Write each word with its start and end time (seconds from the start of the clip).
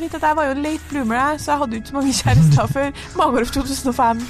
Vet 0.00 0.14
at 0.16 0.22
Jeg 0.24 0.36
var 0.38 0.44
jo 0.48 0.54
en 0.56 0.62
late 0.64 0.86
bloomer, 0.90 1.16
jeg, 1.20 1.40
så 1.44 1.52
jeg 1.52 1.60
hadde 1.62 1.76
jo 1.76 1.80
ikke 1.82 1.90
så 1.92 1.96
mange 1.98 2.14
kjærester 2.16 2.70
før 2.72 2.86
Magerhof 3.20 3.50
2005. 3.58 4.22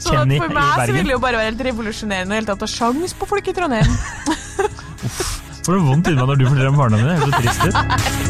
så 0.00 0.14
for 0.16 0.48
meg 0.54 0.72
så 0.80 0.92
ville 0.92 1.08
det 1.10 1.14
jo 1.16 1.20
bare 1.22 1.38
være 1.40 1.50
helt 1.50 1.64
revolusjonerende 1.68 2.32
å 2.34 2.38
helt 2.40 2.50
tatt 2.52 2.62
ta 2.64 2.68
sjans 2.70 3.12
på 3.18 3.28
folk 3.28 3.44
i 3.52 3.54
Trondheim. 3.56 3.90
Får 5.64 5.72
du 5.72 5.80
vondt 5.86 6.08
inni 6.10 6.18
deg 6.20 6.28
når 6.28 6.36
du 6.36 6.44
forteller 6.44 6.72
om 6.72 6.76
barna 6.76 6.96
dine? 7.00 7.14
Det 7.16 7.16
er 7.16 7.20
så 7.24 7.32
trist 7.40 7.62
ut. 7.64 7.76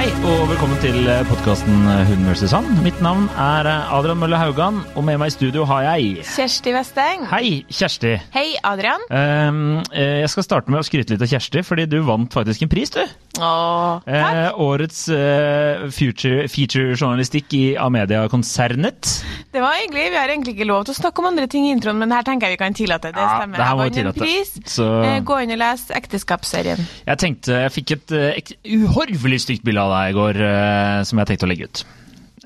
Hei 0.00 0.08
og 0.24 0.46
velkommen 0.48 0.78
til 0.80 1.04
podkasten 1.28 1.82
Hund 2.08 2.24
vs. 2.30 2.54
han. 2.56 2.68
Mitt 2.80 3.02
navn 3.04 3.26
er 3.36 3.68
Adrian 3.92 4.16
Mølle 4.16 4.38
Haugan, 4.40 4.78
og 4.96 5.04
med 5.04 5.18
meg 5.20 5.28
i 5.28 5.34
studio 5.34 5.66
har 5.68 5.82
jeg 5.90 6.22
Kjersti 6.24 6.72
Westeng. 6.72 7.26
Hei, 7.28 7.66
Kjersti. 7.68 8.14
Hei, 8.32 8.46
Adrian. 8.64 9.04
Eh, 9.12 10.22
jeg 10.22 10.30
skal 10.32 10.46
starte 10.46 10.72
med 10.72 10.80
å 10.80 10.86
skryte 10.88 11.12
litt 11.12 11.26
av 11.26 11.28
Kjersti, 11.28 11.60
fordi 11.68 11.84
du 11.92 11.98
vant 12.08 12.32
faktisk 12.32 12.64
en 12.64 12.72
pris, 12.72 12.94
du. 12.96 13.02
Åh, 13.40 14.00
takk. 14.04 14.38
Uh, 14.40 14.62
årets 14.64 15.02
uh, 15.12 15.84
future, 15.94 16.48
feature-journalistikk 16.50 17.52
i 17.56 17.62
Amedia-konsernet. 17.80 19.10
Det 19.54 19.62
var 19.62 19.76
hyggelig. 19.78 20.08
Vi 20.12 20.18
har 20.18 20.32
egentlig 20.32 20.56
ikke 20.56 20.66
lov 20.68 20.88
til 20.88 20.96
å 20.96 20.98
snakke 20.98 21.22
om 21.22 21.28
andre 21.30 21.46
ting 21.50 21.68
i 21.68 21.74
introen, 21.76 22.00
men 22.00 22.12
her 22.16 22.24
tenker 22.26 22.48
jeg 22.48 22.56
vi 22.56 22.60
kan 22.64 22.76
tillate 22.76 23.12
det. 23.14 23.20
Ja, 23.20 23.36
stemmer. 23.44 23.60
det 23.60 23.68
her 23.68 23.78
må 23.78 23.86
vi 23.86 23.94
tillate. 24.00 24.24
pris. 24.24 24.56
Så- 24.64 24.88
Uh, 25.00 25.20
Gå 25.24 25.36
inn 25.44 25.52
og 25.54 25.58
les 25.60 25.82
Ekteskapsserien. 25.96 26.80
Jeg 27.06 27.18
tenkte, 27.22 27.54
jeg 27.62 27.72
fikk 27.76 27.90
et 27.94 28.12
uh, 28.16 28.54
uhorvelig 28.80 29.40
stygt 29.44 29.64
bilde 29.64 29.80
av 29.80 29.89
deg 29.90 30.12
i 30.12 30.18
går, 30.18 30.42
eh, 30.48 31.00
som 31.08 31.20
jeg 31.20 31.30
tenkte 31.30 31.48
å 31.48 31.50
legge 31.50 31.70
ut. 31.70 31.82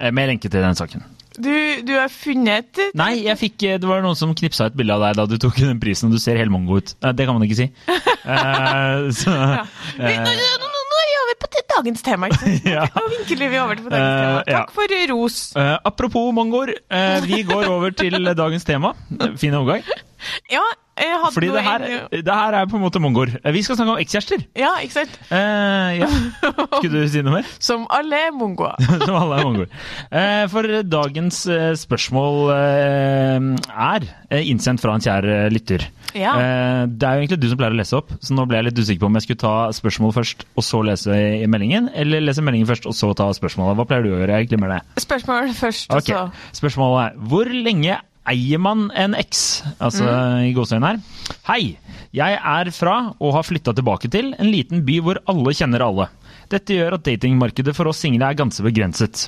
Eh, 0.00 0.10
med 0.10 0.32
lenke 0.32 0.50
til 0.50 0.64
den 0.64 0.78
saken. 0.78 1.04
Du, 1.34 1.50
du 1.82 1.96
har 1.98 2.06
funnet 2.14 2.78
Nei, 2.94 3.24
jeg 3.24 3.38
fikk, 3.40 3.56
eh, 3.66 3.78
det 3.82 3.88
var 3.90 4.04
noen 4.04 4.18
som 4.18 4.34
knipsa 4.38 4.68
et 4.70 4.76
bilde 4.78 4.94
av 4.94 5.02
deg 5.02 5.18
da 5.18 5.24
du 5.26 5.34
tok 5.42 5.58
den 5.58 5.80
prisen, 5.82 6.10
og 6.10 6.18
du 6.18 6.22
ser 6.22 6.38
helt 6.38 6.54
mongo 6.54 6.78
ut. 6.78 6.94
Det 6.94 7.26
kan 7.26 7.34
man 7.34 7.46
ikke 7.46 7.58
si. 7.64 7.70
uh, 7.90 9.10
så, 9.20 9.34
ja. 9.34 9.64
på 11.40 11.50
dagens 11.74 12.02
tema. 12.06 12.30
Ikke 12.30 12.40
sant? 12.40 12.68
Ja. 12.74 12.86
Nå 12.94 13.04
vinkler 13.12 13.52
vi 13.52 13.60
over 13.62 13.78
til 13.78 13.90
dagens 13.90 14.14
tema. 14.20 14.44
Ja. 14.46 14.62
Takk 14.62 14.74
for 14.76 14.96
ros. 15.10 15.40
Uh, 15.56 15.74
apropos 15.90 16.30
mongoer, 16.36 16.74
uh, 16.92 17.18
vi 17.26 17.42
går 17.46 17.68
over 17.70 17.94
til 17.94 18.34
dagens 18.34 18.64
tema. 18.64 18.94
Fin 19.36 19.54
overgang. 19.54 19.84
Ja, 20.48 20.62
jeg 20.94 21.16
hadde 21.24 21.34
Fordi 21.34 21.48
noe 21.50 21.56
det 21.58 21.64
her, 21.66 21.84
en- 21.88 22.24
det 22.28 22.34
her 22.38 22.54
er 22.60 22.66
på 22.70 22.76
en 22.78 22.82
måte 22.84 23.00
mongoer. 23.02 23.32
Vi 23.52 23.62
skal 23.66 23.76
snakke 23.78 23.94
om 23.96 24.02
ekskjærester. 24.02 24.44
Ja, 24.58 24.70
ikke 24.84 24.94
sant? 25.00 25.16
Eh, 25.34 25.98
ja. 25.98 26.08
Skulle 26.78 27.02
du 27.02 27.08
si 27.10 27.22
noe 27.26 27.40
mer? 27.40 27.48
Som 27.58 27.86
alle 27.90 28.20
er 28.28 28.30
mongoer. 28.36 28.76
Som 29.06 29.16
alle 29.18 29.40
er 29.40 29.48
mongoer. 29.48 29.72
Eh, 30.14 30.44
for 30.52 30.68
dagens 30.86 31.40
eh, 31.50 31.72
spørsmål 31.80 32.38
eh, 32.54 33.50
er 33.74 34.06
eh, 34.30 34.44
innsendt 34.52 34.82
fra 34.84 34.94
en 34.94 35.02
kjær 35.04 35.26
lytter. 35.52 35.88
Ja. 36.14 36.30
Det 36.86 37.02
er 37.08 37.16
jo 37.16 37.22
egentlig 37.24 37.40
du 37.42 37.48
som 37.50 37.58
pleier 37.58 37.74
å 37.74 37.78
lese 37.80 37.96
opp, 37.98 38.12
så 38.22 38.36
nå 38.36 38.44
ble 38.46 38.60
jeg 38.60 38.68
litt 38.68 38.78
usikker 38.78 39.00
på 39.02 39.08
om 39.10 39.16
jeg 39.18 39.24
skulle 39.26 39.40
ta 39.42 39.54
spørsmål 39.74 40.12
først 40.14 40.44
og 40.54 40.62
så 40.62 40.78
lese 40.86 41.16
i 41.42 41.48
meldingen, 41.50 41.88
eller 41.90 42.22
lese 42.22 42.44
meldingen 42.46 42.68
først 42.70 42.86
og 42.86 42.94
så 42.94 43.10
ta 43.18 43.26
spørsmålet. 43.34 43.74
Hva 43.80 43.86
pleier 43.90 44.06
du 44.06 44.12
å 44.14 44.20
gjøre? 44.20 44.36
Jeg 44.38 44.52
glemmer 44.52 44.76
det. 44.76 44.80
Spørsmål 45.02 45.50
først, 45.58 45.90
Ok, 45.90 46.12
og 46.14 46.30
så 46.30 46.60
Spørsmålet 46.62 47.00
er 47.08 47.18
hvor 47.32 47.50
lenge 47.50 47.98
eier 48.30 48.60
man 48.62 48.88
en 48.96 49.16
eks? 49.18 49.62
Altså 49.78 50.06
i 50.48 50.52
gåseøynene 50.56 50.94
her. 50.94 51.32
Hei, 51.48 51.62
jeg 52.14 52.38
er 52.38 52.70
fra 52.74 52.98
og 53.18 53.34
har 53.36 53.46
flytta 53.46 53.74
tilbake 53.76 54.10
til 54.12 54.32
en 54.38 54.52
liten 54.52 54.84
by 54.86 55.00
hvor 55.04 55.20
alle 55.30 55.56
kjenner 55.56 55.84
alle. 55.84 56.08
Dette 56.52 56.76
gjør 56.76 56.98
at 56.98 57.04
datingmarkedet 57.06 57.74
for 57.76 57.90
oss 57.90 58.02
single 58.04 58.28
er 58.28 58.38
ganske 58.38 58.64
begrenset. 58.64 59.26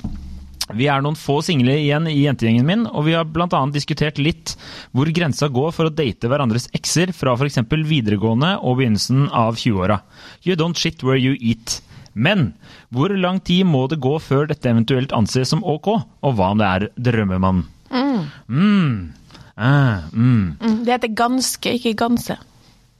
Vi 0.75 0.89
er 0.91 0.99
noen 1.03 1.15
få 1.15 1.39
single 1.45 1.77
igjen 1.79 2.09
i 2.11 2.17
jentegjengen 2.25 2.65
min, 2.67 2.83
og 2.91 3.05
vi 3.07 3.13
har 3.15 3.27
bl.a. 3.27 3.47
diskutert 3.71 4.19
litt 4.19 4.57
hvor 4.91 5.07
grensa 5.15 5.47
går 5.47 5.71
for 5.75 5.87
å 5.87 5.93
date 5.93 6.27
hverandres 6.27 6.67
ekser 6.75 7.13
fra 7.15 7.37
f.eks. 7.37 7.61
videregående 7.87 8.57
og 8.59 8.81
begynnelsen 8.81 9.29
av 9.31 9.55
20-åra. 9.55 10.01
You 10.43 10.59
don't 10.59 10.75
shit 10.75 11.05
where 11.07 11.19
you 11.19 11.39
eat. 11.39 11.79
Men 12.17 12.51
hvor 12.91 13.13
lang 13.15 13.39
tid 13.39 13.63
må 13.69 13.85
det 13.87 14.01
gå 14.03 14.17
før 14.19 14.49
dette 14.49 14.67
eventuelt 14.67 15.15
anses 15.15 15.53
som 15.53 15.63
ok, 15.63 15.93
og 16.25 16.35
hva 16.35 16.51
om 16.51 16.59
det 16.59 16.67
er 16.67 16.87
drømmemannen? 17.09 17.76
Mm. 17.91 19.11
Ah, 19.57 20.01
mm. 20.13 20.57
mm, 20.61 20.77
Det 20.85 20.93
heter 20.93 21.13
ganske, 21.17 21.73
ikke 21.79 21.93
ganse. 21.97 22.35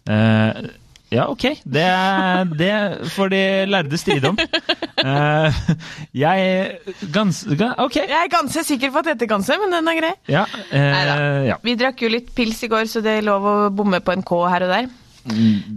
Eh, 0.09 0.53
ja, 1.12 1.25
ok. 1.31 1.44
Det, 1.64 1.84
er- 1.84 2.50
det 2.62 2.72
får 3.14 3.30
de 3.31 3.42
lærde 3.70 3.98
stride 4.00 4.31
om. 4.31 4.38
Eh, 4.98 5.59
jeg 6.18 6.80
gans... 7.14 7.44
ga- 7.59 7.75
Ok. 7.86 7.96
Jeg 8.02 8.18
er 8.25 8.31
ganske 8.34 8.64
sikker 8.68 8.92
på 8.92 9.00
at 9.03 9.06
det 9.12 9.14
heter 9.18 9.30
ganse, 9.36 9.58
men 9.62 9.72
den 9.78 9.88
er 9.88 10.00
grei. 10.02 10.14
Ja. 10.28 10.46
eh, 10.72 11.48
ja. 11.52 11.59
Vi 11.64 11.75
drakk 11.80 12.02
jo 12.02 12.09
litt 12.12 12.34
pils 12.36 12.64
i 12.64 12.72
går, 12.72 12.88
så 12.90 13.04
det 13.06 13.19
er 13.19 13.28
lov 13.28 13.46
å 13.48 13.58
bomme 13.69 14.00
på 14.02 14.16
en 14.18 14.24
K 14.25 14.42
her 14.52 14.66
og 14.68 14.74
der. 14.74 14.90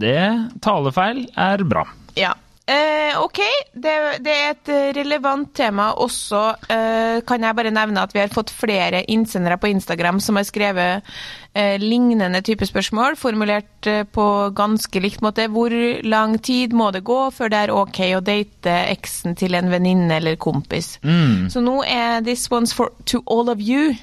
Det 0.01 0.19
talefeil 0.63 1.25
er 1.37 1.65
bra. 1.67 1.85
Ja. 2.17 2.33
Eh, 2.71 3.17
ok, 3.19 3.39
det, 3.73 3.93
det 4.23 4.31
er 4.35 4.53
et 4.53 4.71
eh, 4.71 4.91
relevant 4.95 5.49
tema. 5.57 5.89
Også 5.99 6.43
eh, 6.71 7.19
kan 7.27 7.43
jeg 7.43 7.57
bare 7.59 7.73
nevne 7.75 8.05
at 8.05 8.15
vi 8.15 8.23
har 8.23 8.31
fått 8.31 8.53
flere 8.55 9.03
innsendere 9.11 9.59
på 9.59 9.73
Instagram 9.73 10.21
som 10.23 10.39
har 10.39 10.47
skrevet 10.47 11.11
lignende 11.55 12.43
type 12.47 12.67
spørsmål, 12.67 13.17
formulert 13.19 13.87
eh, 13.91 14.05
på 14.07 14.27
ganske 14.55 15.03
likt 15.03 15.23
måte. 15.25 15.49
Hvor 15.51 15.75
lang 16.07 16.39
tid 16.39 16.77
må 16.77 16.91
det 16.95 17.03
gå 17.09 17.19
før 17.35 17.51
det 17.51 17.63
er 17.65 17.75
ok 17.75 18.01
å 18.17 18.23
date 18.25 18.77
eksen 18.93 19.35
til 19.39 19.59
en 19.59 19.73
venninne 19.73 20.21
eller 20.21 20.39
kompis? 20.41 20.99
Så 21.03 21.65
nå 21.65 21.81
er 21.87 22.23
this 22.27 22.47
one's 22.55 22.75
for 22.77 22.95
to 23.11 23.23
all 23.27 23.51
of 23.51 23.61
you. 23.61 23.97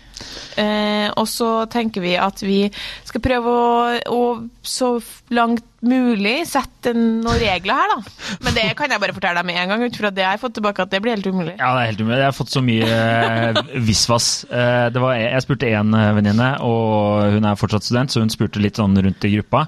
Eh, 0.57 1.07
og 1.13 1.27
så 1.29 1.49
tenker 1.71 2.01
vi 2.01 2.15
at 2.19 2.41
vi 2.41 2.65
skal 3.05 3.23
prøve 3.23 3.53
å, 3.53 3.97
å 4.09 4.21
så 4.65 4.97
langt 5.29 5.65
mulig 5.85 6.41
sette 6.49 6.93
noen 6.97 7.37
regler 7.37 7.77
her, 7.77 7.91
da. 7.91 8.37
Men 8.45 8.55
det 8.55 8.65
kan 8.79 8.89
jeg 8.91 9.01
bare 9.01 9.13
fortelle 9.13 9.37
deg 9.37 9.47
med 9.47 9.59
en 9.61 9.73
gang, 9.73 9.83
ut 9.85 9.99
fra 9.99 10.09
det 10.13 10.23
jeg 10.23 10.33
har 10.33 10.41
fått 10.41 10.55
tilbake, 10.57 10.83
at 10.83 10.93
det 10.93 11.01
blir 11.03 11.13
helt 11.13 11.29
umulig. 11.29 11.53
Ja, 11.59 11.69
det 11.75 11.83
er 11.83 11.91
helt 11.91 12.01
umulig. 12.01 12.17
Jeg 12.17 12.29
har 12.31 12.37
fått 12.37 12.53
så 12.53 12.63
mye 12.65 12.87
eh, 12.97 13.61
visvas. 13.85 14.29
Eh, 14.49 14.87
det 14.93 15.03
var, 15.03 15.19
jeg 15.21 15.45
spurte 15.45 15.69
én 15.69 15.93
eh, 15.93 16.09
venninne, 16.17 16.49
og 16.65 17.36
hun 17.37 17.47
er 17.47 17.57
fortsatt 17.59 17.85
student, 17.87 18.11
så 18.13 18.21
hun 18.23 18.33
spurte 18.33 18.61
litt 18.61 18.77
sånn 18.81 18.97
rundt 18.97 19.25
i 19.29 19.31
gruppa. 19.37 19.63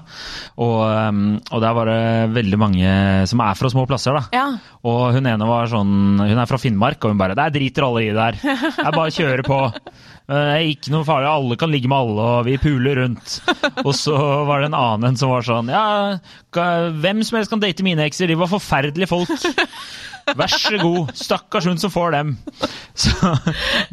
Og, 0.60 0.78
eh, 0.90 1.22
og 1.54 1.64
der 1.64 1.76
var 1.78 1.90
det 1.90 2.00
veldig 2.36 2.58
mange 2.60 2.94
som 3.30 3.42
er 3.46 3.56
fra 3.58 3.70
små 3.72 3.86
plasser, 3.90 4.18
da. 4.18 4.26
Ja. 4.36 4.46
Og 4.84 5.14
hun 5.16 5.26
ene 5.28 5.44
var 5.48 5.68
sånn 5.68 5.90
Hun 6.20 6.38
er 6.40 6.48
fra 6.48 6.56
Finnmark, 6.60 7.02
og 7.04 7.12
hun 7.12 7.18
bare 7.20 7.34
Der 7.36 7.50
driter 7.52 7.84
alle 7.84 8.04
i 8.06 8.12
det 8.16 8.28
her. 8.30 8.38
Er 8.84 8.94
bare 8.96 9.12
kjører 9.14 9.46
på. 9.46 9.60
Eh, 10.30 10.36
Det 10.36 10.50
er 10.54 10.68
ikke 10.70 10.92
noe 10.94 11.02
farlig. 11.02 11.26
Alle 11.26 11.56
kan 11.58 11.72
ligge 11.72 11.88
med 11.90 11.98
alle, 12.04 12.22
og 12.38 12.44
vi 12.46 12.52
puler 12.62 13.00
rundt. 13.00 13.32
Og 13.82 13.90
så 13.98 14.14
var 14.46 14.60
det 14.62 14.68
en 14.68 14.76
annen 14.78 15.08
en 15.08 15.16
som 15.18 15.32
var 15.32 15.42
sånn 15.42 15.72
Ja, 15.72 15.82
hvem 16.54 17.24
som 17.26 17.38
helst 17.38 17.52
kan 17.52 17.62
date 17.62 17.84
mine 17.86 18.06
ekser. 18.06 18.30
De 18.30 18.38
var 18.38 18.50
forferdelige 18.50 19.10
folk. 19.10 19.30
Vær 20.36 20.52
så 20.52 20.78
god. 20.78 21.12
Stakkars 21.16 21.66
hun 21.66 21.78
som 21.80 21.92
får 21.92 22.14
dem. 22.14 22.34
Så 22.94 23.32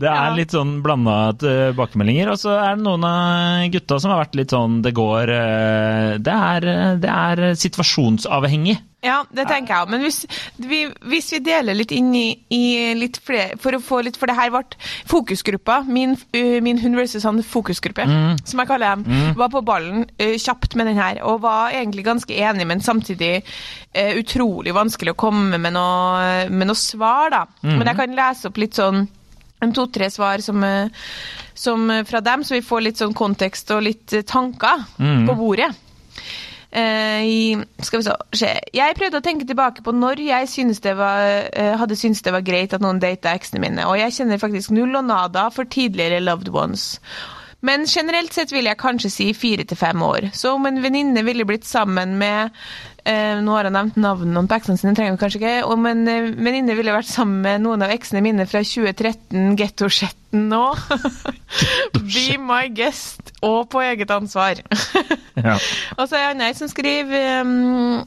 det 0.01 0.09
er 0.11 0.35
litt 0.37 0.53
sånn 0.55 0.77
blanda 0.85 1.33
tilbakemeldinger. 1.39 2.33
Og 2.33 2.41
så 2.41 2.57
er 2.59 2.75
det 2.77 2.85
noen 2.85 3.05
av 3.07 3.67
gutta 3.73 3.99
som 4.01 4.13
har 4.13 4.25
vært 4.25 4.37
litt 4.39 4.53
sånn 4.53 4.81
Det 4.85 4.93
går 4.97 5.33
eh, 5.33 6.11
Det 6.23 6.35
er, 6.51 6.69
det 7.01 7.13
er 7.13 7.47
situasjonsavhengig. 7.57 8.77
Ja, 9.05 9.19
det 9.29 9.45
tenker 9.45 9.75
jeg 9.75 9.85
òg. 9.85 9.91
Men 9.93 10.01
hvis 10.01 10.23
vi, 10.57 10.79
hvis 11.05 11.29
vi 11.35 11.39
deler 11.45 11.77
litt 11.77 11.93
inn 11.93 12.09
i, 12.17 12.25
i 12.49 12.63
litt 12.97 13.19
flere 13.21 13.59
For 13.61 13.77
å 13.77 13.81
få 13.83 13.99
litt 14.05 14.17
For 14.17 14.29
det 14.29 14.37
her 14.39 14.49
ble 14.53 14.63
fokusgruppa, 15.07 15.83
min, 15.85 16.15
uh, 16.33 16.57
min 16.65 16.81
Hund 16.81 16.97
versus 16.97 17.25
han 17.27 17.39
fokusgruppe, 17.45 18.03
som 18.47 18.61
jeg 18.61 18.69
kaller 18.69 18.97
dem, 18.97 19.33
var 19.37 19.51
på 19.53 19.61
ballen 19.65 20.07
uh, 20.17 20.33
kjapt 20.41 20.75
med 20.79 20.89
den 20.89 20.99
her, 20.99 21.21
og 21.25 21.43
var 21.45 21.75
egentlig 21.75 22.05
ganske 22.07 22.33
enig, 22.49 22.67
men 22.69 22.83
samtidig 22.83 23.31
eh, 23.37 24.17
utrolig 24.19 24.75
vanskelig 24.75 25.13
å 25.13 25.19
komme 25.19 25.59
med 25.61 25.75
noe, 25.75 26.47
med 26.49 26.69
noe 26.69 26.79
svar, 26.79 27.31
da. 27.33 27.43
Men 27.63 27.87
jeg 27.87 27.99
kan 27.99 28.17
lese 28.17 28.51
opp 28.51 28.61
litt 28.61 28.77
sånn 28.77 29.05
en 29.65 29.73
to-tre 29.73 30.05
svar 30.13 30.41
som, 30.45 30.61
uh, 30.61 31.07
som 31.57 31.87
uh, 31.89 32.03
fra 32.05 32.21
dem, 32.21 32.43
så 32.45 32.53
vi 32.53 32.65
får 32.65 32.83
litt 32.85 32.99
sånn 33.01 33.15
kontekst 33.17 33.71
og 33.73 33.87
litt 33.87 34.13
uh, 34.13 34.21
tanker 34.21 34.83
på 35.25 35.37
bordet. 35.39 35.71
Eh, 36.71 37.59
skal 37.79 37.99
vi 37.99 38.03
så, 38.03 38.13
se. 38.35 38.49
Jeg 38.75 38.95
prøvde 38.99 39.21
å 39.21 39.23
tenke 39.23 39.47
tilbake 39.47 39.81
på 39.85 39.93
når 39.95 40.19
jeg 40.25 40.49
synes 40.51 40.81
det 40.83 40.97
var, 40.99 41.47
eh, 41.53 41.77
hadde 41.79 41.95
syntes 41.95 42.21
det 42.21 42.33
var 42.35 42.43
greit 42.43 42.73
at 42.75 42.83
noen 42.83 42.99
data 42.99 43.31
eksene 43.33 43.61
mine, 43.63 43.85
og 43.87 43.97
jeg 43.97 44.13
kjenner 44.19 44.41
faktisk 44.41 44.75
null 44.75 44.95
og 44.99 45.07
nada 45.07 45.47
for 45.49 45.63
tidligere 45.63 46.19
loved 46.19 46.49
ones. 46.51 46.99
Men 47.65 47.87
generelt 47.89 48.35
sett 48.35 48.51
vil 48.53 48.67
jeg 48.69 48.77
kanskje 48.77 49.09
si 49.09 49.27
fire 49.33 49.65
til 49.65 49.79
fem 49.79 50.01
år. 50.05 50.29
Så 50.37 50.53
om 50.53 50.67
en 50.69 50.77
venninne 50.83 51.23
ville 51.25 51.45
blitt 51.47 51.65
sammen 51.65 52.13
med 52.19 52.53
eh, 53.07 53.39
Nå 53.41 53.55
har 53.55 53.65
jeg 53.65 53.73
nevnt 53.73 53.97
navnene 53.97 54.45
på 54.45 54.59
eksene 54.59 54.77
sine, 54.77 54.93
trenger 54.97 55.15
vi 55.15 55.21
kanskje 55.23 55.41
ikke. 55.41 55.55
Om 55.73 55.87
en 55.89 56.03
eh, 56.11 56.29
venninne 56.37 56.75
ville 56.77 56.93
vært 56.93 57.09
sammen 57.09 57.41
med 57.45 57.63
noen 57.65 57.85
av 57.85 57.93
eksene 57.95 58.21
mine 58.25 58.45
fra 58.49 58.61
2013, 58.61 59.55
gettosjetten 59.57 60.45
nå 60.51 60.63
Be 62.13 62.27
my 62.41 62.67
guest 62.75 63.33
og 63.41 63.69
på 63.73 63.83
eget 63.85 64.13
ansvar. 64.13 64.61
Ja. 65.37 65.53
Og 66.01 66.07
så 66.09 66.17
er 66.17 66.31
Anne 66.31 66.47
som 66.57 66.65
skriver 66.65 67.43
um, 67.45 67.99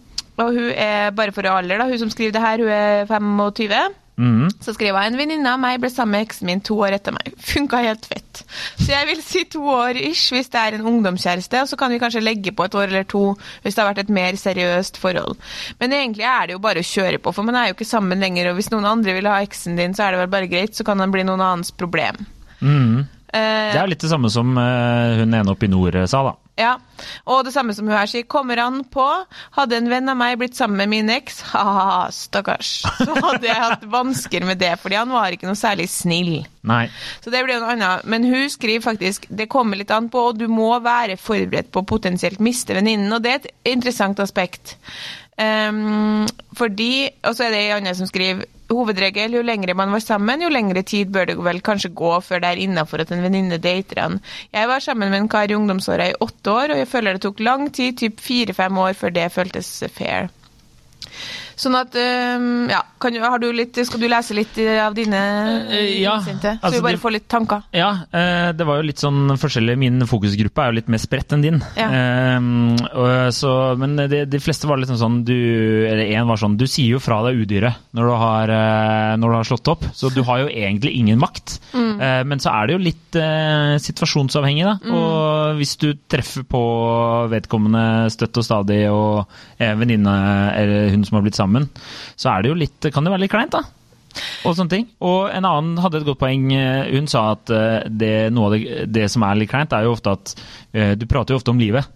Og 0.43 0.49
hun 0.57 0.73
er 0.75 1.13
bare 1.15 1.31
for 1.31 1.47
alder, 1.47 1.79
da. 1.79 1.87
Hun 1.87 2.01
som 2.01 2.11
skriver 2.11 2.35
det 2.35 2.43
her, 2.43 2.65
hun 2.65 2.73
er 2.75 3.05
25. 3.07 3.95
Mhm. 4.21 4.51
Så 4.61 4.75
skriver 4.77 4.99
hun 5.01 5.15
en 5.15 5.19
venninne 5.21 5.53
av 5.53 5.61
meg 5.63 5.79
ble 5.81 5.89
sammen 5.89 6.19
med 6.19 6.27
eksen 6.27 6.49
min 6.51 6.61
to 6.61 6.75
år 6.83 6.97
etter 6.99 7.15
meg. 7.15 7.31
Funka 7.51 7.79
helt 7.85 8.05
fett. 8.05 8.43
Så 8.77 8.91
jeg 8.91 9.07
vil 9.09 9.23
si 9.25 9.45
to 9.49 9.63
år 9.73 9.97
ish 9.97 10.35
hvis 10.35 10.51
det 10.53 10.61
er 10.61 10.77
en 10.77 10.89
ungdomskjæreste, 10.91 11.63
og 11.63 11.71
så 11.71 11.79
kan 11.81 11.93
vi 11.93 12.01
kanskje 12.03 12.25
legge 12.25 12.53
på 12.53 12.67
et 12.67 12.77
år 12.77 12.89
eller 12.91 13.07
to 13.09 13.23
hvis 13.63 13.77
det 13.77 13.83
har 13.83 13.91
vært 13.93 14.03
et 14.05 14.13
mer 14.13 14.37
seriøst 14.41 15.01
forhold. 15.01 15.39
Men 15.81 15.95
egentlig 15.97 16.27
er 16.29 16.51
det 16.51 16.59
jo 16.59 16.65
bare 16.67 16.83
å 16.83 16.91
kjøre 16.91 17.23
på, 17.23 17.33
for 17.33 17.49
man 17.49 17.57
er 17.57 17.71
jo 17.71 17.79
ikke 17.79 17.89
sammen 17.89 18.21
lenger, 18.21 18.51
og 18.51 18.61
hvis 18.61 18.71
noen 18.75 18.89
andre 18.91 19.17
vil 19.17 19.31
ha 19.31 19.39
eksen 19.45 19.81
din, 19.81 19.97
så 19.97 20.07
er 20.07 20.15
det 20.17 20.23
vel 20.25 20.35
bare 20.37 20.51
greit, 20.53 20.77
så 20.77 20.85
kan 20.85 21.01
han 21.01 21.15
bli 21.15 21.25
noen 21.25 21.41
annens 21.41 21.73
problem. 21.73 22.21
Mm. 22.61 23.07
Uh, 23.31 23.73
Det 23.73 23.81
er 23.81 23.89
litt 23.89 24.03
det 24.03 24.11
samme 24.11 24.29
som 24.33 24.57
uh, 24.59 25.17
hun 25.21 25.33
ene 25.39 25.53
oppe 25.55 25.69
i 25.69 25.71
nord 25.71 25.95
eh, 25.97 26.09
sa, 26.11 26.25
da. 26.27 26.33
Ja, 26.59 26.75
og 27.31 27.45
det 27.47 27.53
samme 27.55 27.73
som 27.77 27.89
hun 27.89 27.97
her 27.97 28.09
sier. 28.11 28.27
Kommer 28.31 28.61
han 28.61 28.83
på, 28.93 29.05
hadde 29.57 29.79
en 29.79 29.89
venn 29.91 30.11
av 30.13 30.19
meg 30.21 30.37
blitt 30.41 30.59
sammen 30.59 30.81
med 30.83 30.91
min 30.93 31.13
eks, 31.15 31.41
ha-ha, 31.55 32.11
stakkars, 32.15 32.73
så 32.99 33.15
hadde 33.17 33.49
jeg 33.49 33.57
hatt 33.57 33.87
vansker 33.91 34.45
med 34.49 34.61
det, 34.61 34.75
fordi 34.83 34.99
han 35.01 35.15
var 35.15 35.33
ikke 35.35 35.49
noe 35.49 35.59
særlig 35.59 35.89
snill. 35.93 36.35
Nei. 36.69 36.85
Så 37.25 37.33
det 37.33 37.41
blir 37.47 37.63
noe 37.63 37.73
annet. 37.77 38.05
Men 38.11 38.27
hun 38.29 38.51
skriver 38.53 38.85
faktisk 38.85 39.25
det 39.33 39.49
kommer 39.53 39.81
litt 39.81 39.93
an 39.95 40.11
på, 40.13 40.31
og 40.31 40.41
du 40.41 40.47
må 40.53 40.75
være 40.85 41.17
forberedt 41.21 41.73
på 41.73 41.85
å 41.85 41.89
potensielt 41.89 42.43
miste 42.45 42.77
venninnen, 42.77 43.13
og 43.17 43.25
det 43.25 43.33
er 43.33 43.43
et 43.43 43.51
interessant 43.73 44.21
aspekt. 44.21 44.77
Um, 45.41 46.27
fordi, 46.59 47.09
Og 47.25 47.33
så 47.33 47.47
er 47.47 47.55
det 47.55 47.61
ei 47.63 47.71
anna 47.73 47.95
som 47.97 48.09
skriver 48.11 48.45
hovedregel, 48.71 49.37
jo 49.39 49.43
lengre 49.47 49.75
man 49.77 49.93
var 49.95 50.03
sammen, 50.05 50.43
jo 50.45 50.51
lengre 50.53 50.83
tid 50.87 51.13
bør 51.15 51.31
det 51.31 51.37
vel 51.43 51.61
kanskje 51.67 51.93
gå 51.97 52.13
før 52.25 52.43
det 52.43 52.51
er 52.53 52.63
innafor 52.65 53.05
at 53.05 53.13
en 53.15 53.25
venninne 53.25 53.61
dater 53.63 54.03
han. 54.03 54.19
Jeg 54.55 54.71
var 54.71 54.85
sammen 54.85 55.11
med 55.11 55.25
en 55.25 55.31
kar 55.33 55.51
i 55.51 55.57
ungdomsåra 55.59 56.11
i 56.11 56.19
åtte 56.21 56.55
år, 56.55 56.75
og 56.75 56.83
jeg 56.83 56.91
føler 56.91 57.17
det 57.17 57.25
tok 57.27 57.43
lang 57.45 57.69
tid, 57.75 57.99
typ 58.01 58.21
fire-fem 58.23 58.79
år, 58.79 58.93
før 58.99 59.17
det 59.17 59.31
føltes 59.35 59.73
fair. 59.95 60.31
Sånn 61.61 61.77
at, 61.77 61.93
um, 62.01 62.69
ja, 62.73 62.81
kan, 63.03 63.13
du- 63.13 63.21
har 63.21 63.39
du 63.43 63.51
litt, 63.53 63.77
Skal 63.85 64.01
du 64.01 64.07
lese 64.09 64.33
litt 64.37 64.57
av 64.81 64.95
dine 64.97 65.19
Eh, 65.71 66.01
ja, 66.01 66.15
innsendte? 66.19 66.55
Så 66.57 66.65
altså 66.67 66.79
vi 66.79 66.85
bare 66.87 66.97
de- 66.97 67.03
får 67.03 67.13
litt 67.19 67.29
tanker. 67.29 67.63
Ja, 67.77 67.91
eh, 68.13 68.53
det 68.57 68.65
var 68.67 68.81
jo 68.81 68.87
litt 68.89 69.03
sånn 69.03 69.29
forskjellig. 69.41 69.77
Min 69.79 70.01
fokusgruppe 70.09 70.63
er 70.65 70.71
jo 70.73 70.79
litt 70.81 70.89
mer 70.89 70.99
spredt 71.03 71.33
enn 71.37 71.43
din. 71.45 71.61
Ja. 71.77 71.89
Eh, 71.91 73.31
så, 73.37 73.51
men 73.79 73.97
de, 73.97 74.25
de 74.27 74.41
fleste 74.43 74.67
var 74.71 74.81
litt 74.81 74.91
sånn 74.91 75.21
du, 75.27 75.35
Eller 75.87 76.11
én 76.17 76.27
var 76.29 76.39
sånn 76.41 76.57
Du 76.61 76.67
sier 76.71 76.97
jo 76.97 77.01
fra 77.03 77.21
deg 77.27 77.43
udyret 77.45 77.77
når 77.97 78.07
du 78.09 78.15
har, 78.23 78.51
eh, 78.55 79.15
når 79.21 79.33
du 79.33 79.37
har 79.37 79.49
slått 79.49 79.69
opp, 79.73 79.85
så 79.97 80.11
du 80.15 80.23
har 80.27 80.45
jo 80.45 80.49
egentlig 80.49 80.95
ingen 80.97 81.19
makt. 81.21 81.59
Eh, 82.01 82.23
men 82.25 82.39
så 82.41 82.49
er 82.49 82.67
det 82.71 82.73
jo 82.73 82.81
litt 82.81 83.17
uh, 83.21 83.75
situasjonsavhengig, 83.77 84.63
da. 84.65 84.73
Og 84.89 85.59
hvis 85.59 85.75
du 85.83 85.91
treffer 86.09 86.47
på 86.49 86.61
vedkommende 87.29 88.07
støtt 88.15 88.39
og 88.41 88.47
stadig, 88.47 88.79
og 88.89 89.27
eh, 89.61 89.75
venninne 89.77 90.15
eller 90.57 90.89
hun 90.95 91.05
som 91.05 91.19
har 91.19 91.27
blitt 91.27 91.37
sammen, 91.37 91.50
så 92.17 92.31
er 92.33 92.43
det 92.43 92.49
jo 92.53 92.59
litt, 92.59 92.91
kan 92.95 93.05
det 93.05 93.13
være 93.13 93.25
litt 93.27 93.33
kleint, 93.35 93.53
da. 93.53 93.63
Og 94.45 94.57
sånne 94.59 94.71
ting. 94.73 94.87
Og 95.07 95.29
en 95.31 95.47
annen 95.47 95.79
hadde 95.79 96.01
et 96.01 96.07
godt 96.09 96.19
poeng. 96.19 96.49
Eh, 96.53 96.89
Hun 96.97 97.07
sa 97.11 97.33
at 97.37 97.51
eh, 97.55 97.85
det, 97.87 98.33
noe 98.35 98.49
av 98.49 98.55
det, 98.57 98.87
det 98.91 99.05
som 99.13 99.23
er 99.23 99.39
litt 99.39 99.51
kleint, 99.53 99.73
er 99.73 99.85
jo 99.87 99.93
ofte 99.95 100.11
at 100.17 100.33
eh, 100.75 100.95
du 100.99 101.07
prater 101.07 101.35
jo 101.35 101.39
ofte 101.39 101.53
om 101.55 101.61
livet. 101.63 101.87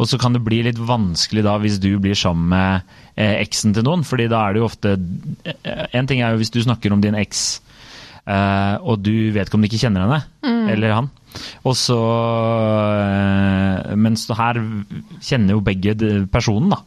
Og 0.00 0.08
så 0.08 0.16
kan 0.16 0.32
det 0.32 0.40
bli 0.46 0.62
litt 0.64 0.78
vanskelig 0.80 1.42
da 1.44 1.58
hvis 1.60 1.76
du 1.82 1.90
blir 2.00 2.16
sammen 2.16 2.48
med 2.48 2.96
eksen 3.20 3.74
til 3.76 3.84
noen, 3.84 4.00
fordi 4.08 4.30
da 4.32 4.46
er 4.48 4.54
det 4.56 4.62
jo 4.62 4.68
ofte 4.70 4.94
En 4.96 6.06
ting 6.08 6.22
er 6.24 6.32
jo 6.32 6.38
hvis 6.40 6.52
du 6.54 6.62
snakker 6.64 6.94
om 6.94 7.02
din 7.04 7.12
eks, 7.20 7.60
eh, 8.24 8.76
og 8.80 9.02
du 9.04 9.12
vet 9.34 9.44
ikke 9.50 9.58
om 9.58 9.60
du 9.60 9.68
ikke 9.68 9.82
kjenner 9.82 10.06
henne, 10.06 10.22
eller 10.72 10.94
han. 10.96 11.10
Og 11.68 11.76
så 11.76 11.98
Mens 14.00 14.24
her 14.38 14.58
kjenner 15.20 15.56
jo 15.56 15.62
begge 15.64 15.94
personen, 16.32 16.72
da. 16.72 16.80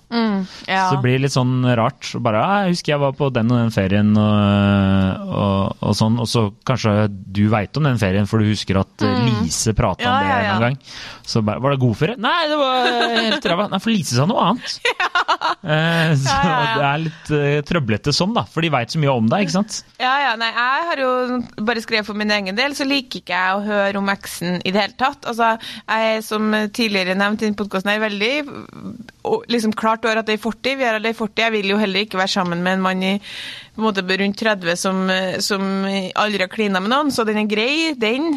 Ja. 0.67 0.87
Så 0.87 0.97
det 0.97 1.03
blir 1.05 1.23
litt 1.23 1.35
sånn 1.35 1.63
rart. 1.77 2.11
Og 2.15 2.23
Bare, 2.25 2.43
«Ah, 2.43 2.63
'Jeg 2.63 2.77
husker 2.77 2.93
jeg 2.93 3.03
var 3.03 3.15
på 3.17 3.29
den 3.33 3.51
og 3.51 3.59
den 3.61 3.73
ferien', 3.73 4.13
og, 4.17 5.33
og, 5.43 5.75
og 5.81 5.97
sånn. 5.97 6.19
Og 6.21 6.29
så 6.29 6.47
kanskje 6.67 7.07
du 7.09 7.47
veit 7.51 7.75
om 7.77 7.87
den 7.87 7.99
ferien, 8.01 8.29
for 8.29 8.39
du 8.39 8.49
husker 8.51 8.79
at 8.83 9.03
mm. 9.03 9.43
Lise 9.43 9.73
prata 9.77 10.03
Ja, 10.03 10.13
om 10.13 10.23
det 10.23 10.29
ja, 10.29 10.53
en 10.55 10.65
gang. 10.67 10.79
Så 11.23 11.41
bare, 11.41 11.61
Var 11.63 11.75
det 11.75 11.79
god 11.79 11.97
ferie? 11.97 12.19
Nei, 12.19 12.41
det 12.51 12.59
var 12.59 12.87
helt 13.17 13.45
ræva. 13.51 13.67
Nei, 13.71 13.79
for 13.83 13.93
Lise 13.93 14.17
sa 14.17 14.27
noe 14.29 14.49
annet. 14.51 14.79
Eh, 15.63 16.11
så 16.19 16.33
det 16.43 16.83
er 16.83 16.99
litt 16.99 17.29
uh, 17.31 17.61
trøblete 17.67 18.11
sånn, 18.15 18.33
da. 18.35 18.43
For 18.49 18.63
de 18.63 18.71
veit 18.73 18.91
så 18.91 18.99
mye 18.99 19.13
om 19.15 19.29
deg, 19.31 19.45
ikke 19.45 19.55
sant. 19.55 19.77
Ja, 20.01 20.11
ja, 20.19 20.33
nei, 20.39 20.49
jeg 20.51 20.87
har 20.89 21.01
jo 21.01 21.11
bare 21.63 21.83
skrevet 21.83 22.07
for 22.07 22.19
min 22.19 22.31
egen 22.35 22.57
del, 22.57 22.75
så 22.75 22.87
liker 22.87 23.21
ikke 23.21 23.37
jeg 23.37 23.55
å 23.55 23.63
høre 23.63 24.01
om 24.01 24.11
eksen 24.11 24.59
i 24.59 24.73
det 24.73 24.81
hele 24.81 24.97
tatt. 24.99 25.23
Altså, 25.29 25.53
jeg 25.87 26.17
er 26.17 26.25
som 26.25 26.51
tidligere 26.75 27.15
nevnt 27.19 27.45
i 27.47 27.53
podkasten, 27.55 27.93
er 27.93 28.03
veldig 28.03 28.33
liksom 29.51 29.73
klart 29.77 30.05
år 30.05 30.21
at 30.21 30.29
det 30.29 30.37
er 30.37 30.43
40. 30.43 30.77
Vi 30.79 30.87
er 30.87 30.97
alle 30.99 31.11
i 31.13 31.17
40. 31.17 31.43
Jeg 31.43 31.53
vil 31.57 31.73
jo 31.73 31.77
heller 31.81 32.05
ikke 32.05 32.19
være 32.21 32.33
sammen 32.35 32.63
med 32.65 32.77
en 32.77 32.83
mann 32.85 33.03
i 33.03 33.13
på 33.19 33.81
en 33.81 33.87
måte 33.87 34.03
rundt 34.05 34.37
30 34.39 34.75
som, 34.77 35.03
som 35.41 35.61
aldri 36.15 36.43
har 36.45 36.51
klina 36.51 36.79
med 36.83 36.91
noen, 36.93 37.11
så 37.11 37.25
den 37.25 37.41
er 37.41 37.49
grei, 37.49 37.93
den. 37.97 38.35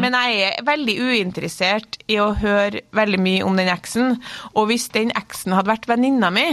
Men 0.00 0.14
jeg 0.16 0.38
er 0.46 0.62
veldig 0.64 0.94
uinteressert 1.04 1.98
i 2.08 2.16
å 2.22 2.30
høre 2.32 2.80
veldig 2.96 3.18
mye 3.20 3.42
om 3.44 3.58
den 3.58 3.68
eksen. 3.68 4.14
Og 4.54 4.70
hvis 4.70 4.86
den 4.94 5.10
eksen 5.18 5.52
hadde 5.52 5.68
vært 5.68 5.88
venninna 5.90 6.30
mi, 6.32 6.46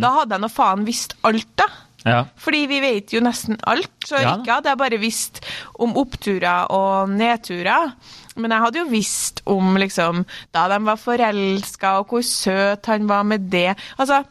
da 0.00 0.12
hadde 0.20 0.36
jeg 0.36 0.44
nå 0.44 0.52
faen 0.52 0.84
visst 0.86 1.16
alt, 1.26 1.48
da. 1.58 1.66
Ja. 2.04 2.24
Fordi 2.36 2.64
vi 2.66 2.80
vet 2.82 3.12
jo 3.14 3.20
nesten 3.22 3.58
alt, 3.66 3.90
så 4.06 4.18
Ja. 4.20 4.36
ikke 4.36 4.52
hadde 4.56 4.68
jeg 4.72 4.78
bare 4.78 4.98
visst 4.98 5.40
om 5.78 5.96
oppturer 5.96 6.70
og 6.70 7.08
nedturer. 7.10 7.92
Men 8.36 8.50
jeg 8.50 8.60
hadde 8.60 8.78
jo 8.78 8.84
visst 8.90 9.42
om 9.46 9.76
liksom 9.76 10.24
da 10.54 10.68
de 10.68 10.84
var 10.84 10.96
forelska, 10.96 11.98
og 12.00 12.06
hvor 12.08 12.22
søt 12.22 12.86
han 12.86 13.08
var 13.08 13.22
med 13.22 13.50
det. 13.52 13.76
Altså, 13.98 14.22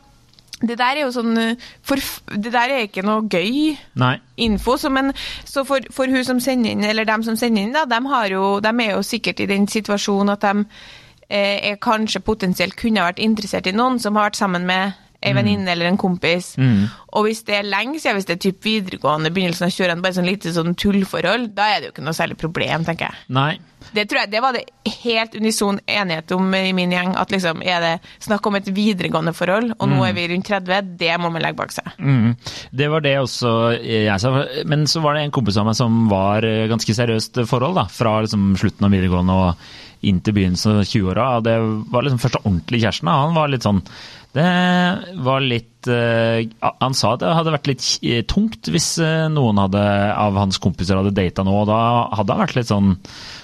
det 0.62 0.78
der 0.78 0.96
er 0.96 1.02
jo 1.06 1.12
sånn 1.12 1.58
for, 1.82 1.98
Det 2.38 2.52
der 2.54 2.70
er 2.70 2.84
ikke 2.86 3.02
noe 3.06 3.24
gøy 3.30 3.78
Nei. 3.96 4.20
info. 4.38 4.76
Så, 4.78 4.90
men, 4.94 5.14
så 5.46 5.64
for, 5.66 5.80
for 5.92 6.06
hun 6.06 6.24
som 6.24 6.40
sender 6.40 6.72
inn, 6.72 6.84
eller 6.84 7.06
dem 7.06 7.24
som 7.24 7.36
sender 7.36 7.64
inn, 7.64 7.74
da, 7.74 7.86
de, 7.86 8.02
har 8.08 8.28
jo, 8.30 8.60
de 8.60 8.70
er 8.70 8.92
jo 8.92 9.02
sikkert 9.02 9.40
i 9.40 9.48
den 9.50 9.68
situasjonen 9.68 10.30
at 10.36 10.42
de 10.42 10.66
eh, 11.30 11.72
er 11.72 11.80
kanskje 11.82 12.22
potensielt 12.22 12.76
kunne 12.78 13.02
vært 13.02 13.20
interessert 13.20 13.68
i 13.68 13.72
noen 13.74 13.98
som 14.00 14.16
har 14.16 14.30
vært 14.30 14.42
sammen 14.42 14.66
med 14.70 14.94
ei 15.22 15.34
venninne 15.38 15.72
eller 15.74 15.92
en 15.92 16.00
kompis. 16.02 16.54
Og 17.12 17.28
hvis 17.28 17.44
det 17.48 17.60
er 17.60 17.68
lenge 17.68 18.00
siden, 18.00 18.18
hvis 18.18 18.30
det 18.30 18.38
er 18.38 18.46
typ 18.48 18.64
videregående, 18.66 19.34
begynnelsen 19.34 19.68
av 19.68 19.76
kjørende, 19.76 20.06
bare 20.06 20.18
sånn 20.18 20.30
lite 20.30 20.54
sånn 20.56 20.78
tullforhold, 20.80 21.52
da 21.58 21.68
er 21.72 21.82
det 21.82 21.90
jo 21.90 21.96
ikke 21.96 22.06
noe 22.08 22.18
særlig 22.18 22.40
problem, 22.42 22.88
tenker 22.88 23.10
jeg. 23.10 23.28
Nei. 23.36 23.52
Det 23.92 24.06
tror 24.08 24.22
jeg, 24.22 24.30
det 24.32 24.42
var 24.44 24.56
det 24.56 24.92
helt 25.02 25.36
unison 25.36 25.80
enighet 25.90 26.32
om 26.36 26.54
i 26.56 26.72
min 26.78 26.94
gjeng, 26.94 27.16
at 27.18 27.34
liksom 27.34 27.64
er 27.66 27.82
det 27.84 27.94
snakk 28.24 28.46
om 28.48 28.58
et 28.60 28.70
videregående 28.72 29.34
forhold, 29.36 29.74
og 29.78 29.90
nå 29.90 30.04
er 30.06 30.16
vi 30.16 30.28
rundt 30.32 30.48
30, 30.48 30.94
det 31.02 31.12
må 31.20 31.32
man 31.34 31.44
legge 31.44 31.58
bak 31.60 31.74
seg. 31.76 31.90
Mm. 31.98 32.36
Det 32.72 32.90
var 32.94 33.04
det 33.04 33.16
også 33.20 33.54
jeg 33.82 34.22
sa. 34.22 34.34
Men 34.70 34.86
så 34.90 35.02
var 35.04 35.18
det 35.18 35.26
en 35.26 35.34
kompis 35.34 35.58
av 35.60 35.68
meg 35.68 35.78
som 35.80 36.06
var 36.12 36.46
eh, 36.48 36.68
ganske 36.72 36.96
seriøst 36.96 37.44
forhold, 37.50 37.76
da. 37.82 37.88
Fra 37.92 38.20
liksom 38.24 38.54
slutten 38.62 38.88
av 38.88 38.94
videregående 38.94 39.40
og 39.42 39.66
inn 40.08 40.22
til 40.24 40.36
begynnelsen 40.38 40.80
av 40.80 40.88
20-åra. 40.88 41.28
Det 41.46 41.58
var 41.94 42.06
liksom 42.06 42.22
første 42.22 42.42
ordentlige 42.44 42.86
kjæresten. 42.86 43.12
Han 43.12 43.38
var 43.38 43.52
litt 43.52 43.68
sånn 43.68 43.82
Det 44.34 44.48
var 45.26 45.44
litt 45.44 45.90
uh, 45.92 46.40
Han 46.80 46.96
sa 46.98 47.14
det 47.20 47.34
hadde 47.36 47.54
vært 47.54 47.70
litt 47.70 47.86
eh, 48.02 48.24
tungt 48.30 48.70
hvis 48.72 48.94
eh, 49.04 49.28
noen 49.34 49.60
hadde, 49.60 49.82
av 50.16 50.40
hans 50.40 50.62
kompiser 50.62 50.98
hadde 51.00 51.14
data 51.16 51.44
nå, 51.46 51.54
og 51.64 51.70
da 51.70 51.80
hadde 52.16 52.38
han 52.38 52.44
vært 52.46 52.58
litt 52.60 52.72
sånn 52.72 52.94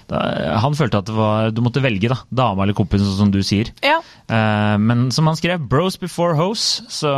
da, 0.07 0.21
Han 0.63 0.77
følte 0.77 1.01
at 1.01 1.09
det 1.09 1.17
var, 1.17 1.51
du 1.51 1.61
måtte 1.65 1.83
velge, 1.83 2.11
da. 2.13 2.21
Dama 2.29 2.63
eller 2.65 2.77
kompisen, 2.77 3.09
sånn 3.09 3.27
som 3.27 3.33
du 3.33 3.41
sier. 3.45 3.73
Ja, 3.85 3.99
Uh, 4.27 4.75
men 4.75 5.05
som 5.15 5.23
han 5.29 5.37
skrev, 5.39 5.61
'bros 5.71 5.95
before 5.95 6.35
hoes', 6.35 6.81
så 6.91 7.13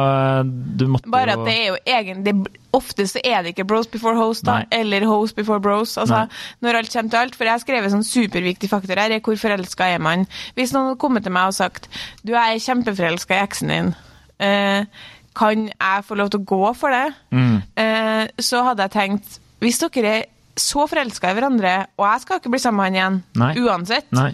du 0.46 0.84
måtte 0.94 1.10
bare 1.10 1.34
at 1.34 1.42
det 1.48 1.56
er 1.58 1.64
jo 1.72 1.78
egen, 1.90 2.20
det, 2.22 2.36
ofte 2.76 3.06
så 3.10 3.22
er 3.26 3.42
det 3.44 3.54
ikke 3.56 3.66
bros 3.70 3.88
before 3.90 4.18
host, 4.18 4.46
da, 4.46 4.60
Nei. 4.60 4.80
eller 4.82 5.06
host 5.10 5.36
before 5.38 5.62
bros. 5.64 5.98
Altså, 5.98 6.26
Nei. 6.26 6.42
når 6.62 6.80
alt 6.82 6.94
kommer 6.94 7.10
til 7.10 7.22
alt. 7.24 7.38
For 7.38 7.48
jeg 7.50 7.56
har 7.56 7.64
skrevet 7.64 7.94
sånn 7.94 8.06
superviktig 8.06 8.70
faktor 8.72 9.02
her, 9.02 9.16
er 9.16 9.24
hvor 9.26 9.40
forelska 9.42 9.90
er 9.96 10.04
man. 10.04 10.28
Hvis 10.58 10.74
noen 10.76 10.92
hadde 10.92 11.02
kommet 11.02 11.26
til 11.26 11.36
meg 11.36 11.52
og 11.52 11.58
sagt 11.58 11.90
du 12.24 12.34
jeg 12.36 12.58
er 12.58 12.66
kjempeforelska 12.68 13.38
i 13.38 13.44
eksen 13.44 13.74
din, 13.74 13.94
eh, 14.40 15.06
kan 15.40 15.70
jeg 15.70 16.06
få 16.08 16.18
lov 16.20 16.30
til 16.34 16.42
å 16.42 16.50
gå 16.50 16.74
for 16.78 16.94
det? 16.94 17.08
Mm. 17.32 17.62
Eh, 17.80 18.26
så 18.44 18.64
hadde 18.68 18.86
jeg 18.88 18.96
tenkt, 18.98 19.40
hvis 19.64 19.80
dere 19.86 20.14
er 20.20 20.28
så 20.60 20.86
forelska 20.92 21.32
i 21.32 21.38
hverandre, 21.38 21.74
og 21.98 22.06
jeg 22.06 22.22
skal 22.26 22.40
ikke 22.42 22.52
bli 22.52 22.60
sammen 22.60 22.82
med 22.82 22.90
han 22.90 22.98
igjen, 22.98 23.20
Nei. 23.40 23.54
uansett, 23.64 24.10
Nei. 24.12 24.34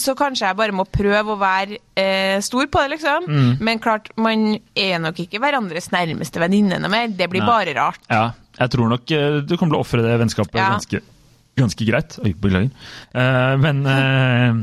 Så 0.00 0.14
kanskje 0.18 0.46
jeg 0.48 0.58
bare 0.58 0.74
må 0.76 0.84
prøve 0.88 1.34
å 1.34 1.38
være 1.40 1.78
eh, 1.98 2.36
stor 2.44 2.68
på 2.70 2.82
det, 2.84 2.96
liksom. 2.96 3.26
Mm. 3.28 3.50
Men 3.64 3.82
klart, 3.82 4.10
man 4.20 4.46
er 4.76 5.00
nok 5.02 5.18
ikke 5.24 5.40
hverandres 5.42 5.90
nærmeste 5.94 6.42
venninne 6.42 6.78
noe 6.82 6.92
mer. 6.92 7.08
Det 7.12 7.28
blir 7.32 7.44
Nei. 7.44 7.50
bare 7.50 7.76
rart. 7.78 8.00
Ja, 8.12 8.30
jeg 8.58 8.72
tror 8.74 8.90
nok 8.92 9.12
eh, 9.16 9.40
du 9.44 9.56
kommer 9.56 9.76
til 9.76 9.80
å 9.80 9.84
ofre 9.84 10.04
det 10.04 10.16
vennskapet 10.22 10.58
Ja. 10.60 10.70
ganske, 10.76 11.02
ganske 11.58 11.88
greit. 11.88 12.18
Oi, 12.24 12.32
beklager. 12.32 12.70
Uh, 13.16 13.54
men, 13.62 13.84
eh, 13.90 14.62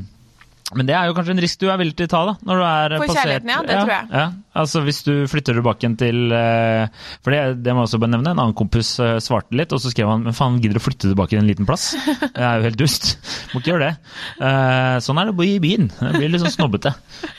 men 0.75 0.85
det 0.89 0.95
er 0.95 1.07
jo 1.09 1.13
kanskje 1.17 1.33
en 1.35 1.41
risk 1.43 1.59
du 1.61 1.67
er 1.71 1.77
villig 1.81 1.95
til 1.99 2.07
å 2.07 2.11
ta, 2.13 2.21
da. 2.29 2.33
Når 2.49 2.59
du 2.59 2.63
er 2.67 2.95
For 2.97 3.05
passert 3.07 3.19
kjærligheten, 3.23 3.51
ja, 3.53 3.59
det 3.67 3.77
tror 3.79 3.91
jeg. 3.93 4.07
Ja, 4.13 4.25
altså 4.63 4.81
Hvis 4.85 4.99
du 5.07 5.11
flytter 5.31 5.57
tilbake 5.57 5.83
igjen 5.85 5.97
til 5.99 6.33
eh, 6.37 6.87
For 7.23 7.33
det, 7.35 7.41
det 7.65 7.73
må 7.75 7.83
jeg 7.83 7.89
også 7.91 7.99
bare 8.03 8.13
nevne. 8.15 8.33
En 8.33 8.41
annen 8.43 8.55
kompis 8.57 8.91
eh, 9.03 9.17
svarte 9.23 9.55
litt, 9.57 9.73
og 9.75 9.81
så 9.83 9.91
skrev 9.93 10.09
han 10.11 10.23
Men 10.27 10.35
faen, 10.37 10.59
gidder 10.63 10.77
du 10.77 10.81
å 10.81 10.85
flytte 10.87 11.09
tilbake 11.11 11.33
til 11.35 11.41
en 11.43 11.49
liten 11.49 11.69
plass? 11.69 11.89
Det 12.33 12.41
er 12.43 12.59
jo 12.61 12.67
helt 12.69 12.79
dust. 12.81 13.11
Må 13.53 13.61
ikke 13.61 13.73
gjøre 13.73 13.89
det. 13.91 14.13
Eh, 14.49 14.97
sånn 15.05 15.19
er 15.21 15.29
det 15.29 15.35
å 15.35 15.39
bo 15.39 15.45
i 15.47 15.59
byen. 15.63 15.89
Det 15.99 16.13
blir 16.19 16.33
litt 16.33 16.43
sånn 16.45 16.55
snobbete. 16.57 16.93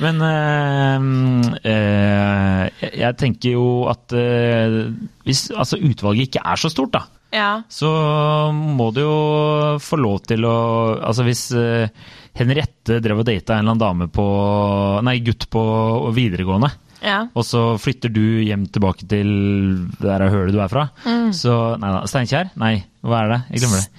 Men 0.05 0.23
eh, 0.23 1.09
eh, 1.71 2.71
jeg- 2.81 2.95
jeg 3.05 3.17
tenker 3.21 3.55
jo 3.57 3.67
at 3.91 4.13
eh, 4.17 4.79
hvis 5.27 5.47
altså 5.55 5.79
utvalget 5.81 6.29
ikke 6.31 6.45
er 6.45 6.57
så 6.61 6.71
stort, 6.73 6.93
da. 6.97 7.05
Ja. 7.35 7.49
så 7.69 7.89
må 8.55 8.93
du 8.95 9.01
jo 9.03 9.15
få 9.83 9.99
lov 9.99 10.21
til 10.29 10.45
å 10.47 10.55
Altså 11.03 11.25
hvis 11.27 11.49
eh, 11.59 11.89
Henriette 12.39 13.01
drev 13.03 13.21
og 13.25 13.27
data 13.29 13.57
en 13.57 13.65
eller 13.65 13.75
annen 13.75 13.83
dame 13.83 14.09
på 14.15 14.25
Nei, 15.07 15.19
gutt 15.27 15.49
på 15.51 15.63
videregående. 16.15 16.71
ja. 17.05 17.21
Og 17.35 17.45
så 17.47 17.63
flytter 17.83 18.11
du 18.15 18.23
hjem 18.47 18.65
tilbake 18.73 19.07
til 19.11 19.29
der 20.01 20.25
hølet 20.31 20.55
du 20.55 20.61
er 20.63 20.71
fra. 20.73 20.87
Mm. 21.05 21.33
Så 21.37 21.55
Nei 21.83 21.91
da. 21.99 22.03
Steinkjer? 22.11 22.51
Nei, 22.61 22.75
hva 23.05 23.25
er 23.25 23.35
det? 23.35 23.41
Jeg 23.55 23.65
glemmer 23.65 23.83
det. 23.83 23.91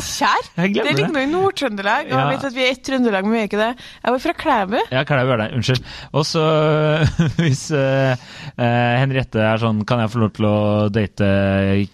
Steinkjer? 0.00 0.84
Det 0.88 0.94
ligger 0.96 1.12
nå 1.12 1.22
i 1.22 1.30
Nord-Trøndelag. 1.30 2.06
Og 2.08 2.12
Ja. 2.16 2.22
jeg 2.30 2.36
vet 2.38 2.44
at 2.48 2.54
vi 2.56 2.64
er 2.66 2.70
ett 2.72 2.82
Trøndelag, 2.86 3.24
men 3.24 3.32
vi 3.32 3.38
er 3.42 3.48
ikke 3.48 3.60
det. 3.60 3.70
Jeg 4.04 4.12
var 4.12 4.18
fra 4.24 4.32
Klæbu. 4.42 4.78
Ja, 4.92 5.04
Klæbu 5.04 5.32
er 5.32 5.42
det. 5.42 5.48
Unnskyld. 5.58 5.82
Og 6.12 6.24
så 6.26 6.44
hvis 7.42 7.64
uh, 7.74 8.14
Henriette 8.58 9.40
er 9.42 9.58
sånn 9.62 9.84
Kan 9.88 10.00
jeg 10.02 10.10
få 10.12 10.22
lov 10.22 10.32
til 10.36 10.46
å 10.48 10.56
date 10.92 11.28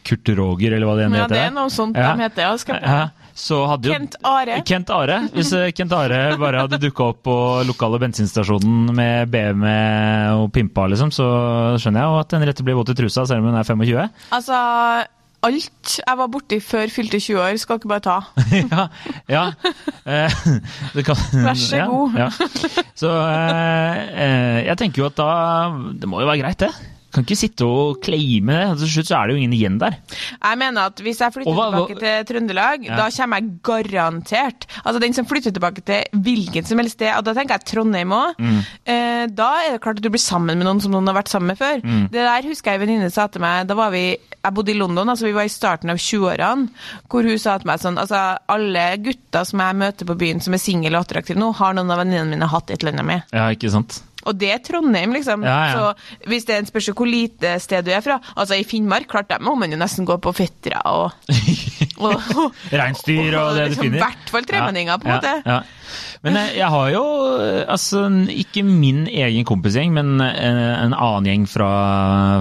Kurt 0.06 0.28
Roger, 0.38 0.74
eller 0.76 0.86
hva 0.88 0.96
det 0.98 1.06
enn 1.08 1.16
Ja, 1.18 1.24
heter? 1.26 1.34
det 1.34 1.44
er 1.48 1.54
noe 1.56 1.70
sånt 1.72 1.96
Ja. 1.98 2.12
de 2.14 2.22
heter. 2.26 2.42
Ja, 2.48 2.56
skal 2.60 2.80
Ja, 2.82 3.00
så 3.38 3.60
hadde 3.70 3.86
jo 3.86 3.92
Kent 3.94 4.16
Are. 4.26 4.56
Kent 4.66 4.90
Are. 4.90 5.18
Hvis 5.36 5.52
eh, 5.54 5.70
Kent 5.76 5.92
Are 5.94 6.36
bare 6.40 6.64
hadde 6.64 6.80
dukka 6.82 7.04
opp 7.12 7.20
på 7.28 7.36
lokale 7.68 8.00
bensinstasjonen 8.02 8.90
med 8.96 9.30
BM 9.30 9.62
og 10.42 10.48
pimpa, 10.54 10.88
liksom, 10.90 11.12
så 11.14 11.26
skjønner 11.78 12.02
jeg 12.02 12.10
jo 12.10 12.18
at 12.22 12.34
Henriette 12.34 12.66
blir 12.66 12.78
våt 12.78 12.90
i 12.90 12.96
trusa 12.98 13.26
selv 13.28 13.44
om 13.44 13.52
hun 13.52 13.60
er 13.60 13.68
25. 13.68 14.10
Altså, 14.34 14.58
alt 15.46 15.94
jeg 16.00 16.18
var 16.18 16.30
borti 16.32 16.58
før 16.62 16.90
fylte 16.90 17.20
20 17.20 17.40
år, 17.42 17.56
skal 17.62 17.78
dere 17.78 17.92
bare 17.92 18.04
ta. 18.04 18.18
ja. 18.72 18.86
ja. 19.30 19.44
Eh, 20.08 20.38
det 20.96 21.04
kan, 21.06 21.18
Vær 21.44 21.58
så 21.58 21.82
god. 21.86 22.18
Ja, 22.18 22.28
ja. 22.28 22.84
Så 22.98 23.12
eh, 23.12 23.98
eh, 24.24 24.60
jeg 24.66 24.78
tenker 24.80 25.04
jo 25.04 25.10
at 25.10 25.18
da 25.18 25.28
Det 26.00 26.08
må 26.10 26.22
jo 26.22 26.30
være 26.30 26.42
greit, 26.42 26.64
det. 26.66 26.72
Kan 27.18 27.26
ikke 27.26 27.36
sitte 27.40 27.66
og 27.66 27.98
claime 28.06 28.54
det. 28.54 28.78
Til 28.84 28.92
slutt 28.94 29.08
så 29.10 29.16
er 29.18 29.26
det 29.26 29.34
jo 29.34 29.40
ingen 29.42 29.56
igjen 29.58 29.78
der. 29.82 29.96
Jeg 30.38 30.58
mener 30.60 30.86
at 30.92 31.00
hvis 31.02 31.18
jeg 31.24 31.34
flytter 31.34 31.56
hva, 31.56 31.66
tilbake 31.72 31.96
hva- 31.98 32.02
til 32.04 32.28
Trøndelag, 32.30 32.84
Ja. 32.86 32.96
da 32.96 33.08
kommer 33.10 33.40
jeg 33.40 33.50
garantert 33.66 34.66
Altså 34.84 35.00
den 35.02 35.12
som 35.16 35.26
flytter 35.26 35.50
tilbake 35.54 35.82
til 35.84 36.04
hvilket 36.14 36.66
som 36.68 36.78
helst 36.78 36.94
sted, 36.98 37.10
og 37.16 37.24
da 37.26 37.34
tenker 37.34 37.58
jeg 37.58 37.64
Trondheim 37.72 38.12
òg, 38.14 38.34
Mm. 38.38 38.60
eh, 38.86 39.26
da 39.26 39.48
er 39.66 39.72
det 39.72 39.80
klart 39.82 39.96
at 39.98 40.02
du 40.02 40.10
blir 40.10 40.20
sammen 40.22 40.56
med 40.58 40.66
noen 40.66 40.80
som 40.80 40.92
noen 40.92 41.06
har 41.06 41.14
vært 41.22 41.28
sammen 41.28 41.48
med 41.48 41.58
før. 41.58 41.82
Mm. 41.82 42.10
Det 42.10 42.22
der 42.22 42.42
husker 42.48 42.70
jeg 42.72 42.80
en 42.80 42.86
venninne 42.86 43.10
sa 43.12 43.26
til 43.26 43.40
meg, 43.40 43.66
da 43.66 43.74
var 43.74 43.90
vi 43.90 44.16
Jeg 44.44 44.54
bodde 44.54 44.70
i 44.70 44.78
London, 44.78 45.08
altså 45.08 45.24
vi 45.26 45.32
var 45.32 45.42
i 45.42 45.48
starten 45.48 45.90
av 45.90 45.96
20-årene, 45.98 46.68
hvor 47.10 47.22
hun 47.26 47.38
sa 47.38 47.58
til 47.58 47.66
meg 47.66 47.80
sånn 47.80 47.98
Altså, 47.98 48.38
alle 48.48 48.96
gutter 49.02 49.44
som 49.44 49.58
jeg 49.58 49.74
møter 49.76 50.06
på 50.06 50.16
byen 50.16 50.40
som 50.40 50.54
er 50.54 50.58
single 50.58 50.94
og 50.96 51.04
attraktive 51.06 51.36
nå, 51.36 51.52
har 51.56 51.74
noen 51.74 51.90
av 51.90 51.98
venninnene 51.98 52.30
mine 52.30 52.46
hatt 52.48 52.70
et 52.70 52.78
eller 52.82 52.92
annet 52.92 53.04
med. 53.04 53.22
Ja, 53.32 53.48
ikke 53.50 53.68
sant? 53.70 54.00
Og 54.28 54.36
det 54.38 54.50
er 54.52 54.62
Trondheim, 54.64 55.14
liksom. 55.16 55.44
Ja, 55.46 55.58
ja. 55.70 55.72
Så 55.72 56.28
hvis 56.30 56.46
det 56.48 56.54
er 56.56 56.62
en 56.62 56.70
spørsmål 56.70 56.98
hvor 56.98 57.10
lite 57.10 57.54
sted 57.64 57.86
du 57.86 57.92
er 57.94 58.04
fra 58.04 58.18
Altså, 58.36 58.58
i 58.58 58.66
Finnmark, 58.68 59.08
klart 59.10 59.30
der 59.30 59.42
må 59.44 59.54
man 59.58 59.72
jo 59.72 59.78
nesten 59.80 60.06
gå 60.08 60.18
på 60.22 60.32
fettere 60.36 60.82
og, 60.88 61.10
og, 62.04 62.14
og 62.42 62.48
og 62.48 62.52
det 62.72 62.78
du 62.78 63.74
liksom, 63.74 63.84
finner. 63.84 63.98
I 63.98 64.04
hvert 64.04 64.32
fall 64.34 64.48
tremenninger, 64.48 65.02
på 65.02 65.08
en 65.08 65.14
ja, 65.14 65.18
måte. 65.18 65.34
Ja. 65.46 65.60
Men 66.26 66.34
jeg, 66.34 66.54
jeg 66.58 66.68
har 66.72 66.88
jo, 66.92 67.02
eh, 67.40 67.60
altså 67.70 68.02
ikke 68.32 68.64
min 68.66 69.04
egen 69.06 69.46
kompisgjeng, 69.48 69.92
men 69.94 70.18
en, 70.18 70.58
en 70.58 70.96
annen 70.96 71.28
gjeng 71.30 71.44
fra, 71.50 71.68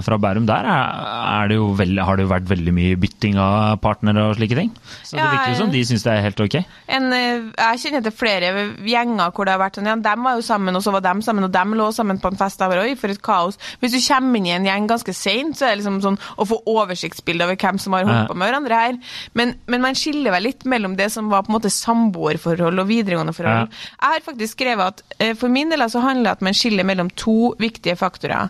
fra 0.06 0.18
Bærum. 0.22 0.48
Der 0.50 0.66
er, 0.68 1.50
det 1.50 1.60
jo 1.60 1.70
veldig, 1.78 2.02
har 2.08 2.18
det 2.18 2.26
jo 2.26 2.32
vært 2.32 2.50
veldig 2.50 2.74
mye 2.74 2.98
bytting 3.00 3.38
av 3.42 3.78
partnere 3.84 4.26
og 4.32 4.38
slike 4.40 4.58
ting. 4.58 4.74
Så 5.04 5.18
det 5.18 5.28
virker 5.28 5.54
jo 5.54 5.60
som 5.62 5.74
de 5.74 5.84
syns 5.88 6.06
det 6.08 6.14
er 6.16 6.26
helt 6.26 6.44
ok. 6.48 6.58
En, 6.98 7.10
eh, 7.16 7.48
jeg 7.54 7.84
kjenner 7.86 8.06
til 8.08 8.18
flere 8.18 8.52
gjenger 8.88 9.36
hvor 9.36 9.48
det 9.48 9.56
har 9.56 9.62
vært 9.62 9.80
sånn, 9.80 9.92
ja, 9.92 9.98
dem 10.10 10.26
var 10.26 10.40
jo 10.40 10.48
sammen, 10.48 10.80
og 10.80 10.86
så 10.86 10.96
var 10.96 11.06
dem 11.06 11.22
sammen, 11.26 11.48
og 11.48 11.54
dem 11.54 11.78
lå 11.78 11.92
sammen 11.96 12.22
på 12.24 12.34
en 12.34 12.42
fest. 12.42 12.58
Der, 12.58 12.82
oi, 12.82 12.96
for 12.98 13.14
et 13.14 13.22
kaos. 13.24 13.60
Hvis 13.82 13.94
du 13.94 14.02
kommer 14.02 14.40
inn 14.40 14.50
i 14.50 14.56
en 14.56 14.66
gjeng 14.66 14.90
ganske 14.90 15.14
seint, 15.16 15.58
så 15.58 15.68
er 15.68 15.76
det 15.76 15.84
liksom 15.84 16.02
sånn 16.04 16.20
å 16.38 16.48
få 16.50 16.60
oversiktsbilde 16.74 17.46
over 17.46 17.60
hvem 17.62 17.78
som 17.82 17.94
har 17.94 18.08
holdt 18.08 18.32
på 18.32 18.38
med 18.38 18.50
hverandre 18.50 18.82
her. 18.82 18.98
Men, 19.34 19.56
men 19.68 19.84
man 19.84 19.98
skiller 19.98 20.34
vel 20.36 20.48
litt 20.50 20.66
mellom 20.70 20.96
det 21.00 21.10
som 21.14 21.32
var 21.32 21.44
på 21.46 21.52
en 21.52 21.58
måte 21.58 21.74
samboerforhold 21.74 22.84
og 22.84 22.90
videregående 22.90 23.36
forhold. 23.36 23.74
Jeg 23.98 24.16
har 24.16 24.26
faktisk 24.26 24.58
skrevet 24.58 24.94
at 25.02 25.20
eh, 25.20 25.36
for 25.38 25.52
min 25.54 25.74
del 25.74 25.86
så 25.92 26.04
handler 26.04 26.30
det 26.30 26.38
at 26.38 26.48
man 26.48 26.58
skiller 26.58 26.88
mellom 26.88 27.12
to 27.20 27.54
viktige 27.60 27.98
faktorer. 28.00 28.50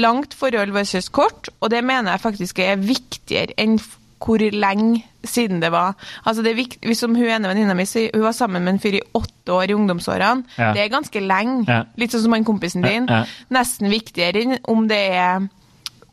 Langt 0.00 0.34
forhold 0.38 0.72
versus 0.74 1.08
kort, 1.08 1.50
og 1.60 1.70
det 1.70 1.84
mener 1.84 2.14
jeg 2.14 2.24
faktisk 2.24 2.62
er 2.64 2.80
viktigere 2.80 3.56
enn 3.60 3.78
hvor 4.24 4.40
lenge 4.40 5.02
siden 5.24 5.60
det 5.60 5.70
var. 5.72 5.94
Altså 6.24 6.42
det 6.42 6.52
er 6.52 6.60
viktig, 6.60 6.80
hvis 6.88 7.02
som 7.04 7.14
Hun 7.14 7.28
ene 7.28 7.48
venninna 7.48 7.74
mi 7.74 7.84
hun 7.84 8.22
var 8.22 8.32
sammen 8.32 8.64
med 8.64 8.74
en 8.74 8.80
fyr 8.80 8.98
i 8.98 9.02
åtte 9.14 9.52
år 9.52 9.70
i 9.70 9.74
ungdomsårene. 9.74 10.44
Ja. 10.58 10.72
Det 10.72 10.80
er 10.82 10.88
ganske 10.92 11.20
lenge. 11.20 11.64
Ja. 11.68 11.84
Litt 11.96 12.12
sånn 12.12 12.24
som 12.24 12.32
han 12.32 12.44
kompisen 12.44 12.82
din. 12.82 13.08
Ja, 13.08 13.24
ja. 13.24 13.44
Nesten 13.50 13.90
viktigere 13.92 14.40
enn 14.40 14.58
om 14.64 14.88
det 14.88 15.00
er 15.12 15.48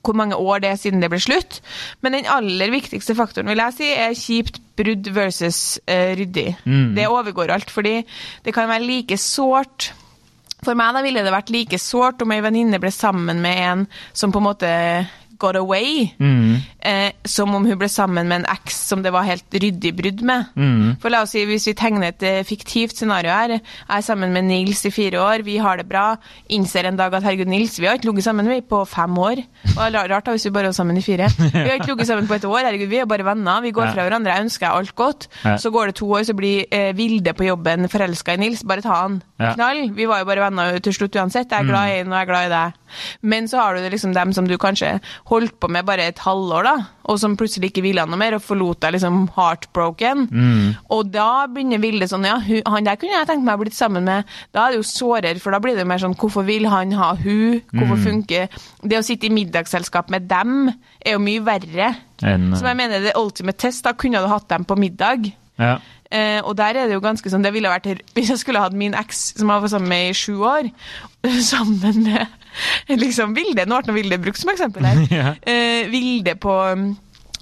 hvor 0.02 0.18
mange 0.18 0.38
år 0.38 0.64
det 0.64 0.72
er 0.72 0.80
siden 0.82 1.02
det 1.04 1.12
ble 1.14 1.20
slutt. 1.22 1.60
Men 2.02 2.18
den 2.18 2.30
aller 2.30 2.74
viktigste 2.74 3.16
faktoren 3.18 3.52
vil 3.52 3.62
jeg 3.62 3.78
si 3.78 3.90
er 3.94 4.18
kjipt 4.18 4.62
brudd 4.80 5.10
versus 5.14 5.80
uh, 5.86 6.14
ryddig. 6.18 6.56
Mm. 6.66 6.94
Det 6.98 7.10
overgår 7.10 7.54
alt, 7.54 7.72
fordi 7.74 8.02
det 8.46 8.54
kan 8.56 8.70
være 8.72 8.88
like 8.88 9.18
sårt 9.22 9.92
For 10.62 10.78
meg 10.78 10.94
da 10.94 11.02
ville 11.02 11.24
det 11.26 11.34
vært 11.34 11.50
like 11.50 11.78
sårt 11.82 12.22
om 12.22 12.32
ei 12.36 12.42
venninne 12.46 12.78
ble 12.78 12.92
sammen 12.94 13.40
med 13.42 13.62
en 13.66 13.88
som 14.14 14.30
på 14.30 14.38
en 14.38 14.46
måte 14.46 14.70
got 15.42 15.58
away, 15.60 16.12
Mm. 16.22 16.62
eh, 16.86 17.12
som 17.26 17.54
om 17.58 17.66
hun 17.66 17.78
ble 17.82 17.90
sammen 17.90 18.28
med 18.30 18.42
en 18.44 18.46
eks 18.54 18.78
som 18.92 19.02
det 19.04 19.12
var 19.14 19.24
helt 19.28 19.50
ryddig 19.54 19.92
brudd 19.98 20.22
med. 20.28 20.46
Mm. 20.56 20.98
For 21.02 21.10
la 21.14 21.24
oss 21.26 21.34
si, 21.36 21.44
hvis 21.50 21.66
vi 21.70 21.74
tegner 21.78 22.08
et 22.12 22.24
eh, 22.28 22.44
fiktivt 22.48 22.96
scenario 22.98 23.32
her, 23.34 23.56
jeg 23.58 23.62
er 23.98 24.02
sammen 24.06 24.32
med 24.34 24.46
Nils 24.50 24.86
i 24.86 24.92
fire 24.94 25.20
år, 25.22 25.44
vi 25.48 25.58
har 25.62 25.78
det 25.82 25.88
bra, 25.90 26.16
innser 26.50 26.86
en 26.90 26.98
dag 27.00 27.14
at 27.18 27.24
herregud, 27.26 27.48
Nils, 27.52 27.80
vi 27.80 27.88
har 27.90 27.98
ikke 27.98 28.10
ligget 28.12 28.28
sammen 28.30 28.48
vi 28.52 28.60
på 28.62 28.84
fem 28.88 29.18
år. 29.18 29.42
Det 29.72 29.88
er 29.96 30.10
rart 30.14 30.26
da 30.30 30.36
hvis 30.36 30.46
vi 30.46 30.54
bare 30.56 30.70
var 30.72 30.78
sammen 30.78 30.98
i 30.98 31.02
fire. 31.06 31.28
Vi 31.52 31.68
har 31.70 31.78
ikke 31.80 31.92
ligget 31.94 32.08
sammen 32.08 32.28
på 32.28 32.36
et 32.38 32.46
år, 32.46 32.60
herregud, 32.66 32.90
vi 32.92 32.98
er 33.02 33.06
bare 33.10 33.24
venner, 33.26 33.62
vi 33.62 33.72
går 33.72 33.86
Ja. 33.88 33.92
fra 33.96 34.04
hverandre, 34.08 34.34
jeg 34.36 34.46
ønsker 34.46 34.68
alt 34.70 34.96
godt. 34.96 35.28
Ja. 35.46 35.56
Så 35.58 35.72
går 35.72 35.88
det 35.92 35.96
to 35.96 36.10
år, 36.12 36.24
så 36.28 36.34
blir 36.38 36.66
eh, 36.72 36.92
Vilde 36.98 37.34
på 37.34 37.46
jobben 37.48 37.88
forelska 37.90 38.34
i 38.34 38.42
Nils, 38.42 38.64
bare 38.68 38.82
ta 38.82 38.94
han. 39.04 39.22
Ja. 39.40 39.54
Knall. 39.56 39.90
Vi 39.96 40.06
var 40.10 40.20
jo 40.22 40.26
bare 40.30 40.44
venner 40.50 40.80
til 40.84 40.94
slutt 40.94 41.16
uansett, 41.16 41.50
jeg 41.52 41.60
er 41.64 41.70
glad 41.70 41.90
i 41.90 42.00
en 42.02 42.12
og 42.12 42.18
jeg 42.20 42.28
er 42.28 42.32
glad 42.32 42.46
i 42.46 42.54
deg. 42.56 42.74
Men 43.22 43.48
så 43.52 43.62
har 43.62 43.76
du 43.76 43.82
det 43.84 43.92
liksom 43.94 44.14
dem 44.16 44.34
som 44.34 44.48
du 44.48 44.58
kanskje 44.62 44.98
holdt 45.32 45.58
på 45.62 45.70
med 45.72 45.86
bare 45.88 46.10
et 46.12 46.20
halvår, 46.24 46.68
da, 46.68 46.76
og 47.12 47.20
som 47.20 47.36
plutselig 47.40 47.72
ikke 47.72 47.84
ville 47.86 48.06
noe 48.08 48.20
mer, 48.20 48.38
og 48.38 48.44
forlot 48.46 48.82
deg 48.84 48.96
liksom 48.96 49.24
heartbroken. 49.38 50.28
Og 50.94 51.12
da 51.14 51.48
begynner 51.52 51.82
Vilde 51.82 52.08
sånn, 52.10 52.28
ja, 52.28 52.38
han 52.42 52.88
der 52.88 53.00
kunne 53.02 53.16
jeg 53.18 53.28
tenkt 53.30 53.46
meg 53.48 53.58
å 53.58 53.64
blitt 53.64 53.78
sammen 53.78 54.06
med. 54.08 54.30
Da 54.54 54.68
er 54.68 54.76
det 54.76 54.82
jo 54.82 54.88
sårere, 54.88 55.40
for 55.42 55.54
da 55.56 55.60
blir 55.64 55.78
det 55.80 55.88
mer 55.90 56.02
sånn, 56.02 56.16
hvorfor 56.18 56.46
vil 56.48 56.68
han 56.70 56.94
ha 56.98 57.14
hun? 57.20 57.62
Hvorfor 57.74 57.98
funker 58.02 58.48
Det 58.82 58.98
å 59.00 59.06
sitte 59.06 59.28
i 59.28 59.34
middagsselskap 59.34 60.10
med 60.14 60.28
dem 60.30 60.70
er 60.70 61.16
jo 61.16 61.22
mye 61.24 61.42
verre. 61.46 61.94
En, 62.22 62.52
Som 62.58 62.68
jeg 62.70 62.78
mener 62.78 63.02
det 63.02 63.16
ultimate 63.18 63.58
test, 63.66 63.84
da 63.86 63.94
kunne 63.98 64.22
du 64.22 64.28
hatt 64.30 64.48
dem 64.50 64.66
på 64.66 64.78
middag. 64.78 65.32
ja. 65.58 65.80
Eh, 66.12 66.42
og 66.44 66.58
der 66.60 66.76
er 66.76 66.90
det 66.90 66.98
jo 66.98 67.00
ganske 67.00 67.30
sånn, 67.32 67.44
det 67.44 67.54
ville 67.56 67.70
vært 67.72 67.86
Hvis 68.18 68.34
jeg 68.34 68.42
skulle 68.42 68.60
hatt 68.60 68.76
min 68.76 68.92
eks 69.00 69.30
som 69.38 69.48
jeg 69.48 69.64
var 69.64 69.72
sammen 69.72 69.88
med 69.94 70.10
i 70.10 70.18
sju 70.18 70.42
år, 70.44 70.68
sammen 71.54 72.04
med 72.04 72.28
liksom 73.04 73.36
Vilde 73.38 73.66
Nå 73.70 73.82
ble 73.86 73.96
Vilde 74.02 74.20
brukt 74.22 74.40
som 74.42 74.52
eksempel 74.54 74.88
her. 74.90 75.02
Ja. 75.22 75.34
eh, 75.42 75.88
Vilde 75.92 76.36
på 76.42 76.56
mm, 76.76 76.90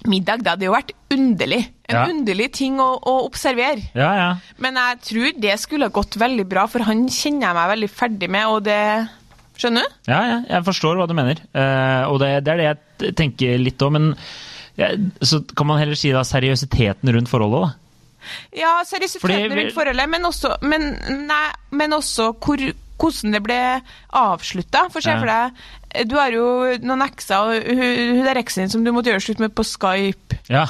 middag, 0.09 0.43
det 0.45 0.53
hadde 0.53 0.67
jo 0.69 0.73
vært 0.75 0.93
underlig. 1.13 1.61
En 1.89 1.95
Ja. 1.97 2.03
underlig 2.11 2.51
ting 2.53 2.77
å, 2.79 2.89
å 3.01 3.15
observere. 3.25 3.81
ja, 3.97 4.09
ja. 4.15 4.27
Men 4.61 4.77
jeg 4.77 4.99
tror 5.09 5.39
det 5.41 5.55
skulle 5.59 5.87
ha 5.89 5.95
gått 5.95 6.15
veldig 6.21 6.45
bra, 6.47 6.67
for 6.69 6.85
han 6.85 7.07
kjenner 7.09 7.49
jeg 7.49 7.57
meg 7.57 7.71
veldig 7.73 7.89
ferdig 7.91 8.29
med, 8.29 8.47
og 8.47 8.63
det 8.69 8.81
Skjønner 9.59 9.83
du? 9.83 9.95
Ja, 10.07 10.19
ja, 10.23 10.35
jeg 10.47 10.63
forstår 10.63 10.95
hva 10.95 11.05
du 11.09 11.11
mener. 11.17 11.41
Eh, 11.51 12.03
og 12.07 12.21
det, 12.21 12.29
det 12.47 12.53
er 12.53 12.61
det 12.61 12.67
jeg 12.69 13.15
tenker 13.19 13.57
litt 13.59 13.81
om. 13.83 13.97
Men 13.97 14.13
så 15.19 15.41
kan 15.51 15.67
man 15.67 15.81
heller 15.81 15.97
si 15.99 16.13
da 16.15 16.21
seriøsiteten 16.23 17.11
rundt 17.11 17.27
forholdet, 17.27 17.65
da. 17.65 18.29
Ja, 18.55 18.69
seriøsiteten 18.87 19.25
Fordi 19.25 19.59
rundt 19.59 19.75
forholdet, 19.75 20.07
men 20.13 20.27
også, 20.29 20.53
men, 20.63 20.85
nei, 21.27 21.41
men 21.75 21.95
også 21.97 22.29
hvor, 22.39 22.63
hvordan 22.99 23.35
det 23.35 23.41
ble 23.45 23.59
avslutta. 24.19 24.85
For 24.93 25.05
se 25.05 25.15
for 25.21 25.29
deg, 25.29 25.63
du 26.05 26.13
har 26.19 26.29
jo 26.36 26.43
noen 26.86 27.01
ekser, 27.01 27.50
og 27.50 27.65
hun, 27.65 28.19
der 28.25 28.38
eksen 28.43 28.63
din 28.65 28.69
som 28.69 28.84
du 28.86 28.91
måtte 28.93 29.10
gjøre 29.10 29.24
slutt 29.25 29.39
med 29.41 29.55
på 29.58 29.65
Skype. 29.65 30.38
Ja. 30.50 30.63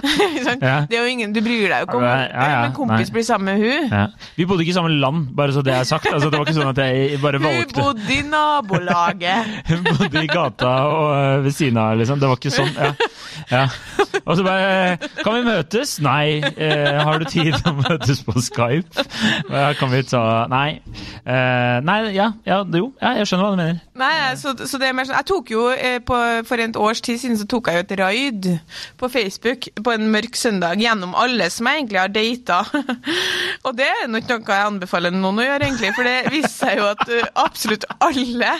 sånn. 0.00 0.58
Ja. 0.64 0.76
Det 0.90 0.96
er 0.96 1.04
jo 1.04 1.10
ingen, 1.12 1.30
Du 1.36 1.38
bryr 1.44 1.68
deg 1.70 1.82
jo 1.82 1.86
ikke 1.86 1.98
om 2.00 2.02
Ja, 2.02 2.14
ja, 2.24 2.46
ja, 2.50 2.60
Men 2.64 2.72
kompis 2.74 3.10
nei. 3.10 3.14
blir 3.14 3.24
sammen 3.28 3.46
med 3.52 3.60
hun. 3.62 3.90
ja. 3.92 4.06
Vi 4.34 4.46
bodde 4.48 4.64
ikke 4.64 4.72
i 4.72 4.74
samme 4.74 4.90
land, 4.96 5.28
bare 5.38 5.52
så 5.54 5.62
det 5.62 5.74
er 5.76 5.84
sagt. 5.86 6.08
Altså, 6.10 6.30
det 6.32 6.40
var 6.40 6.48
ikke 6.48 6.56
sånn 6.56 6.70
at 6.72 6.80
jeg 6.82 7.20
bare 7.22 7.38
valgte 7.44 7.76
Hun 7.76 7.84
bodde 7.84 8.16
i 8.16 8.24
nabolaget. 8.26 9.52
Hun 9.70 9.84
bodde 9.86 10.22
i 10.24 10.30
gata 10.30 10.72
og 10.88 11.10
øh, 11.14 11.44
ved 11.44 11.54
siden 11.54 11.78
av, 11.78 11.92
liksom. 12.00 12.18
Det 12.22 12.30
var 12.32 12.40
ikke 12.40 12.54
sånn. 12.54 12.72
Ja. 12.80 12.90
ja. 13.52 13.62
Og 14.24 14.34
så 14.40 14.46
bare 14.48 14.96
Kan 15.20 15.36
vi 15.38 15.44
møtes? 15.46 15.94
Nei. 16.02 16.40
Eh, 16.50 16.98
har 17.06 17.20
du 17.22 17.28
tid 17.30 17.52
til 17.60 17.70
å 17.70 17.76
møtes 17.78 18.24
på 18.26 18.34
Skype? 18.42 19.06
Kan 19.78 19.92
vi 19.94 20.02
ta 20.10 20.24
Nei. 20.50 20.80
Eh, 21.22 21.76
nei, 21.86 22.00
ja, 22.16 22.32
ja, 22.48 22.62
jo. 22.64 22.90
Ja, 22.98 23.14
jeg 23.20 23.28
skjønner 23.30 23.46
hva 23.46 23.54
du 23.54 23.60
mener. 23.62 23.80
Nei, 24.00 24.36
så, 24.40 24.54
så 24.56 24.78
det 24.80 24.88
er 24.88 24.94
mer 24.96 25.08
sånn 25.08 25.18
Jeg 25.18 25.28
tok 25.28 25.50
jo 25.52 25.64
eh, 25.74 25.98
på, 26.04 26.16
For 26.48 26.62
et 26.62 26.78
års 26.80 27.02
tid 27.04 27.20
siden 27.20 27.38
så 27.40 27.46
tok 27.50 27.68
jeg 27.68 27.80
jo 27.80 27.84
et 27.84 27.94
raid 28.00 28.48
på 29.00 29.10
Facebook 29.12 29.68
på 29.80 29.94
en 29.94 30.08
mørk 30.12 30.38
søndag 30.38 30.80
gjennom 30.80 31.12
alle 31.18 31.48
som 31.52 31.68
jeg 31.68 31.82
egentlig 31.82 32.00
har 32.00 32.12
data. 32.12 32.58
og 33.66 33.76
det 33.78 33.88
er 33.88 34.08
nok 34.10 34.28
noe 34.30 34.56
jeg 34.56 34.68
anbefaler 34.70 35.14
noen 35.14 35.40
å 35.42 35.46
gjøre, 35.46 35.68
egentlig. 35.68 35.92
For 35.96 36.08
det 36.08 36.32
viste 36.32 36.52
seg 36.54 36.80
jo 36.80 36.88
at 36.90 37.04
eh, 37.08 37.28
absolutt 37.44 37.86
alle 37.98 38.54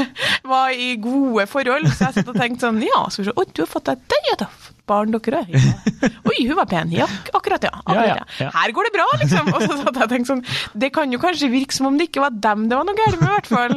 var 0.52 0.72
i 0.72 0.94
gode 1.02 1.46
forhold. 1.50 1.90
Så 1.92 2.08
jeg 2.08 2.18
satt 2.20 2.32
og 2.32 2.40
tenkte 2.40 2.68
sånn 2.68 2.82
Ja, 2.84 3.04
skal 3.10 3.24
vi 3.24 3.30
se 3.30 3.36
Å, 3.36 3.46
du 3.52 3.62
har 3.64 3.70
fått 3.70 3.92
deg 3.92 4.08
det, 4.12 4.22
ja. 4.32 4.48
Barn, 4.88 5.14
dere 5.14 5.42
er? 5.44 5.52
Ja. 5.56 6.10
Oi, 6.30 6.38
hun 6.46 6.56
var 6.58 6.68
pen. 6.70 6.90
Ja, 6.94 7.06
akkurat, 7.34 7.62
ja. 7.66 7.72
Akkurat, 7.84 8.24
Ja. 8.40 8.50
Her 8.54 8.72
går 8.76 8.88
det 8.88 8.94
bra, 8.96 9.06
liksom. 9.22 9.52
Og 9.54 9.62
så 9.62 9.78
satt 9.80 9.96
jeg 9.96 10.04
og 10.06 10.12
tenkte 10.12 10.32
sånn 10.32 10.42
Det 10.78 10.90
kan 10.94 11.12
jo 11.12 11.18
kanskje 11.22 11.50
virke 11.52 11.74
som 11.76 11.88
om 11.90 11.96
det 11.98 12.10
ikke 12.10 12.22
var 12.24 12.34
dem 12.34 12.66
det 12.70 12.76
var 12.78 12.86
noe 12.88 12.98
galt 12.98 13.20
med, 13.20 13.28
i 13.28 13.34
hvert 13.36 13.50
fall. 13.50 13.76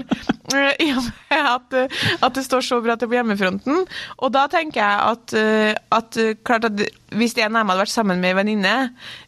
Eh, 0.50 0.72
I 0.82 0.88
og 0.98 1.04
med 1.06 1.46
at, 1.46 1.76
eh, 1.78 2.00
at 2.26 2.34
det 2.34 2.42
står 2.46 2.64
så 2.66 2.80
bra 2.82 2.96
til 2.98 3.10
på 3.12 3.18
hjemmefronten. 3.20 3.84
Og 4.18 4.32
da 4.34 4.48
tenker 4.50 4.82
jeg 4.82 5.04
at, 5.14 5.36
eh, 5.38 5.76
at 5.94 6.18
klart 6.48 6.66
at 6.72 6.82
hvis 7.14 7.36
en 7.38 7.56
av 7.56 7.62
dem 7.62 7.70
hadde 7.72 7.84
vært 7.84 7.94
sammen 7.94 8.22
med 8.22 8.32
ei 8.34 8.38
venninne, 8.40 8.74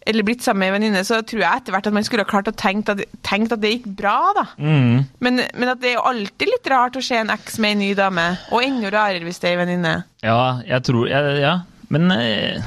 eller 0.08 0.26
blitt 0.26 0.42
sammen 0.46 0.62
med 0.64 0.72
ei 0.72 0.76
venninne, 0.80 1.04
så 1.06 1.22
tror 1.26 1.44
jeg 1.44 1.62
etter 1.62 1.76
hvert 1.76 1.90
at 1.90 1.96
man 1.98 2.06
skulle 2.08 2.26
ha 2.26 2.30
klart 2.30 2.50
å 2.50 2.56
tenkt 2.58 2.90
at, 2.94 3.04
tenkt 3.26 3.54
at 3.56 3.62
det 3.62 3.74
gikk 3.76 3.88
bra, 4.02 4.18
da. 4.38 4.46
Mm. 4.58 5.06
Men, 5.22 5.42
men 5.54 5.74
at 5.74 5.82
det 5.82 5.92
er 5.94 6.00
jo 6.00 6.06
alltid 6.12 6.52
litt 6.56 6.72
rart 6.74 6.98
å 6.98 7.06
se 7.06 7.18
en 7.22 7.34
eks 7.34 7.58
med 7.62 7.76
ei 7.76 7.80
ny 7.82 7.92
dame, 7.98 8.28
og 8.52 8.66
enda 8.66 8.94
rarere 8.94 9.26
hvis 9.26 9.42
det 9.42 9.50
er 9.52 9.58
ei 9.58 9.62
venninne. 9.66 9.96
Ja, 10.26 10.42
jeg 10.68 10.86
tror 10.86 11.10
Ja, 11.10 11.22
ja. 11.38 11.54
Men 11.92 12.12
eh, 12.16 12.62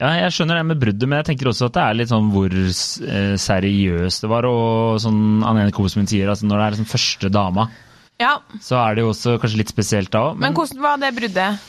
ja, 0.00 0.08
jeg 0.24 0.32
skjønner 0.34 0.58
det 0.58 0.66
med 0.72 0.80
bruddet, 0.82 1.06
men 1.08 1.20
jeg 1.20 1.28
tenker 1.30 1.50
også 1.52 1.68
at 1.70 1.76
det 1.76 1.82
er 1.84 1.98
litt 2.00 2.10
sånn 2.10 2.30
hvor 2.34 2.50
eh, 2.56 3.34
seriøst 3.40 4.24
det 4.24 4.30
var. 4.32 4.48
Og 4.50 4.96
sånn 5.04 5.44
Anne 5.46 5.68
kompisen 5.76 6.02
min 6.02 6.10
sier, 6.10 6.28
altså 6.32 6.48
når 6.48 6.58
det 6.58 6.64
er 6.66 6.74
liksom 6.78 6.90
første 6.96 7.30
dama, 7.36 7.68
Ja, 8.22 8.36
så 8.62 8.78
er 8.82 8.94
det 8.98 9.04
jo 9.04 9.12
også 9.12 9.36
kanskje 9.42 9.58
litt 9.62 9.72
spesielt 9.74 10.10
da 10.14 10.20
òg. 10.30 10.36
men 10.42 10.54
hvordan 10.56 10.82
var 10.84 10.98
det 11.02 11.12
bruddet? 11.16 11.62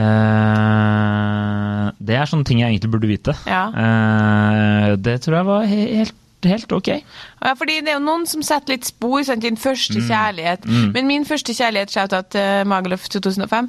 eh, 0.00 1.86
det 2.00 2.16
er 2.16 2.28
sånne 2.30 2.46
ting 2.48 2.60
jeg 2.62 2.72
egentlig 2.74 2.92
burde 2.94 3.10
vite. 3.10 3.34
Ja. 3.48 3.64
Eh, 3.84 4.96
det 5.00 5.18
tror 5.24 5.40
jeg 5.40 5.48
var 5.50 5.66
he 5.68 5.80
helt, 6.00 6.14
helt 6.48 6.72
ok. 6.72 6.88
Ja, 7.44 7.54
fordi 7.58 7.80
det 7.84 7.88
er 7.94 7.98
jo 7.98 8.04
noen 8.04 8.26
som 8.26 8.42
setter 8.46 8.74
litt 8.76 8.84
spor, 8.88 9.22
sant, 9.24 9.42
din 9.42 9.56
første 9.60 9.98
Mm. 10.00 10.06
kjærlighet. 10.08 10.68
Men 10.94 11.06
min 11.06 11.24
første 11.28 11.52
kjærlighet, 11.56 11.90
shout-out 11.92 12.30
til 12.30 12.64
Magaluf 12.70 13.08
2005. 13.08 13.68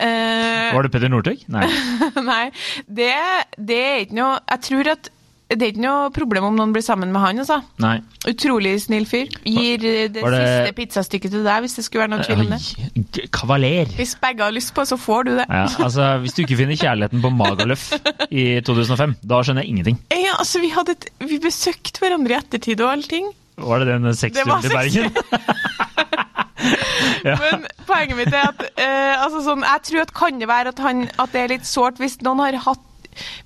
uh, 0.00 0.74
Var 0.74 0.82
det 0.82 0.92
Petter 0.92 1.08
Northug? 1.12 1.44
Nei. 1.48 1.66
Nei, 2.32 2.50
det, 2.88 3.12
det 3.58 3.78
er 3.84 4.02
ikke 4.06 4.18
noe 4.18 4.38
Jeg 4.50 4.60
tror 4.68 4.92
at 4.96 5.10
det 5.48 5.62
er 5.64 5.70
ikke 5.72 5.80
noe 5.80 6.10
problem 6.12 6.44
om 6.44 6.56
noen 6.58 6.74
blir 6.74 6.82
sammen 6.84 7.08
med 7.08 7.22
han, 7.24 7.38
altså. 7.40 7.62
Nei. 7.80 7.94
Utrolig 8.28 8.74
snill 8.84 9.06
fyr. 9.08 9.30
Gir 9.48 9.80
eh, 9.80 10.02
det, 10.12 10.20
det- 10.20 10.24
siste 10.28 10.74
pizzastykket 10.76 11.32
til 11.32 11.40
deg, 11.46 11.62
hvis 11.64 11.76
det 11.78 11.84
skulle 11.86 12.02
være 12.04 12.12
noe 12.12 12.26
tvil 12.26 12.42
om 12.44 12.52
det. 12.52 13.22
Kavaler. 13.32 13.88
Hvis 13.96 14.12
begge 14.20 14.44
har 14.44 14.52
lyst 14.52 14.74
på, 14.76 14.84
så 14.84 14.98
får 15.00 15.24
du 15.24 15.30
det. 15.38 15.46
Ja, 15.48 15.62
altså, 15.86 16.10
hvis 16.20 16.36
du 16.36 16.42
ikke 16.44 16.58
finner 16.60 16.76
kjærligheten 16.76 17.24
på 17.24 17.30
Magaluf 17.32 17.86
i 18.28 18.60
2005, 18.60 19.16
da 19.24 19.40
skjønner 19.40 19.64
jeg 19.64 19.72
ingenting. 19.72 19.96
Ja, 20.28 20.36
altså, 20.36 20.60
vi, 20.60 20.68
hadde 20.74 20.92
et, 20.96 21.08
vi 21.24 21.38
besøkte 21.40 22.02
hverandre 22.02 22.34
i 22.34 22.38
ettertid 22.38 22.82
og 22.84 22.92
allting. 22.98 23.30
Var 23.58 23.82
det 23.82 23.88
den 23.88 24.04
var 24.06 24.16
sexturen 24.18 24.62
til 24.62 24.74
Bergen? 24.74 25.14
Men 27.24 27.64
poenget 27.86 28.18
mitt 28.18 28.34
er 28.34 28.50
at 28.50 28.60
eh, 28.78 29.14
altså 29.22 29.40
sånn, 29.46 29.64
jeg 29.64 29.84
tror 29.88 30.02
at 30.04 30.12
kan 30.14 30.38
det 30.42 30.48
være 30.50 30.74
at, 30.74 30.82
han, 30.84 31.06
at 31.18 31.32
det 31.34 31.40
er 31.40 31.52
litt 31.54 31.66
sårt 31.66 31.98
hvis 32.02 32.18
noen 32.26 32.42
har 32.44 32.58
hatt 32.66 32.84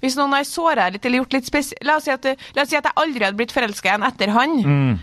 hvis 0.03 0.19
noen 0.19 0.35
har 0.37 0.45
såra 0.45 0.91
litt 0.93 1.05
eller 1.09 1.23
gjort 1.23 1.37
litt 1.39 1.49
spesielt 1.49 1.87
la, 1.89 1.97
oss 1.97 2.05
si 2.05 2.13
at 2.13 2.27
la 2.29 2.65
oss 2.65 2.69
si 2.69 2.77
at 2.77 2.85
jeg 2.89 2.99
aldri 3.01 3.25
hadde 3.25 3.39
blitt 3.39 3.55
forelska 3.57 3.89
igjen 3.89 4.05
etter 4.05 4.33
han. 4.35 4.51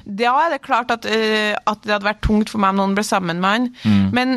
Da 0.05 0.33
er 0.43 0.53
det 0.53 0.59
klart 0.65 0.93
at, 0.93 1.07
uh, 1.09 1.55
at 1.57 1.81
det 1.85 1.95
hadde 1.95 2.05
vært 2.05 2.21
tungt 2.25 2.53
for 2.53 2.61
meg 2.61 2.75
om 2.75 2.83
noen 2.83 2.93
ble 2.97 3.05
sammen 3.07 3.41
med 3.41 3.49
han. 3.55 4.11
Men 4.13 4.35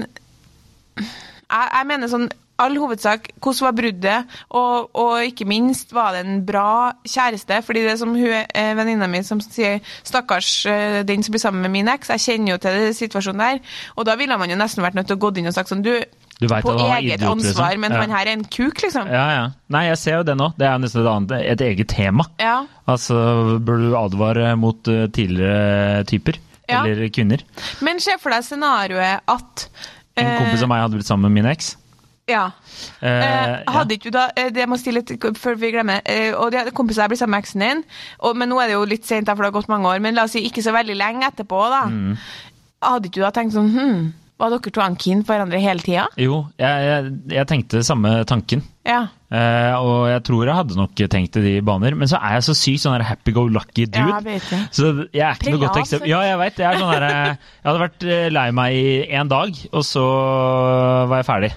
jeg, 0.97 1.67
jeg 1.67 1.91
mener 1.91 2.09
sånn 2.09 2.31
all 2.65 2.77
hovedsak, 2.81 3.29
hvordan 3.43 3.67
var 3.69 3.77
bruddet, 3.79 4.33
og, 4.51 4.89
og 4.99 5.25
ikke 5.27 5.47
minst 5.49 5.93
var 5.95 6.13
det 6.17 6.23
en 6.27 6.41
bra 6.47 6.93
kjæreste? 7.09 7.61
Fordi 7.67 7.83
det 7.85 7.93
er 7.93 8.01
som 8.01 8.15
hun, 8.17 8.25
eh, 8.43 8.73
venninna 8.79 9.07
mi 9.11 9.23
som 9.27 9.41
sier 9.41 9.81
'stakkars 10.05 10.51
eh, 10.67 11.03
den 11.09 11.23
som 11.23 11.33
blir 11.33 11.41
sammen 11.45 11.63
med 11.63 11.71
min 11.71 11.89
eks', 11.89 12.11
jeg 12.15 12.21
kjenner 12.27 12.53
jo 12.55 12.59
til 12.59 12.95
situasjonen 12.95 13.39
der. 13.45 13.59
Og 13.97 14.07
da 14.07 14.17
ville 14.17 14.37
man 14.39 14.51
jo 14.51 14.57
nesten 14.57 14.83
vært 14.85 14.95
nødt 14.95 15.07
til 15.07 15.17
å 15.17 15.23
gå 15.23 15.37
inn 15.39 15.47
og 15.47 15.55
sagt 15.55 15.69
sånn 15.73 15.83
du, 15.83 15.95
Du 16.41 16.49
vet 16.49 16.63
på 16.65 16.73
eget 16.75 17.21
idiot, 17.21 17.31
ansvar, 17.37 17.71
liksom. 17.77 17.81
men 17.81 17.93
Ja. 17.93 18.01
han 18.01 18.11
her 18.11 18.27
er 18.27 18.33
en 18.33 18.45
kuk, 18.45 18.83
liksom. 18.83 19.07
Ja, 19.07 19.27
ja. 19.31 19.51
Nei, 19.69 19.85
jeg 19.89 19.99
ser 19.99 20.17
jo 20.17 20.23
det 20.23 20.37
nå. 20.37 20.53
Det 20.59 20.67
er 20.67 20.79
nesten 20.79 21.03
et 21.03 21.11
annet, 21.13 21.33
et 21.53 21.61
eget 21.61 21.89
tema. 21.89 22.25
Ja. 22.41 22.65
Altså, 22.89 23.59
bør 23.61 23.77
du 23.79 23.97
advare 23.97 24.57
mot 24.57 24.89
eh, 24.89 25.07
tidligere 25.07 26.05
typer? 26.05 26.39
Eller 26.73 27.09
kvinner? 27.13 27.43
Men 27.83 28.01
se 28.01 28.13
for 28.19 28.31
deg 28.31 28.43
scenarioet 28.47 29.21
at 29.29 29.69
En 30.17 30.39
kompis 30.39 30.63
av 30.63 30.69
meg 30.69 30.81
hadde 30.83 30.95
blitt 30.97 31.07
sammen 31.09 31.29
med 31.33 31.43
min 31.43 31.51
eks. 31.53 31.77
Ja. 32.33 32.47
Eh, 33.05 33.23
Eh, 33.23 33.75
hadde 33.75 33.97
ikke 33.97 34.11
du 34.11 34.17
da 34.17 34.29
eh, 34.39 34.51
Det 34.55 34.67
må 34.71 34.79
stille 34.81 35.03
litt 35.03 35.29
før 35.41 35.59
vi 35.61 35.73
glemmer. 35.75 36.03
Eh, 36.09 36.33
og 36.37 36.53
de, 36.55 36.65
kompiser 36.77 37.05
jeg 37.05 37.15
blir 37.15 37.23
sammen 37.23 37.37
med 37.39 37.45
eksen 37.47 37.67
din, 37.67 37.85
og, 38.23 38.39
men 38.39 38.51
nå 38.53 38.61
er 38.63 38.73
det 38.73 38.79
jo 38.79 38.89
litt 38.89 39.09
sent, 39.09 39.31
for 39.31 39.45
det 39.45 39.53
har 39.53 39.59
gått 39.61 39.71
mange 39.73 39.91
år. 39.91 40.03
Men 40.05 40.19
la 40.19 40.27
oss 40.29 40.37
si 40.37 40.45
ikke 40.49 40.65
så 40.65 40.75
veldig 40.75 40.99
lenge 40.99 41.29
etterpå, 41.29 41.63
da. 41.73 41.85
Mm. 41.91 42.19
Hadde 42.83 43.09
ikke 43.09 43.21
du 43.21 43.25
da 43.25 43.31
tenkt 43.35 43.55
sånn 43.55 43.69
hm, 43.71 43.99
Var 44.43 44.51
dere 44.51 44.73
to 44.75 44.87
keen 44.99 45.21
på 45.23 45.31
hverandre 45.31 45.61
hele 45.63 45.85
tida? 45.85 46.09
Jo, 46.19 46.41
jeg, 46.59 46.87
jeg, 46.89 47.11
jeg 47.37 47.49
tenkte 47.51 47.83
samme 47.87 48.15
tanken. 48.27 48.65
Ja. 48.89 49.05
Uh, 49.33 49.79
og 49.79 49.93
jeg 50.11 50.25
tror 50.27 50.49
jeg 50.49 50.57
hadde 50.59 50.77
nok 50.77 50.99
tenkt 51.13 51.39
i 51.39 51.45
de 51.45 51.53
baner, 51.65 51.95
men 51.97 52.11
så 52.11 52.19
er 52.19 52.41
jeg 52.41 52.49
så 52.49 52.57
sykt 52.59 52.83
sånn 52.83 53.05
happy-go-lucky 53.07 53.87
dude. 53.87 54.03
Ja, 54.03 54.19
jeg 54.19 54.43
vet. 54.43 54.75
Så 54.75 54.91
jeg 55.15 55.23
er 55.29 55.39
ikke 55.39 55.55
noe 55.55 55.63
godt 55.63 55.79
eksempel. 55.85 56.11
Ja, 56.11 56.25
jeg 56.27 56.41
vet. 56.43 56.59
Jeg, 56.65 56.83
sånn 56.83 57.07
jeg 57.07 57.37
hadde 57.69 57.85
vært 57.85 58.09
lei 58.35 58.49
meg 58.59 58.81
i 58.81 58.97
én 59.15 59.31
dag, 59.31 59.63
og 59.71 59.87
så 59.87 60.09
var 61.07 61.23
jeg 61.23 61.31
ferdig. 61.31 61.53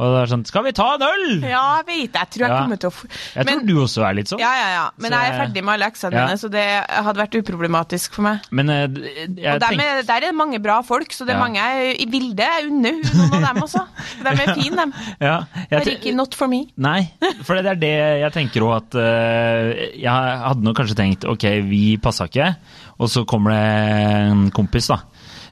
Og 0.00 0.14
det 0.14 0.20
er 0.22 0.30
sånn 0.32 0.44
Skal 0.48 0.64
vi 0.64 0.72
ta 0.72 0.86
en 0.96 1.02
øl?! 1.04 1.24
Ja, 1.44 1.62
jeg 1.82 1.86
vet. 1.90 2.14
Jeg 2.16 2.30
tror 2.32 2.44
jeg 2.46 2.50
Ja. 2.54 2.60
kommer 2.62 2.78
til 2.80 2.88
å 2.88 2.92
f- 2.94 3.18
Jeg 3.36 3.46
tror 3.50 3.66
du 3.68 3.74
også 3.84 4.04
er 4.08 4.14
litt 4.16 4.30
sånn. 4.32 4.40
Ja, 4.40 4.52
ja, 4.56 4.68
ja. 4.72 4.84
Men 4.96 5.12
Så 5.12 5.18
jeg 5.20 5.30
er 5.34 5.38
ferdig 5.40 5.64
med 5.66 5.74
alle 5.74 5.88
eksene 5.90 6.12
Ja. 6.16 6.24
mine, 6.26 6.38
så 6.40 6.50
det 6.50 6.64
hadde 6.88 7.20
vært 7.20 7.36
uproblematisk 7.42 8.14
for 8.16 8.22
meg. 8.22 8.40
Men 8.50 8.66
jeg, 8.72 9.36
jeg 9.36 9.54
Og 9.54 9.60
dem 9.60 9.80
er, 9.84 10.02
der 10.08 10.16
er 10.16 10.20
det 10.20 10.34
mange 10.34 10.58
bra 10.62 10.80
folk, 10.82 11.12
så 11.12 11.26
det 11.26 11.34
er 11.36 11.38
Ja. 11.38 11.44
mange 11.44 11.60
i 12.00 12.06
bildet. 12.06 12.40
Jeg 12.40 12.70
unner 12.70 12.96
noen 13.04 13.44
av 13.44 13.54
dem 13.54 13.62
også. 13.68 13.84
De 14.24 14.28
er 14.30 14.54
fine, 14.54 14.76
dem. 14.76 14.92
ja, 15.20 15.36
jeg, 15.70 15.98
ikke 16.00 16.14
not 16.16 16.34
for 16.34 16.48
me. 16.48 16.64
Nei, 16.78 17.10
for 17.44 17.54
det 17.60 17.66
er 17.66 17.74
det 17.84 17.94
jeg 18.24 18.32
tenker 18.32 18.64
òg 18.64 18.76
at 18.80 18.94
uh, 18.94 19.74
Jeg 20.00 20.10
hadde 20.46 20.62
nok 20.64 20.76
kanskje 20.80 20.96
tenkt 20.96 21.24
ok, 21.28 21.44
vi 21.68 21.96
passa 22.00 22.24
ikke, 22.30 22.54
og 23.00 23.08
så 23.12 23.24
kommer 23.28 23.50
det 23.52 24.30
en 24.30 24.50
kompis, 24.50 24.88
da. 24.88 25.00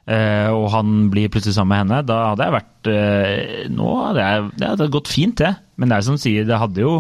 Eh, 0.09 0.49
og 0.51 0.66
han 0.73 0.97
blir 1.12 1.29
plutselig 1.33 1.55
sammen 1.59 1.75
med 1.77 1.85
henne. 1.85 2.03
Da 2.09 2.18
hadde 2.33 2.49
jeg 2.49 2.57
vært 2.59 2.90
eh, 2.94 3.68
Nå 3.71 3.92
hadde 4.07 4.25
jeg, 4.27 4.49
det 4.59 4.73
hadde 4.75 4.90
gått 4.99 5.12
fint, 5.12 5.37
det. 5.44 5.55
Men 5.77 5.92
det 5.92 6.01
er 6.01 6.09
som 6.09 6.18
sier, 6.18 6.49
det 6.49 6.59
hadde 6.59 6.83
jo 6.83 6.97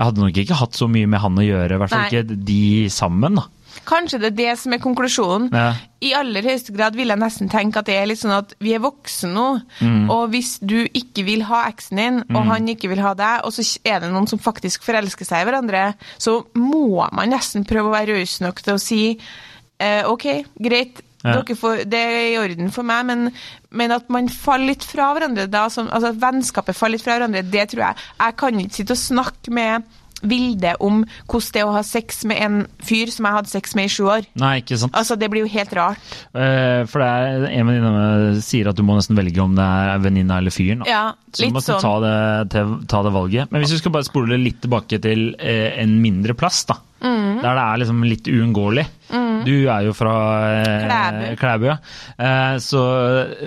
Jeg 0.00 0.04
hadde 0.08 0.22
nok 0.24 0.38
ikke 0.42 0.56
hatt 0.64 0.74
så 0.80 0.88
mye 0.90 1.06
med 1.12 1.20
han 1.20 1.38
å 1.38 1.44
gjøre, 1.44 1.76
i 1.76 1.80
hvert 1.84 1.92
fall 1.92 2.06
ikke 2.08 2.42
de 2.50 2.60
sammen, 2.90 3.36
da. 3.36 3.46
Kanskje 3.86 4.18
det 4.20 4.28
er 4.32 4.36
det 4.38 4.52
som 4.58 4.72
er 4.74 4.80
konklusjonen. 4.82 5.44
Ja. 5.54 5.68
I 6.04 6.10
aller 6.18 6.42
høyeste 6.44 6.72
grad 6.74 6.96
vil 6.98 7.12
jeg 7.12 7.20
nesten 7.20 7.50
tenke 7.52 7.78
at 7.80 7.86
det 7.86 7.94
er 8.00 8.08
litt 8.10 8.18
sånn 8.20 8.32
at 8.34 8.54
vi 8.64 8.72
er 8.74 8.82
voksne 8.82 9.30
nå, 9.34 9.44
Mm. 9.80 10.08
og 10.10 10.32
hvis 10.32 10.56
du 10.60 10.74
ikke 10.88 11.22
vil 11.28 11.44
ha 11.48 11.62
eksen 11.70 12.00
din, 12.00 12.18
og 12.34 12.48
han 12.50 12.66
ikke 12.72 12.90
vil 12.90 13.00
ha 13.04 13.12
deg, 13.16 13.44
og 13.46 13.52
så 13.54 13.62
er 13.86 14.00
det 14.02 14.10
noen 14.12 14.26
som 14.28 14.40
faktisk 14.42 14.82
forelsker 14.88 15.24
seg 15.28 15.44
i 15.44 15.48
hverandre, 15.48 15.84
så 16.18 16.40
må 16.58 17.04
man 17.12 17.30
nesten 17.32 17.64
prøve 17.68 17.88
å 17.92 17.94
være 17.94 18.18
raus 18.18 18.40
nok 18.42 18.60
til 18.64 18.74
å 18.74 18.82
si 18.82 19.02
eh, 19.80 20.02
OK, 20.08 20.26
greit. 20.60 21.00
Ja. 21.24 21.36
Får, 21.44 21.84
det 21.90 22.00
er 22.00 22.20
i 22.30 22.36
orden 22.40 22.70
for 22.72 22.86
meg, 22.86 23.04
men, 23.10 23.30
men 23.76 23.92
at 23.92 24.08
man 24.12 24.30
faller 24.32 24.72
litt 24.72 24.86
fra 24.88 25.10
hverandre, 25.16 25.48
da, 25.52 25.66
som, 25.72 25.90
altså 25.92 26.14
at 26.14 26.20
vennskapet 26.22 26.76
faller 26.78 26.96
litt 26.96 27.04
fra 27.04 27.18
hverandre, 27.18 27.44
det 27.44 27.66
tror 27.72 27.90
jeg 27.90 28.06
Jeg 28.22 28.36
kan 28.40 28.62
ikke 28.62 28.78
sitte 28.80 28.96
og 28.96 29.02
snakke 29.04 29.52
med 29.52 29.96
Vilde 30.20 30.74
om 30.84 30.98
hvordan 31.30 31.52
det 31.54 31.60
er 31.62 31.68
å 31.68 31.72
ha 31.72 31.82
sex 31.86 32.24
med 32.28 32.40
en 32.44 32.56
fyr 32.84 33.08
som 33.12 33.24
jeg 33.24 33.36
hadde 33.38 33.52
sex 33.52 33.72
med 33.78 33.88
i 33.88 33.92
sju 33.92 34.02
år. 34.12 34.26
Nei, 34.40 34.58
ikke 34.60 34.76
sant. 34.82 34.92
Altså, 34.96 35.16
Det 35.16 35.30
blir 35.32 35.46
jo 35.46 35.52
helt 35.52 35.72
rart. 35.76 36.10
Uh, 36.34 36.84
for 36.90 37.00
det 37.00 37.08
er 37.08 37.46
en 37.48 37.70
venninne 37.70 38.42
sier 38.44 38.68
at 38.68 38.76
du 38.76 38.84
må 38.84 38.98
nesten 38.98 39.16
velge 39.16 39.40
om 39.40 39.56
det 39.56 39.64
er 39.64 40.04
venninna 40.04 40.36
eller 40.42 40.52
fyren. 40.52 40.84
da. 40.84 40.90
Ja, 40.90 41.02
Så 41.32 41.46
du 41.46 41.46
litt 41.48 41.64
sånn. 41.64 41.80
ta 41.80 41.94
det, 42.04 42.14
til, 42.52 42.76
ta 42.90 43.02
det 43.06 43.14
valget. 43.16 43.50
Men 43.50 43.64
hvis 43.64 43.72
vi 43.78 43.80
skal 43.80 43.96
bare 43.96 44.08
spole 44.08 44.40
litt 44.40 44.60
tilbake 44.60 45.00
til 45.00 45.30
uh, 45.40 45.68
en 45.80 45.96
mindre 46.04 46.36
plass, 46.36 46.66
da. 46.68 46.76
Mm. 47.00 47.40
Der 47.40 47.56
det 47.56 47.64
er 47.64 47.80
liksom 47.80 48.04
litt 48.04 48.28
uunngåelig. 48.28 48.84
Du 49.46 49.54
er 49.70 49.86
jo 49.86 49.94
fra 49.96 50.14
eh, 50.60 50.84
Klæbu. 50.86 51.36
Klæbu, 51.40 51.66
ja. 51.70 51.76
Eh, 52.18 52.56
så 52.62 52.82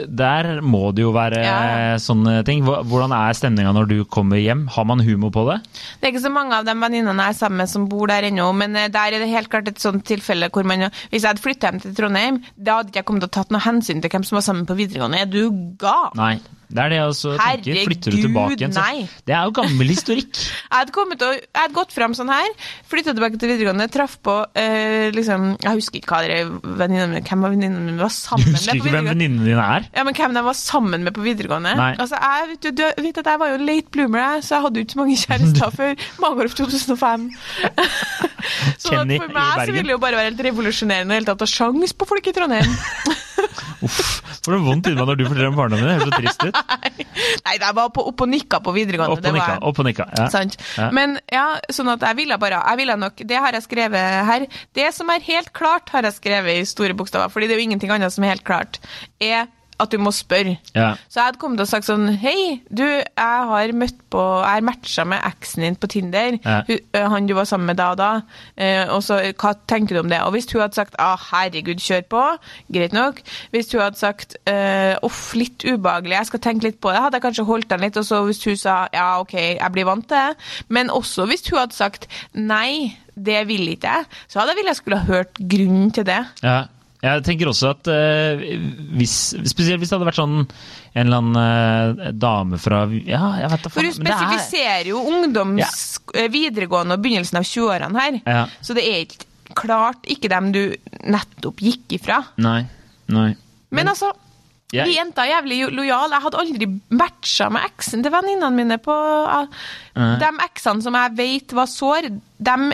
der 0.08 0.62
må 0.62 0.92
det 0.96 1.06
jo 1.06 1.14
være 1.16 1.44
Ja, 1.44 1.98
sånne 2.02 2.40
ting. 2.48 2.64
Hvordan 2.64 3.14
er 3.16 3.36
stemninga 3.38 3.74
når 3.76 3.90
du 3.90 3.98
kommer 4.06 4.42
hjem? 4.42 4.66
Har 4.74 4.88
man 4.90 5.04
humor 5.04 5.34
på 5.34 5.46
det? 5.50 5.60
Det 6.00 6.08
er 6.08 6.14
ikke 6.14 6.26
så 6.26 6.34
mange 6.34 6.58
av 6.58 6.68
de 6.68 6.76
venninnene 6.78 7.28
jeg 7.28 7.36
er 7.36 7.40
sammen 7.40 7.64
med 7.64 7.72
som 7.72 7.88
bor 7.92 8.10
der 8.12 8.30
ennå, 8.30 8.50
men 8.58 8.76
eh, 8.80 8.90
der 8.94 9.14
er 9.18 9.24
det 9.24 9.32
helt 9.32 9.52
klart 9.54 9.70
et 9.72 9.82
sånt 9.84 10.06
tilfelle 10.08 10.50
hvor 10.54 10.66
man 10.68 10.90
Hvis 11.10 11.22
jeg 11.24 11.30
hadde 11.30 11.44
flytta 11.44 11.70
hjem 11.72 11.80
til 11.84 11.96
Trondheim, 11.98 12.42
da 12.58 12.80
hadde 12.80 12.94
ikke 12.94 13.02
jeg 13.04 13.10
kommet 13.10 13.26
til 13.26 13.32
å 13.32 13.38
tatt 13.40 13.54
noe 13.54 13.64
hensyn 13.64 14.02
til 14.04 14.12
hvem 14.14 14.26
som 14.28 14.40
var 14.40 14.46
sammen 14.46 14.68
på 14.70 14.78
videregående. 14.80 15.24
Er 15.24 15.32
du 15.32 15.76
gal? 15.80 16.12
Nei. 16.20 16.36
Det 16.74 16.82
er 16.82 16.90
det 16.94 16.98
jeg 16.98 17.10
også 17.14 17.34
tenker. 17.38 17.78
Flytter 17.88 18.10
du 18.10 18.18
Herregud, 18.18 18.24
tilbake 18.28 18.58
igjen, 18.58 18.74
så 18.74 18.82
nei. 18.84 19.04
Det 19.30 19.36
er 19.38 19.44
jo 19.48 19.54
gammel 19.60 19.92
historikk. 19.94 20.32
Jeg 20.74 20.80
hadde, 20.80 20.94
kommet 20.96 21.20
til 21.22 21.34
jeg 21.38 21.60
hadde 21.60 21.76
gått 21.76 21.92
fram 21.94 22.14
sånn 22.18 22.32
her, 22.34 22.48
flytta 22.90 23.14
tilbake 23.14 23.38
til 23.38 23.52
videregående, 23.52 23.86
traff 23.94 24.16
på 24.26 24.34
eh, 24.58 25.12
liksom 25.14 25.44
Jeg 25.62 25.78
husker 25.78 26.00
ikke 26.00 26.10
hva 26.16 26.22
dere 26.26 26.40
venninnene 26.82 27.12
mine 27.12 27.22
Hvem 27.28 27.44
var 27.46 27.54
venninnene 27.54 27.84
mine 27.92 28.02
var 28.02 28.10
sammen 28.16 28.48
med 28.50 28.56
Du 28.56 28.58
husker 28.58 28.80
ikke 28.80 28.88
hvem 28.88 28.90
videregående? 28.90 29.14
venninnene 29.14 29.46
dine 29.52 29.68
er? 29.78 29.86
Ja, 29.94 30.06
men 30.08 30.18
hvem 30.18 30.34
de 30.40 30.44
var 30.48 30.58
sammen 30.58 31.06
med 31.06 31.14
på 31.14 31.22
videregående? 31.28 31.76
Nei. 31.78 31.92
Altså, 32.02 32.18
jeg 32.26 32.50
vet, 32.56 32.66
du, 32.66 32.82
du 32.98 33.04
vet 33.06 33.22
at 33.22 33.30
jeg 33.34 33.42
var 33.44 33.54
jo 33.54 33.60
late 33.70 33.94
bloomer, 33.94 34.24
jeg, 34.24 34.46
så 34.48 34.56
jeg 34.58 34.66
hadde 34.66 34.82
jo 34.82 34.88
ikke 34.88 34.96
så 34.98 35.02
mange 35.04 35.20
kjærester 35.22 35.76
før 35.80 36.08
Magaluf 36.26 36.58
2005. 36.64 37.28
så 38.82 38.96
for 38.98 39.36
meg 39.38 39.54
så 39.62 39.70
ville 39.70 39.86
det 39.92 39.96
jo 39.96 40.02
bare 40.02 40.18
være 40.20 40.32
helt 40.32 40.44
revolusjonerende 40.50 41.14
i 41.14 41.14
det 41.14 41.22
hele 41.22 41.30
tatt 41.30 41.46
å 41.46 41.48
ha 41.48 41.54
sjans 41.54 41.94
på 42.02 42.10
folk 42.10 42.28
i 42.28 42.34
Trondheim. 42.36 42.74
Uff, 43.84 44.00
Får 44.44 44.56
du 44.56 44.66
vondt 44.66 44.88
inni 44.90 45.00
meg 45.00 45.10
når 45.10 45.20
du 45.20 45.24
forteller 45.28 45.52
om 45.52 45.58
barndommen 45.58 45.88
din? 45.88 45.94
Det 45.94 46.04
høres 46.04 46.12
så 46.12 46.20
trist 46.20 46.44
ut. 46.44 46.60
Nei, 47.48 47.56
jeg 47.58 47.76
var 47.80 47.90
på, 47.96 48.06
opp 48.12 48.24
og 48.26 48.32
nikka 48.32 48.60
på 48.64 48.74
videregående. 48.76 49.18
Opp 49.18 49.30
og 49.30 49.38
nikka. 49.38 49.58
Opp 49.70 49.82
og 49.84 49.88
nikka. 49.88 50.08
Ja. 50.20 50.28
Sant? 50.34 50.58
Ja. 50.80 50.90
Men 50.96 51.18
ja, 51.32 51.46
sånn 51.74 51.92
at 51.94 52.04
jeg 52.08 52.20
ville 52.24 52.38
bare 52.42 52.60
Jeg 52.64 52.80
ville 52.84 52.96
nok 53.00 53.24
Det 53.30 53.40
har 53.40 53.56
jeg 53.56 53.66
skrevet 53.66 54.22
her. 54.30 54.48
Det 54.76 54.88
som 54.96 55.10
er 55.14 55.26
helt 55.26 55.52
klart, 55.56 55.92
har 55.94 56.08
jeg 56.08 56.18
skrevet 56.20 56.62
i 56.62 56.70
store 56.70 56.96
bokstaver, 56.98 57.32
fordi 57.34 57.50
det 57.50 57.56
er 57.58 57.62
jo 57.64 57.68
ingenting 57.70 57.94
annet 57.94 58.14
som 58.14 58.26
er 58.26 58.36
helt 58.36 58.48
klart, 58.48 58.80
er 59.24 59.48
at 59.82 59.92
du 59.92 59.98
må 60.02 60.12
spørre. 60.14 60.58
Ja. 60.76 60.94
Så 61.10 61.20
jeg 61.20 61.30
hadde 61.30 61.42
kommet 61.42 61.62
og 61.64 61.70
sagt 61.70 61.88
sånn 61.88 62.06
Hei, 62.22 62.62
du, 62.70 62.84
jeg 62.84 63.48
har 63.50 63.74
møtt 63.78 63.98
på 64.14 64.22
Jeg 64.22 64.60
har 64.60 64.66
matcha 64.66 65.06
med 65.10 65.24
eksen 65.26 65.66
din 65.66 65.78
på 65.80 65.90
Tinder. 65.92 66.38
Ja. 66.44 66.62
Han 67.10 67.28
du 67.28 67.34
var 67.38 67.48
sammen 67.50 67.72
med 67.72 67.80
da 67.80 67.90
og 67.94 68.00
da. 68.00 68.12
Og 68.94 69.02
så, 69.06 69.20
hva 69.40 69.54
tenker 69.70 69.98
du 69.98 70.02
om 70.04 70.12
det? 70.12 70.22
Og 70.26 70.36
hvis 70.36 70.50
hun 70.52 70.62
hadde 70.62 70.78
sagt 70.78 70.98
ah, 71.02 71.18
herregud, 71.32 71.82
kjør 71.82 72.04
på, 72.12 72.24
greit 72.76 72.96
nok. 72.96 73.22
Hvis 73.54 73.72
hun 73.74 73.82
hadde 73.82 74.00
sagt 74.00 74.38
uff, 75.06 75.24
litt 75.40 75.66
ubehagelig, 75.66 76.18
jeg 76.20 76.32
skal 76.32 76.44
tenke 76.46 76.68
litt 76.68 76.82
på 76.84 76.94
det, 76.94 77.02
hadde 77.06 77.20
jeg 77.20 77.26
kanskje 77.28 77.48
holdt 77.48 77.72
den 77.72 77.86
litt. 77.88 77.98
Og 78.00 78.06
så 78.08 78.22
hvis 78.28 78.44
hun 78.46 78.60
sa 78.60 78.76
ja, 78.94 79.08
OK, 79.24 79.34
jeg 79.38 79.74
blir 79.74 79.90
vant 79.90 80.08
til 80.10 80.20
det. 80.20 80.68
Men 80.74 80.94
også 80.94 81.28
hvis 81.32 81.48
hun 81.50 81.64
hadde 81.64 81.78
sagt 81.78 82.10
nei, 82.38 82.94
det 83.16 83.44
vil 83.48 83.68
ikke 83.74 83.90
jeg, 83.90 84.06
så 84.28 84.42
hadde 84.42 84.54
jeg 84.54 84.64
villet 84.64 84.78
skulle 84.80 85.02
ha 85.02 85.10
hørt 85.10 85.38
grunnen 85.38 85.92
til 85.94 86.08
det. 86.08 86.22
Ja. 86.44 86.64
Jeg 87.04 87.24
tenker 87.28 87.50
også 87.52 87.70
at 87.74 87.88
eh, 87.92 88.44
hvis, 88.96 89.14
Spesielt 89.52 89.82
hvis 89.82 89.90
det 89.92 89.98
hadde 89.98 90.08
vært 90.08 90.20
sånn 90.22 90.38
en 90.44 91.02
eller 91.02 91.20
annen 91.20 92.00
eh, 92.08 92.12
dame 92.16 92.60
fra 92.64 92.86
Ja, 92.96 93.34
jeg 93.42 93.50
vet 93.52 93.66
da 93.66 93.72
For 93.74 93.82
faen. 93.82 93.90
hun 93.92 94.04
men 94.04 94.08
det 94.08 94.14
er- 94.14 94.24
spesifiserer 94.24 94.90
jo 94.94 95.02
ungdoms, 95.12 95.84
eh, 96.16 96.30
videregående 96.32 96.96
og 96.96 97.04
begynnelsen 97.04 97.42
av 97.42 97.48
20-årene 97.50 98.00
her. 98.06 98.20
Ja. 98.26 98.46
Så 98.62 98.74
det 98.78 98.86
er 98.88 99.02
ikke 99.04 99.28
klart 99.54 100.08
ikke 100.10 100.30
dem 100.32 100.52
du 100.56 100.62
nettopp 101.04 101.60
gikk 101.62 101.98
ifra. 102.00 102.22
Nei. 102.38 102.62
Nei. 103.12 103.34
Men 103.74 103.88
altså, 103.92 104.14
jeg- 104.72 104.88
vi 104.88 104.96
jenter 104.96 105.26
er 105.28 105.42
jævlig 105.42 105.60
jo- 105.60 105.74
lojale. 105.76 106.16
Jeg 106.16 106.22
hadde 106.24 106.40
aldri 106.40 106.68
matcha 106.90 107.50
med 107.52 107.62
eksen 107.68 108.02
til 108.02 108.12
venninnene 108.16 108.54
mine 108.56 108.78
på 108.82 108.96
uh, 108.96 109.46
De 109.94 110.32
eksene 110.48 110.82
som 110.82 110.94
jeg 110.94 111.16
vet 111.20 111.52
var 111.54 111.66
sår, 111.68 112.10
dem 112.40 112.72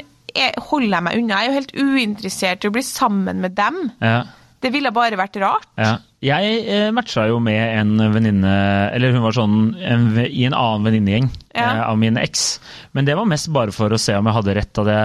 holder 0.69 0.95
jeg 0.97 1.05
meg 1.07 1.17
unna. 1.21 1.39
Jeg 1.39 1.47
er 1.47 1.49
jo 1.53 1.59
helt 1.59 1.73
uinteressert 1.79 2.63
i 2.65 2.69
å 2.69 2.75
bli 2.75 2.83
sammen 2.85 3.41
med 3.43 3.55
dem. 3.57 3.79
Ja. 4.03 4.19
Det 4.59 4.73
ville 4.73 4.91
bare 4.91 5.15
vært 5.15 5.37
rart. 5.39 5.67
Ja. 5.79 5.93
Jeg 6.19 6.55
eh, 6.67 6.89
matcha 6.91 7.23
jo 7.29 7.37
med 7.39 7.61
en 7.79 7.93
venninne 8.11 8.49
Eller 8.91 9.13
hun 9.15 9.21
var 9.23 9.31
sånn 9.31 9.53
en, 9.79 10.09
i 10.19 10.41
en 10.49 10.51
annen 10.57 10.83
venninnegjeng 10.83 11.29
Ja. 11.55 11.61
eh, 11.69 11.83
av 11.85 11.95
min 12.01 12.17
eks. 12.19 12.59
Men 12.91 13.07
det 13.07 13.15
var 13.15 13.29
mest 13.31 13.47
bare 13.55 13.71
for 13.71 13.95
å 13.95 13.99
se 14.01 14.17
om 14.19 14.27
jeg 14.27 14.35
hadde 14.35 14.55
rett 14.57 14.81
av 14.83 14.89
det, 14.89 14.97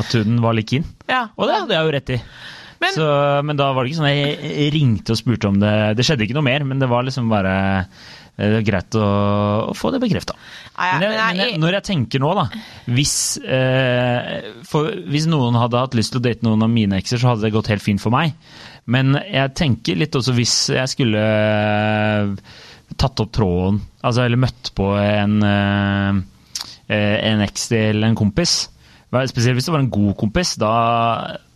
at 0.00 0.16
hun 0.16 0.40
var 0.40 0.56
litt 0.56 0.72
keen. 0.72 0.86
Ja. 1.10 1.26
Og 1.36 1.50
det 1.50 1.58
hadde 1.58 1.76
jeg 1.76 1.84
jo 1.84 1.92
rett 1.98 2.14
i. 2.16 2.18
Men- 2.80 2.94
så, 2.96 3.06
men 3.44 3.58
da 3.60 3.72
var 3.76 3.84
det 3.84 3.90
ikke 3.92 4.00
sånn 4.00 4.08
jeg 4.14 4.70
ringte 4.72 5.12
og 5.12 5.18
spurte 5.20 5.48
om 5.50 5.58
det. 5.60 5.74
Det 5.98 6.06
skjedde 6.06 6.24
ikke 6.24 6.38
noe 6.38 6.46
mer, 6.46 6.64
men 6.64 6.80
det 6.80 6.88
var 6.88 7.04
liksom 7.04 7.28
bare 7.28 7.52
eh, 8.40 8.56
greit 8.64 8.96
å, 8.96 9.04
å 9.68 9.74
få 9.76 9.90
det 9.92 10.00
bekrefta. 10.00 10.32
Ja, 10.80 10.96
når 11.60 11.76
jeg 11.76 11.84
tenker 11.90 12.22
nå, 12.24 12.30
da 12.38 12.46
Hvis, 12.88 13.12
eh, 13.44 14.48
for, 14.64 14.88
hvis 15.12 15.28
noen 15.28 15.58
hadde 15.60 15.82
hatt 15.82 15.98
lyst 15.98 16.14
til 16.14 16.22
å 16.22 16.24
date 16.24 16.46
noen 16.46 16.64
av 16.64 16.72
mine 16.72 16.96
ekser, 17.02 17.20
så 17.20 17.34
hadde 17.34 17.44
det 17.44 17.52
gått 17.58 17.68
helt 17.68 17.84
fint 17.84 18.00
for 18.00 18.14
meg. 18.16 18.32
Men 18.90 19.12
jeg 19.28 19.52
tenker 19.60 20.00
litt 20.00 20.16
også 20.16 20.32
hvis 20.40 20.56
jeg 20.72 20.88
skulle 20.94 21.20
eh, 21.20 22.32
tatt 22.96 23.20
opp 23.22 23.30
tråden, 23.36 23.82
altså 24.00 24.24
eller 24.24 24.40
møtt 24.40 24.72
på 24.74 24.88
en, 24.98 25.36
eh, 25.46 26.20
eh, 26.96 27.16
en 27.28 27.44
eks 27.44 27.68
til 27.76 28.08
en 28.08 28.16
kompis. 28.18 28.62
Spesielt 29.10 29.58
hvis 29.58 29.66
det 29.66 29.74
var 29.74 29.82
en 29.82 29.90
god 29.90 30.12
kompis. 30.20 30.54
Da, 30.60 30.72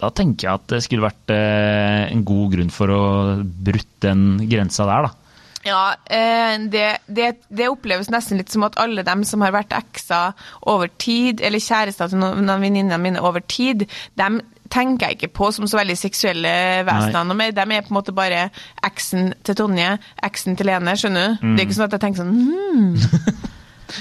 da 0.01 0.11
tenker 0.11 0.49
jeg 0.49 0.59
at 0.59 0.71
det 0.73 0.81
skulle 0.83 1.07
vært 1.07 1.35
eh, 1.35 2.09
en 2.11 2.25
god 2.27 2.57
grunn 2.57 2.73
for 2.75 2.91
å 2.91 3.05
brutt 3.43 3.93
den 4.03 4.25
grensa 4.51 4.89
der, 4.91 5.07
da. 5.07 5.21
Ja, 5.65 5.95
eh, 6.13 6.59
det, 6.69 6.89
det, 7.07 7.29
det 7.49 7.71
oppleves 7.73 8.11
nesten 8.13 8.37
litt 8.37 8.53
som 8.53 8.67
at 8.67 8.77
alle 8.81 9.05
dem 9.07 9.23
som 9.25 9.41
har 9.47 9.55
vært 9.55 9.73
ekser 9.73 10.35
over 10.69 10.91
tid, 11.01 11.41
eller 11.41 11.63
kjærester 11.63 12.13
til 12.13 12.21
noen 12.21 12.53
av 12.53 12.61
venninnene 12.61 13.01
mine 13.01 13.23
over 13.25 13.41
tid, 13.49 13.87
dem 14.21 14.43
tenker 14.75 15.09
jeg 15.09 15.19
ikke 15.19 15.33
på 15.39 15.51
som 15.55 15.69
så 15.71 15.79
veldig 15.79 15.97
seksuelle 15.97 16.53
vesener. 16.85 17.25
noe 17.25 17.39
mer. 17.39 17.55
De 17.55 17.63
er 17.63 17.85
på 17.87 17.93
en 17.93 17.99
måte 18.01 18.15
bare 18.17 18.49
eksen 18.85 19.33
til 19.47 19.57
Tonje, 19.61 19.95
eksen 20.27 20.59
til 20.59 20.69
Lene, 20.69 20.97
skjønner 20.99 21.37
du? 21.37 21.51
Det 21.55 21.63
er 21.63 21.69
ikke 21.69 21.79
sånn 21.79 21.89
at 21.89 21.97
jeg 21.97 22.05
tenker 22.05 22.25
sånn 22.25 22.35
hmm. 22.51 23.45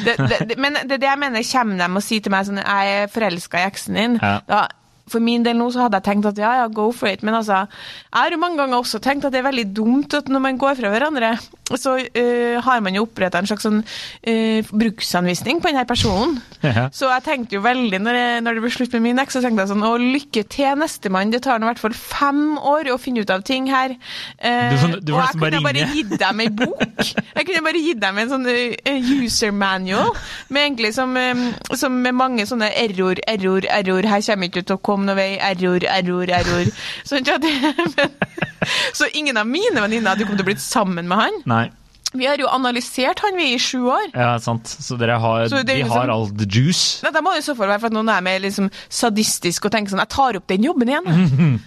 det, 0.05 0.15
det, 0.49 0.57
Men 0.57 0.77
det 0.83 0.97
er 0.97 1.03
det 1.03 1.09
jeg 1.09 1.21
mener, 1.21 1.49
kommer 1.51 1.81
de 1.81 1.89
og 1.99 2.05
sier 2.05 2.23
til 2.23 2.33
meg 2.33 2.47
sånn 2.47 2.61
Jeg 2.63 2.95
er 3.01 3.11
forelska 3.11 3.61
i 3.61 3.67
eksen 3.67 3.99
din. 3.99 4.17
Ja. 4.21 4.37
Da, 4.47 4.63
for 5.11 5.23
min 5.23 5.43
del 5.43 5.57
nå 5.59 5.67
så 5.73 5.83
hadde 5.83 5.99
jeg 5.99 6.07
tenkt 6.07 6.29
at 6.29 6.39
ja, 6.39 6.53
ja, 6.61 6.67
go 6.71 6.87
for 6.95 7.11
it. 7.11 7.23
Men 7.27 7.35
altså, 7.39 7.65
jeg 7.67 8.15
har 8.15 8.31
jo 8.33 8.39
mange 8.41 8.61
ganger 8.61 8.79
også 8.79 9.01
tenkt 9.03 9.27
at 9.27 9.35
det 9.35 9.41
er 9.41 9.49
veldig 9.49 9.67
dumt 9.75 10.15
at 10.17 10.31
når 10.31 10.43
man 10.45 10.59
går 10.61 10.79
fra 10.79 10.93
hverandre, 10.93 11.33
så 11.71 11.95
uh, 11.95 12.57
har 12.63 12.81
man 12.83 12.95
jo 12.97 13.05
oppretta 13.05 13.39
en 13.39 13.47
slags 13.47 13.63
sånn 13.63 13.79
uh, 13.79 14.71
bruksanvisning 14.75 15.61
på 15.63 15.71
denne 15.71 15.85
personen. 15.87 16.35
Ja. 16.59 16.89
Så 16.95 17.07
jeg 17.07 17.23
tenkte 17.25 17.57
jo 17.57 17.63
veldig, 17.63 18.01
når, 18.03 18.19
jeg, 18.19 18.41
når 18.43 18.57
det 18.57 18.63
ble 18.65 18.71
slutt 18.75 18.97
med 18.97 19.05
min 19.05 19.21
eks, 19.23 19.37
så 19.37 19.43
tenkte 19.43 19.63
jeg 19.63 19.71
sånn 19.71 19.85
Å, 19.87 19.93
lykke 20.01 20.43
til, 20.51 20.73
nestemann. 20.79 21.31
Det 21.31 21.43
tar 21.45 21.61
nå 21.61 21.67
i 21.67 21.71
hvert 21.71 21.81
fall 21.81 21.95
fem 21.95 22.43
år 22.59 22.91
å 22.93 22.99
finne 23.01 23.23
ut 23.23 23.31
av 23.33 23.45
ting 23.47 23.69
her. 23.71 23.95
Uh, 24.43 24.75
Du 24.99 24.99
du 24.99 25.13
og 25.15 25.21
jeg 25.23 25.39
kunne 25.39 25.63
bare 25.63 25.87
gitt 25.95 26.13
dem 26.19 26.43
ei 26.43 26.49
bok. 26.51 26.99
Jeg 27.33 27.47
kunne 27.47 27.63
bare 27.65 27.83
gitt 27.83 28.01
dem 28.03 28.19
en 28.21 28.33
sånn 28.33 28.47
user 29.23 29.55
manual, 29.55 30.11
med 30.53 30.67
egentlig 30.67 30.93
som, 30.95 31.15
som 31.79 31.95
med 32.03 32.15
mange 32.17 32.45
sånne 32.49 32.69
error, 32.83 33.19
error, 33.29 33.67
error. 33.71 34.09
Her 34.13 34.25
kommer 34.27 34.51
ikke 34.51 34.65
til 34.67 34.77
å 34.77 34.83
komme 34.83 35.07
noe 35.07 35.17
vei. 35.17 35.31
Error, 35.43 35.87
error, 35.89 36.35
error. 36.41 36.69
Sånn 37.07 37.27
at, 37.33 37.47
men, 37.97 38.52
så 38.99 39.07
ingen 39.13 39.37
av 39.37 39.47
mine 39.47 39.79
venninner 39.81 40.13
hadde 40.13 40.25
kommet 40.27 40.41
til 40.41 40.47
å 40.47 40.51
blitt 40.51 40.63
sammen 40.63 41.07
med 41.07 41.17
han. 41.17 41.41
Nei. 41.49 41.63
Vi 42.13 42.27
har 42.29 42.37
jo 42.37 42.45
analysert 42.53 43.23
han 43.25 43.33
vi 43.39 43.55
i 43.55 43.57
sju 43.57 43.87
år. 43.89 44.11
Ja, 44.13 44.35
sant. 44.37 44.69
Så 44.69 44.93
dere 45.01 45.15
har, 45.17 45.47
Så 45.49 45.63
det 45.63 45.71
de 45.71 45.79
liksom- 45.81 45.97
har 45.97 46.11
all 46.13 46.27
the 46.29 46.45
juice? 46.45 47.01
Nei, 47.01 47.09
Da 47.15 47.21
må 47.25 47.33
det 47.33 47.41
i 47.41 47.47
så 47.47 47.55
fall 47.57 47.71
være 47.71 47.79
for 47.81 47.89
at 47.89 47.93
noen 47.95 48.09
er 48.13 48.21
mer 48.21 48.39
liksom 48.43 48.69
sadistisk 48.89 49.65
og 49.65 49.71
tenker 49.73 49.89
sånn 49.95 50.03
Jeg 50.03 50.09
tar 50.13 50.37
opp 50.37 50.45
den 50.47 50.61
jobben 50.67 50.91
igjen. 50.93 51.59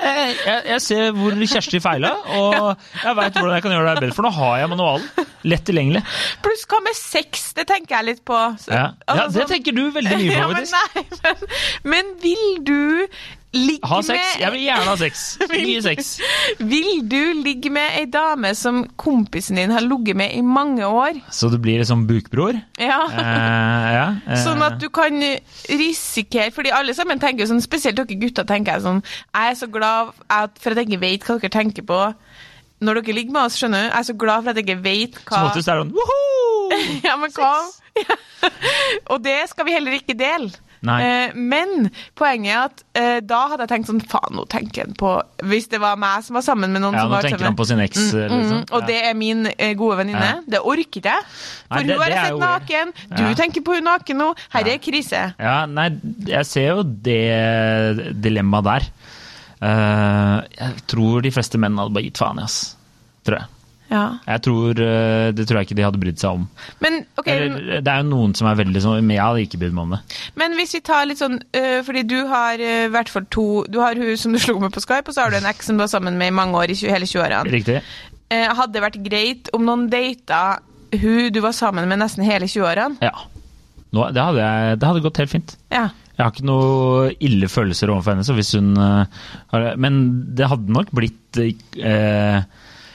Jeg, 0.00 0.36
jeg, 0.48 0.62
jeg 0.72 0.80
ser 0.86 1.12
hvor 1.16 1.36
Kjersti 1.36 1.80
feila, 1.84 2.14
og 2.32 2.76
jeg 3.04 3.16
veit 3.20 3.36
hvordan 3.36 3.54
jeg 3.58 3.62
kan 3.66 3.72
gjøre 3.76 3.92
det 3.94 4.00
bedre. 4.06 4.16
For 4.16 4.22
nå 4.26 4.32
har 4.40 4.58
jeg 4.62 4.72
manualen. 4.72 5.30
Lett 5.44 5.64
tilgjengelig. 5.68 6.00
Pluss 6.44 6.64
hva 6.70 6.78
med 6.86 6.96
sex? 6.96 7.52
Det 7.56 7.66
tenker 7.68 7.98
jeg 7.98 8.04
litt 8.12 8.24
på. 8.24 8.40
Så, 8.58 8.72
Ja, 8.72 8.86
ja 9.06 9.14
altså, 9.14 9.38
Det 9.38 9.42
sånn- 9.44 9.54
tenker 9.58 9.76
du 9.76 9.82
veldig 9.92 10.18
mye 10.22 10.36
ja, 10.40 10.46
på, 10.48 10.52
men, 10.56 10.68
nei, 10.72 11.06
men, 11.22 11.48
men 11.94 12.12
vil 12.22 12.44
du 12.64 12.78
ligge 13.54 13.86
Ha 13.86 14.00
sex. 14.02 14.18
med 14.18 14.40
Jeg 14.42 14.50
vil 14.56 14.62
gjerne 14.64 14.86
ha 14.88 14.94
sex. 14.98 15.20
Mye 15.52 15.82
sex. 15.84 16.08
Vil 16.58 17.04
du 17.06 17.20
ligge 17.44 17.70
med 17.70 17.98
ei 18.00 18.06
dame 18.10 18.50
som 18.58 18.80
kompisen 18.98 19.60
din 19.60 19.70
har 19.70 19.84
ligget 19.84 20.16
med 20.18 20.32
i 20.34 20.40
mange 20.42 20.82
år? 20.88 21.20
Så 21.30 21.52
du 21.52 21.58
blir 21.62 21.78
liksom 21.78 22.02
bukbror? 22.08 22.58
Ja. 22.82 22.98
Eh, 23.12 23.92
ja. 23.94 24.08
eh, 24.26 24.40
Sånn 24.42 24.64
at 24.66 24.80
du 24.82 24.88
kan 24.90 25.14
risikere 25.70 26.50
Fordi 26.56 26.72
alle 26.74 26.94
sammen 26.98 27.20
tenker 27.22 27.44
jo 27.44 27.52
sånn, 27.52 27.62
spesielt 27.64 28.00
dere 28.00 28.18
gutter 28.20 28.48
tenker 28.48 28.74
jeg 28.78 28.86
sånn 28.88 29.04
Jeg 29.06 29.52
er 29.52 29.60
så 29.60 29.70
glad 29.70 30.10
for 30.18 30.74
at 30.74 30.80
jeg 30.82 30.88
ikke 30.90 31.02
vet 31.04 31.28
hva 31.28 31.38
dere 31.38 31.54
tenker 31.54 31.86
på 31.88 32.00
når 32.84 33.00
dere 33.02 33.16
ligger 33.16 33.32
med 33.38 33.42
oss, 33.48 33.56
skjønner 33.60 33.86
du. 33.86 33.88
Jeg 33.90 33.98
er 34.02 34.08
så 34.10 34.16
glad 34.24 34.44
for 34.44 34.50
at 34.54 34.60
jeg 34.60 34.66
ikke 34.68 34.82
vet 34.84 35.18
hva 35.24 35.38
Som 35.40 35.48
oftest 35.52 35.68
er 35.72 35.80
det 35.80 35.86
sånn 35.86 35.96
woho! 35.96 36.20
Ja, 37.08 37.16
men 37.20 37.32
hva? 37.36 37.54
Og 39.12 39.18
det 39.24 39.40
skal 39.50 39.66
vi 39.68 39.74
heller 39.76 39.94
ikke 39.98 40.16
dele. 40.18 40.50
Nei. 40.84 40.98
Eh, 41.00 41.30
men 41.38 41.86
poenget 42.18 42.50
er 42.52 42.64
at 42.66 42.82
eh, 43.00 43.20
da 43.24 43.38
hadde 43.48 43.64
jeg 43.64 43.70
tenkt 43.70 43.88
sånn 43.88 44.02
Faen, 44.04 44.34
nå 44.36 44.42
tenker 44.52 44.84
han 44.84 44.92
på 45.00 45.12
Hvis 45.48 45.70
det 45.72 45.78
var 45.80 45.96
meg 45.96 46.26
som 46.26 46.36
var 46.36 46.44
sammen 46.44 46.74
med 46.74 46.82
noen 46.84 46.92
Ja, 46.98 47.06
som 47.06 47.14
nå 47.14 47.20
tenker 47.24 47.46
han 47.48 47.56
på 47.56 47.64
sin 47.70 47.80
eks, 47.80 48.02
Mm, 48.12 48.18
liksom. 48.34 48.58
mm, 48.58 48.66
og 48.76 48.84
det 48.90 48.98
er 49.08 49.14
min 49.16 49.46
eh, 49.54 49.72
gode 49.80 49.96
venninne. 50.02 50.26
Ja. 50.34 50.42
Det 50.56 50.60
orker 50.60 51.00
ikke 51.00 51.14
jeg. 51.14 51.24
For 51.30 51.78
Nei, 51.78 51.86
hun 51.88 52.02
har 52.04 52.12
jeg 52.12 52.20
sett 52.20 52.34
jo- 52.34 52.42
naken, 52.44 52.92
du 53.16 53.24
tenker 53.40 53.64
på 53.64 53.78
hun 53.78 53.88
naken 53.88 54.20
nå. 54.20 54.28
Her 54.52 54.68
Ja. 54.68 54.74
er 54.76 54.82
krise. 54.84 55.22
Ja, 55.40 55.56
nei, 55.72 55.88
jeg 56.28 56.44
ser 56.52 56.68
jo 56.74 56.82
det 56.84 58.20
dilemmaet 58.20 58.68
der. 58.68 58.90
Eh, 59.60 60.38
jeg 60.58 60.86
tror 60.90 61.24
de 61.24 61.34
fleste 61.34 61.60
menn 61.60 61.78
hadde 61.78 61.94
bare 61.94 62.06
gitt 62.08 62.20
faen 62.20 62.40
i, 62.40 62.46
ass. 62.46 62.76
Tror 63.24 63.40
jeg. 63.40 63.50
Ja. 63.92 64.04
Jeg 64.26 64.42
tror, 64.46 64.80
eh, 64.80 65.30
Det 65.32 65.46
tror 65.46 65.60
jeg 65.60 65.68
ikke 65.68 65.76
de 65.76 65.84
hadde 65.84 66.00
brydd 66.00 66.18
seg 66.18 66.38
om. 66.38 66.46
Men 66.80 67.04
okay, 67.20 67.36
Eller, 67.36 67.82
det 67.84 67.92
er 67.92 68.02
jo 68.02 68.08
noen 68.08 68.34
som 68.34 68.48
er 68.48 68.56
veldig 68.58 68.82
sånn 68.82 69.10
jeg 69.12 69.20
hadde 69.20 69.44
ikke 69.44 69.60
brydd 69.60 69.76
meg 69.76 69.84
om 69.84 69.94
det. 69.94 70.00
men 70.40 70.56
hvis 70.58 70.74
vi 70.74 70.80
tar 70.80 71.04
litt 71.06 71.20
sånn 71.20 71.36
øh, 71.36 71.80
Fordi 71.84 72.02
du 72.08 72.16
har 72.30 72.58
øh, 72.58 72.88
hvert 72.90 73.12
fall 73.12 73.26
to 73.30 73.64
Du 73.68 73.78
har 73.80 73.94
hun 73.94 74.16
som 74.16 74.32
du 74.32 74.40
slo 74.42 74.58
med 74.58 74.72
på 74.72 74.82
Skype, 74.82 75.08
og 75.08 75.14
så 75.14 75.26
har 75.26 75.30
du 75.30 75.36
en 75.36 75.50
eks 75.52 75.66
som 75.68 75.76
du 75.76 75.84
var 75.84 75.92
sammen 75.92 76.18
med 76.18 76.32
i 76.32 76.36
mange 76.40 76.56
år, 76.56 76.72
i 76.72 76.78
20, 76.80 76.90
hele 76.90 77.06
20-årene. 77.06 77.52
Riktig? 77.52 77.82
Eh, 78.32 78.48
hadde 78.48 78.72
det 78.72 78.82
vært 78.82 79.02
greit 79.04 79.52
om 79.52 79.64
noen 79.68 79.88
data 79.92 80.60
hun 80.94 81.32
du 81.34 81.40
var 81.42 81.52
sammen 81.52 81.88
med 81.90 82.00
nesten 82.00 82.24
hele 82.24 82.46
20-årene? 82.46 82.98
Ja. 83.02 83.12
Nå, 83.94 84.08
det, 84.10 84.22
hadde 84.22 84.42
jeg, 84.42 84.78
det 84.80 84.88
hadde 84.88 85.04
gått 85.04 85.20
helt 85.22 85.30
fint. 85.30 85.56
Ja. 85.70 85.88
Jeg 86.14 86.22
har 86.22 86.30
ikke 86.30 86.46
noe 86.46 87.08
ille 87.26 87.48
følelser 87.50 87.90
overfor 87.90 88.14
henne, 88.14 88.26
så 88.26 88.36
hvis 88.36 88.54
hun 88.54 88.74
eh, 88.78 89.24
har 89.50 89.72
Men 89.80 90.04
det 90.38 90.46
hadde 90.50 90.74
nok 90.74 90.92
blitt 90.94 91.40
eh, 91.42 92.44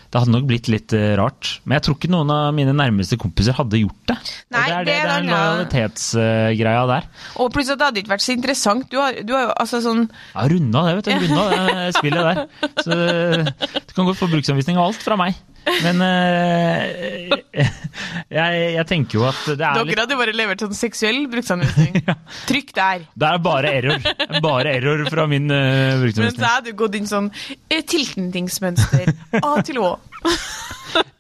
det 0.10 0.18
hadde 0.18 0.34
nok 0.34 0.46
blitt 0.50 0.66
litt 0.74 0.94
eh, 0.98 1.12
rart. 1.20 1.60
Men 1.66 1.76
jeg 1.78 1.84
tror 1.86 1.98
ikke 2.00 2.10
noen 2.10 2.32
av 2.34 2.48
mine 2.58 2.74
nærmeste 2.74 3.20
kompiser 3.22 3.54
hadde 3.54 3.78
gjort 3.84 4.10
det. 4.10 4.16
Nei, 4.56 4.64
og 4.64 4.72
det 4.72 4.74
er, 4.74 4.88
det, 4.88 4.88
det 4.88 4.96
det 4.96 5.02
er 5.04 5.12
den 5.12 5.30
lojalitetsgreia 5.30 6.88
der. 6.90 7.10
Og 7.38 7.52
plutselig 7.54 7.76
at 7.76 7.82
det 7.82 7.90
hadde 7.90 8.02
ikke 8.02 8.14
vært 8.16 8.26
så 8.26 8.34
interessant. 8.34 8.88
Du 8.90 8.98
har, 8.98 9.20
du 9.22 9.36
har 9.36 9.46
jo 9.46 9.52
altså 9.54 9.84
sånn 9.86 10.08
Ja, 10.10 10.48
runda 10.50 10.84
det, 10.88 10.96
vet 10.98 11.12
du. 11.12 11.28
Runda 11.28 11.46
det 11.52 11.86
spillet 12.00 12.26
der. 12.32 12.42
Så 12.82 12.98
du 12.98 13.94
kan 13.94 14.10
godt 14.10 14.22
få 14.24 14.32
bruksanvisning 14.34 14.82
og 14.82 14.88
alt 14.90 15.06
fra 15.06 15.20
meg. 15.20 15.38
Men 15.84 16.02
uh, 16.02 17.36
jeg, 18.40 18.62
jeg 18.76 18.86
tenker 18.90 19.20
jo 19.20 19.26
at 19.30 19.42
det 19.48 19.66
er 19.66 19.84
litt 19.84 19.94
Dere 19.94 20.06
hadde 20.06 20.20
bare 20.20 20.36
levert 20.36 20.64
sånn 20.66 20.76
seksuell 20.78 21.22
bruksanvisning. 21.32 22.02
Trykk 22.50 22.74
der. 22.78 23.06
Det 23.14 23.30
er 23.30 23.44
bare 23.46 23.74
error. 23.82 24.10
Bare 24.44 24.76
error 24.80 25.06
fra 25.12 25.28
min 25.30 25.50
uh, 25.52 26.00
Men 26.00 26.34
så 26.36 26.46
hadde 26.46 26.72
du 26.72 26.80
gått 26.80 26.98
inn 27.00 27.10
sånn 27.10 27.32
eh, 27.70 27.84
tilknytningsmønster. 27.84 29.14
A 29.42 29.56
til 29.68 29.82
Å. 29.84 29.94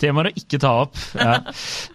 Temaer 0.01 0.31
å 0.31 0.37
ikke 0.39 0.59
ta 0.61 0.71
opp. 0.83 0.97
Ja. 1.13 1.35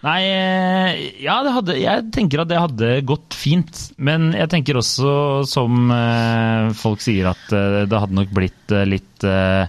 Nei, 0.05 0.19
eh, 0.31 1.01
ja, 1.25 1.39
det 1.43 1.53
hadde, 1.57 1.75
jeg 1.81 2.05
tenker 2.15 2.43
at 2.43 2.51
det 2.51 2.61
hadde 2.61 2.91
gått 3.07 3.35
fint. 3.35 3.81
Men 3.97 4.31
jeg 4.35 4.51
tenker 4.53 4.79
også, 4.79 5.09
som 5.49 5.91
eh, 5.93 6.71
folk 6.77 7.03
sier, 7.03 7.33
at 7.33 7.55
eh, 7.55 7.83
det 7.89 8.01
hadde 8.05 8.19
nok 8.21 8.31
blitt 8.35 8.75
eh, 8.75 8.87
litt 8.87 9.27
eh, 9.27 9.35
eh, 9.35 9.67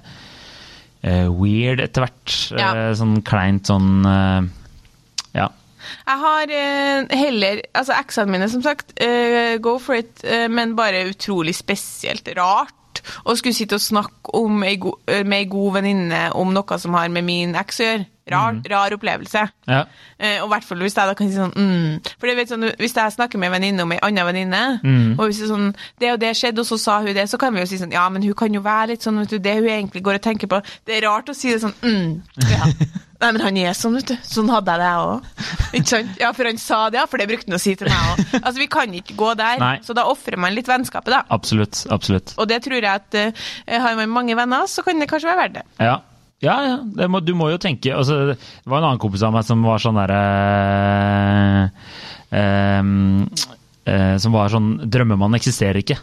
weird 1.31 1.83
etter 1.85 2.07
hvert. 2.07 2.35
Ja. 2.57 2.73
Eh, 2.75 2.95
sånn 2.99 3.21
kleint 3.27 3.71
sånn 3.71 4.07
eh, 4.11 4.49
Ja. 5.37 5.51
Jeg 6.07 6.19
har 6.23 6.51
eh, 6.51 7.13
heller 7.15 7.61
Altså, 7.77 7.95
eksene 7.95 8.33
mine, 8.35 8.49
som 8.51 8.65
sagt, 8.65 8.97
eh, 8.99 9.57
go 9.63 9.77
for 9.83 9.99
it, 10.01 10.25
eh, 10.25 10.49
men 10.51 10.75
bare 10.79 11.07
utrolig 11.13 11.55
spesielt 11.59 12.29
rart. 12.39 13.03
Å 13.27 13.37
skulle 13.39 13.55
sitte 13.55 13.79
og 13.79 13.85
snakke 13.85 14.35
om 14.35 14.65
eh, 14.67 15.23
med 15.23 15.39
ei 15.39 15.49
god 15.51 15.79
venninne 15.79 16.23
om 16.35 16.53
noe 16.55 16.79
som 16.83 16.97
har 16.99 17.13
med 17.13 17.27
min 17.29 17.55
eks 17.59 17.83
å 17.83 17.91
gjøre. 17.91 18.07
Rar, 18.27 18.57
rar 18.71 18.95
opplevelse. 18.97 19.43
ja. 19.71 19.85
Eh, 20.19 20.41
og 20.43 20.49
i 20.49 20.51
hvert 20.51 20.65
fall 20.67 20.81
hvis 20.83 20.97
jeg 20.97 21.07
da 21.07 21.15
kan 21.15 21.29
si 21.31 21.37
sånn 21.37 21.53
mm. 21.55 22.15
For 22.19 22.35
vet 22.35 22.51
sånn, 22.51 22.65
Hvis 22.81 22.97
jeg 22.97 23.15
snakker 23.15 23.39
med 23.39 23.53
en 23.53 23.55
venninne 23.55 23.85
om 23.85 23.93
ei 23.95 24.01
anna 24.03 24.25
venninne, 24.27 24.63
og 25.15 25.27
hvis 25.29 25.43
det 25.43 25.47
er 25.47 25.53
sånn 25.53 25.69
Det 26.01 26.13
og 26.15 26.21
det 26.23 26.33
skjedde, 26.39 26.65
og 26.65 26.67
så 26.67 26.79
sa 26.81 26.99
hun 27.05 27.15
det, 27.15 27.29
så 27.31 27.39
kan 27.39 27.55
vi 27.55 27.63
jo 27.63 27.71
si 27.71 27.79
sånn 27.79 27.95
Ja, 27.95 28.09
men 28.11 28.25
hun 28.25 28.35
kan 28.39 28.55
jo 28.55 28.65
være 28.65 28.95
litt 28.95 29.07
sånn, 29.07 29.21
vet 29.23 29.37
du, 29.37 29.39
det 29.43 29.59
hun 29.61 29.69
egentlig 29.69 30.03
går 30.07 30.19
og 30.19 30.25
tenker 30.27 30.51
på 30.51 30.63
Det 30.89 30.97
er 30.97 31.07
rart 31.07 31.31
å 31.31 31.37
si 31.37 31.53
det 31.53 31.61
sånn 31.63 31.77
mm. 31.85 32.49
Ja. 32.51 32.71
Nei, 33.17 33.31
men 33.33 33.41
han 33.41 33.57
er 33.57 33.77
sånn, 33.77 33.95
vet 33.97 34.11
du. 34.11 34.17
Sånn 34.29 34.51
hadde 34.53 34.75
jeg 34.75 34.83
det, 34.83 34.89
jeg 34.91 35.05
òg. 35.07 35.29
Ikke 35.79 35.89
sant? 35.89 36.19
Ja, 36.21 36.33
for 36.37 36.49
han 36.51 36.59
sa 36.61 36.81
det, 36.93 36.99
ja, 37.01 37.07
for 37.09 37.23
det 37.23 37.29
brukte 37.31 37.49
han 37.49 37.57
å 37.57 37.61
si 37.63 37.73
til 37.79 37.89
meg 37.89 38.11
òg. 38.11 38.25
Altså, 38.43 38.59
vi 38.61 38.67
kan 38.73 38.93
ikke 38.99 39.17
gå 39.19 39.31
der, 39.41 39.63
Nei. 39.63 39.77
så 39.87 39.97
da 39.97 40.05
ofrer 40.11 40.37
man 40.41 40.53
litt 40.53 40.69
vennskapet, 40.69 41.15
da. 41.15 41.23
Absolutt. 41.33 41.87
Absolutt. 41.93 42.35
Og 42.37 42.51
det 42.51 42.61
tror 42.67 42.77
jeg 42.77 42.91
at 42.91 43.17
uh, 43.17 43.49
har 43.87 43.97
man 43.99 44.13
mange 44.13 44.37
venner, 44.37 44.69
så 44.69 44.85
kan 44.85 45.01
det 45.01 45.09
kanskje 45.09 45.33
være 45.33 45.41
verdt 45.47 45.57
det. 45.57 45.65
Ja. 45.89 45.97
Ja, 46.45 46.57
ja. 46.67 47.09
Må, 47.09 47.23
du 47.25 47.33
må 47.33 47.49
jo 47.49 47.57
tenke 47.57 47.95
altså, 47.97 48.35
Det 48.35 48.69
var 48.69 48.83
en 48.83 48.91
annen 48.91 49.01
kompis 49.01 49.23
av 49.25 49.33
meg 49.33 49.47
som 49.49 49.63
var 49.65 49.81
sånn 49.81 49.97
derre 49.97 50.19
eh, 52.37 52.83
Som 54.21 54.37
var 54.37 54.53
sånn 54.53 54.69
Drømmemannen 54.85 55.39
eksisterer 55.39 55.81
ikke. 55.81 55.97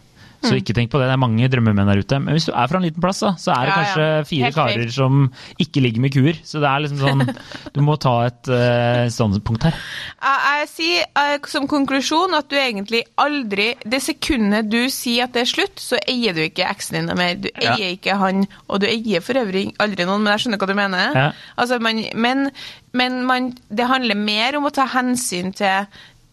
Så 0.44 0.58
ikke 0.60 0.74
tenk 0.76 0.92
på 0.92 1.00
det. 1.00 1.08
Det 1.10 1.16
er 1.16 1.22
mange 1.22 1.48
drømmemenn 1.50 1.88
der 1.92 2.02
ute. 2.04 2.20
Men 2.20 2.36
hvis 2.38 2.46
du 2.50 2.52
er 2.54 2.68
fra 2.72 2.80
en 2.80 2.86
liten 2.88 3.02
plass, 3.04 3.22
da, 3.24 3.32
så 3.40 3.52
er 3.56 3.62
det 3.64 3.70
Ja, 3.70 3.74
ja. 3.74 3.78
kanskje 3.84 4.08
fire 4.30 4.44
Helt 4.50 4.56
karer 4.58 4.84
fint. 4.84 4.94
som 4.94 5.32
ikke 5.66 5.84
ligger 5.86 6.04
med 6.04 6.14
kuer. 6.16 6.40
Så 6.44 6.60
det 6.64 6.70
er 6.70 6.84
liksom 6.86 7.00
sånn 7.04 7.36
Du 7.76 7.82
må 7.86 7.96
ta 8.02 8.14
et 8.28 8.52
uh, 8.52 9.06
standpunkt 9.14 9.64
her. 9.70 9.78
Jeg, 10.24 10.68
sier 10.74 11.06
uh, 11.18 11.50
som 11.50 11.68
konklusjon 11.72 12.36
at 12.38 12.50
du 12.52 12.56
egentlig 12.60 13.04
aldri 13.20 13.70
Det 13.86 14.00
sekundet 14.04 14.70
du 14.72 14.82
sier 14.94 15.26
at 15.28 15.34
det 15.36 15.44
er 15.46 15.52
slutt, 15.54 15.80
så 15.82 16.00
eier 16.08 16.36
du 16.38 16.44
ikke 16.46 16.68
eksen 16.70 17.00
din 17.02 17.14
mer. 17.18 17.36
Du 17.40 17.50
Ja. 17.62 17.76
eier 17.78 17.96
ikke 17.96 18.18
han, 18.20 18.46
og 18.68 18.82
du 18.84 18.88
eier 18.88 19.22
for 19.24 19.38
øvrig 19.40 19.70
aldri 19.84 20.06
noen, 20.08 20.24
men 20.24 20.34
jeg 20.36 20.46
skjønner 20.46 20.60
hva 20.62 20.68
du 20.70 20.76
mener. 20.78 21.18
Ja. 21.18 21.28
Altså, 21.58 21.80
man, 21.84 22.04
men 22.16 22.50
men 22.94 23.24
man, 23.26 23.48
det 23.74 23.88
handler 23.90 24.14
mer 24.20 24.58
om 24.60 24.68
å 24.70 24.74
ta 24.74 24.84
hensyn 24.94 25.50
til 25.58 25.88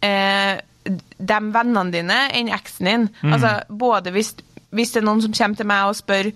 eh, 0.04 0.58
de 0.84 1.38
vennene 1.52 1.92
dine 1.92 2.18
enn 2.32 2.48
eksen 2.56 2.86
din. 2.88 3.08
Mm. 3.22 3.32
Altså, 3.36 3.54
både 3.68 4.10
hvis, 4.14 4.34
hvis 4.70 4.92
det 4.94 5.02
er 5.02 5.06
noen 5.06 5.22
som 5.22 5.32
kommer 5.36 5.56
til 5.56 5.66
meg 5.66 5.88
og 5.90 5.96
spør 5.98 6.30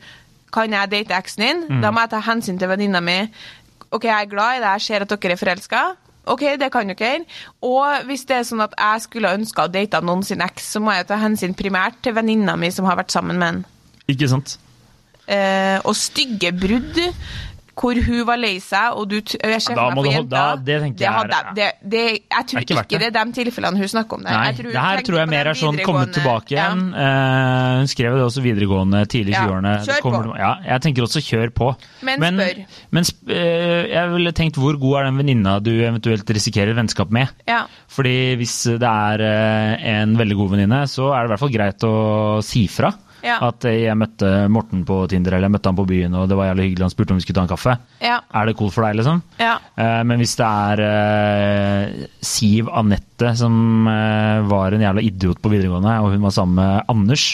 kan 0.54 0.70
jeg 0.72 0.90
date 0.92 1.14
eksen 1.16 1.42
din, 1.46 1.62
Mm. 1.68 1.80
da 1.82 1.90
må 1.90 2.00
jeg 2.04 2.10
ta 2.10 2.20
hensyn 2.20 2.58
til 2.58 2.68
venninna 2.68 3.00
mi. 3.00 3.18
Ok, 3.90 4.04
jeg 4.04 4.22
er 4.22 4.30
glad 4.30 4.56
i 4.56 4.60
deg, 4.60 4.72
jeg 4.78 4.80
ser 4.82 5.02
at 5.02 5.08
dere 5.08 5.32
er 5.32 5.36
forelska. 5.40 5.82
Ok, 6.26 6.40
det 6.58 6.70
kan 6.72 6.88
dere. 6.88 7.24
Og 7.62 8.04
hvis 8.06 8.24
det 8.24 8.36
er 8.36 8.42
sånn 8.48 8.62
at 8.64 8.72
jeg 8.78 9.00
skulle 9.02 9.32
ønska 9.36 9.64
å 9.66 9.72
date 9.72 10.00
noen 10.00 10.22
sin 10.24 10.40
eks, 10.40 10.70
så 10.72 10.80
må 10.80 10.92
jeg 10.94 11.06
ta 11.06 11.16
hensyn 11.20 11.54
primært 11.54 11.98
til 12.02 12.14
venninna 12.16 12.56
mi 12.56 12.70
som 12.70 12.84
har 12.86 12.96
vært 12.96 13.10
sammen 13.12 13.38
med 13.38 13.46
han. 13.46 13.64
Ikke 14.08 14.28
sant? 14.28 14.58
Eh, 15.26 15.80
og 15.84 15.94
stygge 15.96 16.52
brudd 16.52 16.98
hvor 17.74 17.98
hun 18.06 18.20
var 18.26 18.38
lei 18.38 18.58
seg, 18.62 18.94
og 18.96 19.08
du 19.10 19.16
jeg 19.20 19.60
ser 19.62 19.74
for 19.74 19.90
meg 19.90 20.04
for 20.04 20.06
jenta, 20.12 20.42
det 20.64 20.74
er- 20.74 21.54
det, 21.54 21.68
det, 21.82 22.02
Jeg 22.30 22.46
tror 22.46 22.60
ikke 22.60 22.74
ikke 22.78 22.98
det. 22.98 23.12
det 23.12 23.16
er 23.16 23.24
de 23.24 23.32
tilfellene 23.44 23.76
hun 23.78 23.88
snakker 23.88 24.14
om 24.14 24.22
Det 24.24 24.30
Nei, 24.30 24.52
tror 24.52 24.70
det 24.72 24.82
her 24.84 25.02
tror 25.02 25.18
jeg 25.18 25.28
mer 25.28 25.46
er 25.46 25.54
sånn 25.54 25.78
komme 25.82 26.04
videregående- 26.06 26.14
tilbake 26.14 26.50
Ja. 26.54 26.68
igjen. 26.68 26.94
Eh, 26.94 27.78
hun 27.78 27.86
skrev 27.86 28.12
det 28.14 28.24
også 28.24 28.42
videregående, 28.42 29.06
tidlig 29.08 29.28
i 29.28 29.36
Ja, 29.36 29.46
20-årene. 29.46 29.74
kjør 29.86 30.00
kommer- 30.00 30.24
på. 30.32 30.38
Ja, 30.38 30.52
jeg 30.64 30.80
tenker 30.82 31.02
også 31.02 31.20
kjør 31.20 31.50
på. 31.50 31.76
Men 32.02 32.20
spør. 32.38 32.64
Men 32.90 33.04
eh, 33.28 33.86
jeg 33.94 34.10
ville 34.10 34.32
tenkt 34.32 34.56
hvor 34.56 34.78
god 34.78 35.00
er 35.00 35.04
den 35.10 35.16
venninna 35.18 35.60
du 35.62 35.70
eventuelt 35.70 36.24
risikerer 36.30 36.74
vennskap 36.74 37.10
med? 37.10 37.28
Ja. 37.48 37.66
Fordi 37.88 38.36
hvis 38.36 38.64
det 38.78 38.82
er 38.82 39.20
uh, 39.20 39.76
en 39.84 40.16
veldig 40.16 40.36
god 40.36 40.50
venninne, 40.50 40.82
så 40.86 41.12
er 41.14 41.22
det 41.22 41.30
i 41.30 41.32
hvert 41.34 41.40
fall 41.40 41.54
greit 41.54 41.78
å 41.86 42.42
si 42.42 42.66
fra. 42.68 42.92
Ja. 43.24 43.38
At 43.48 43.64
jeg 43.64 43.96
møtte 43.96 44.30
Morten 44.52 44.84
på 44.88 44.98
Tinder, 45.08 45.32
eller 45.38 45.48
jeg 45.48 45.54
møtte 45.56 45.70
han 45.72 45.78
på 45.78 45.86
byen, 45.88 46.14
og 46.20 46.28
det 46.28 46.36
var 46.38 46.50
jævlig 46.50 46.68
hyggelig, 46.68 46.84
han 46.84 46.92
spurte 46.94 47.14
om 47.14 47.20
vi 47.20 47.24
skulle 47.24 47.38
ta 47.40 47.46
en 47.46 47.52
kaffe. 47.54 47.76
Ja. 48.04 48.18
Er 48.36 48.50
det 48.50 48.56
cool 48.60 48.70
for 48.74 48.84
deg, 48.84 48.98
liksom? 49.00 49.22
Ja. 49.40 49.56
Uh, 49.80 50.02
Men 50.04 50.20
hvis 50.20 50.36
det 50.36 50.48
er 50.48 50.84
uh, 50.84 52.08
Siv 52.24 52.68
Anette 52.72 53.34
som 53.40 53.54
uh, 53.88 54.44
var 54.50 54.76
en 54.76 54.84
jævla 54.84 55.04
idiot 55.04 55.40
på 55.44 55.52
videregående, 55.52 55.96
og 56.04 56.12
hun 56.14 56.26
var 56.28 56.34
sammen 56.36 56.60
med 56.60 56.90
Anders, 56.92 57.26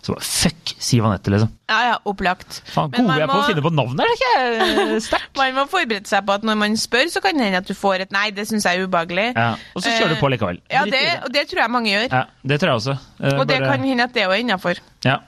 så 0.00 0.14
bare 0.14 0.24
fuck 0.24 0.70
Siv 0.80 1.04
Anette, 1.04 1.28
liksom. 1.32 1.50
ja, 1.68 1.78
ja, 1.90 1.96
opplagt. 2.08 2.62
Faen, 2.72 2.88
Men 2.94 3.04
gode 3.10 3.18
jeg 3.20 3.28
må... 3.28 3.34
på 3.34 3.40
å 3.42 3.48
finne 3.50 3.64
på 3.66 3.72
navn, 3.76 3.98
er 4.00 4.08
det 4.08 4.14
ikke? 4.16 5.00
Sterkt. 5.08 5.34
Man 5.36 5.56
må 5.58 5.64
forberede 5.68 6.08
seg 6.08 6.24
på 6.28 6.36
at 6.38 6.46
når 6.48 6.56
man 6.62 6.76
spør, 6.80 7.10
så 7.12 7.20
kan 7.24 7.36
det 7.36 7.50
hende 7.50 7.60
at 7.60 7.68
du 7.68 7.76
får 7.76 8.06
et 8.06 8.14
nei. 8.16 8.30
Det 8.36 8.46
syns 8.48 8.64
jeg 8.64 8.80
er 8.80 8.88
ubehagelig. 8.88 9.26
Ja. 9.36 9.50
Og 9.76 9.84
så 9.84 9.92
kjører 9.92 10.14
du 10.16 10.20
på 10.22 10.30
likevel. 10.32 10.62
Ja, 10.72 10.86
det, 10.88 11.02
og 11.26 11.34
det 11.36 11.44
tror 11.50 11.62
jeg 11.66 11.74
mange 11.76 11.92
gjør. 11.92 12.06
Ja, 12.16 12.22
det 12.48 12.60
tror 12.62 12.72
jeg 12.72 12.80
også. 12.80 12.96
Eh, 13.20 13.36
Og 13.36 13.44
det 13.52 13.60
kan 13.60 13.84
hende 13.90 14.08
at 14.08 14.16
det 14.16 14.24
òg 14.28 14.34
er 14.38 14.42
innafor. 14.46 14.80
Ja. 15.04 15.18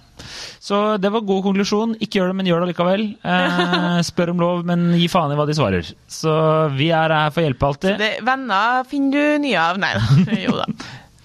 Så 0.62 0.80
det 1.02 1.10
var 1.14 1.24
god 1.26 1.42
konklusjon. 1.48 1.96
Ikke 2.00 2.20
gjør 2.20 2.32
det, 2.32 2.38
men 2.38 2.48
gjør 2.50 2.64
det 2.64 2.72
likevel. 2.72 3.04
Eh, 3.26 4.00
spør 4.10 4.32
om 4.34 4.42
lov, 4.42 4.64
men 4.68 4.90
gi 4.98 5.08
faen 5.12 5.34
i 5.34 5.38
hva 5.38 5.46
de 5.48 5.56
svarer. 5.58 5.92
Så 6.10 6.32
vi 6.78 6.90
er 6.94 7.14
her 7.16 7.30
for 7.34 7.42
å 7.42 7.46
hjelpe 7.48 7.70
alltid. 7.70 8.00
Det, 8.00 8.12
venner 8.26 8.82
finner 8.90 9.16
du 9.16 9.46
nye 9.46 9.68
av. 9.70 9.80
Nei 9.82 9.94
da. 9.98 10.08
Jo 10.46 10.58
da. 10.58 10.68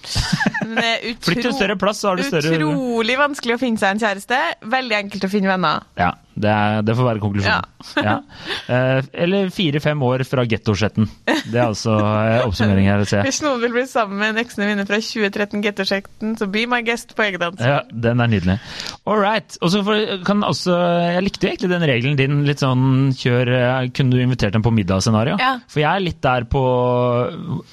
Utro, 0.07 1.33
Flytt 1.33 1.41
til 1.41 1.49
en 1.49 1.55
større 1.57 1.75
plass, 1.79 1.99
så 1.99 2.11
har 2.11 2.19
du 2.19 2.23
større 2.23 2.53
Utrolig 2.55 3.17
vanskelig 3.19 3.57
å 3.57 3.59
finne 3.59 3.81
seg 3.81 3.95
en 3.95 4.01
kjæreste. 4.05 4.39
Veldig 4.71 4.97
enkelt 5.01 5.27
å 5.27 5.31
finne 5.31 5.51
venner. 5.51 5.83
Ja, 5.99 6.13
det, 6.37 6.49
er, 6.51 6.83
det 6.85 6.93
får 6.97 7.07
være 7.07 7.21
konklusjonen. 7.23 7.73
Ja. 8.03 8.17
Eh, 8.67 8.99
eller 9.23 9.49
fire-fem 9.53 10.01
år 10.05 10.23
fra 10.27 10.43
gettosjetten. 10.49 11.07
Det 11.25 11.55
er 11.55 11.65
altså 11.65 11.95
eh, 11.97 12.45
oppsummering 12.45 12.89
her. 12.89 13.03
Ser. 13.07 13.23
Hvis 13.25 13.39
noen 13.45 13.61
vil 13.63 13.73
bli 13.73 13.85
sammen 13.89 14.19
med 14.19 14.33
en 14.33 14.41
eksene 14.41 14.67
mine 14.69 14.85
fra 14.87 14.99
2013 15.01 15.63
gettosjetten, 15.65 16.35
så 16.39 16.49
be 16.51 16.65
my 16.69 16.81
guest 16.85 17.13
på 17.17 17.25
eget 17.27 17.45
ansvar. 17.45 17.71
Ja, 17.71 17.79
den 18.07 18.23
er 18.23 18.31
nydelig. 18.31 18.57
All 19.07 19.21
right. 19.21 19.57
Og 19.63 19.71
så 19.73 19.83
kan 20.27 20.43
også 20.45 20.75
Jeg 21.13 21.23
likte 21.25 21.47
jo 21.47 21.51
egentlig 21.53 21.71
den 21.73 21.87
regelen 21.89 22.19
din. 22.19 22.39
Litt 22.47 22.61
sånn 22.63 23.13
kjør 23.17 23.53
eh, 23.55 23.89
Kunne 23.95 24.17
du 24.17 24.21
invitert 24.21 24.57
dem 24.57 24.65
på 24.65 24.73
middag-scenario? 24.75 25.37
Ja. 25.41 25.55
For 25.71 25.81
jeg 25.83 25.89
er 25.89 26.05
litt 26.05 26.21
der 26.25 26.47
på 26.49 26.63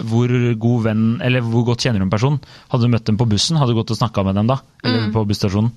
hvor 0.05 0.35
god 0.61 0.85
venn 0.87 1.05
Eller 1.25 1.45
hvor 1.45 1.67
godt 1.69 1.85
kjenner 1.85 2.03
du 2.03 2.09
en 2.09 2.15
person. 2.15 2.39
Hadde 2.73 2.87
du 2.87 2.95
møtt 2.95 3.09
dem 3.09 3.19
på 3.21 3.29
bussen, 3.29 3.59
hadde 3.61 3.75
du 3.75 3.81
gått 3.81 3.93
og 3.95 4.01
snakka 4.01 4.25
med 4.27 4.39
dem 4.39 4.49
da? 4.51 4.61
Eller 4.85 5.11
på 5.15 5.25
busstasjonen? 5.29 5.75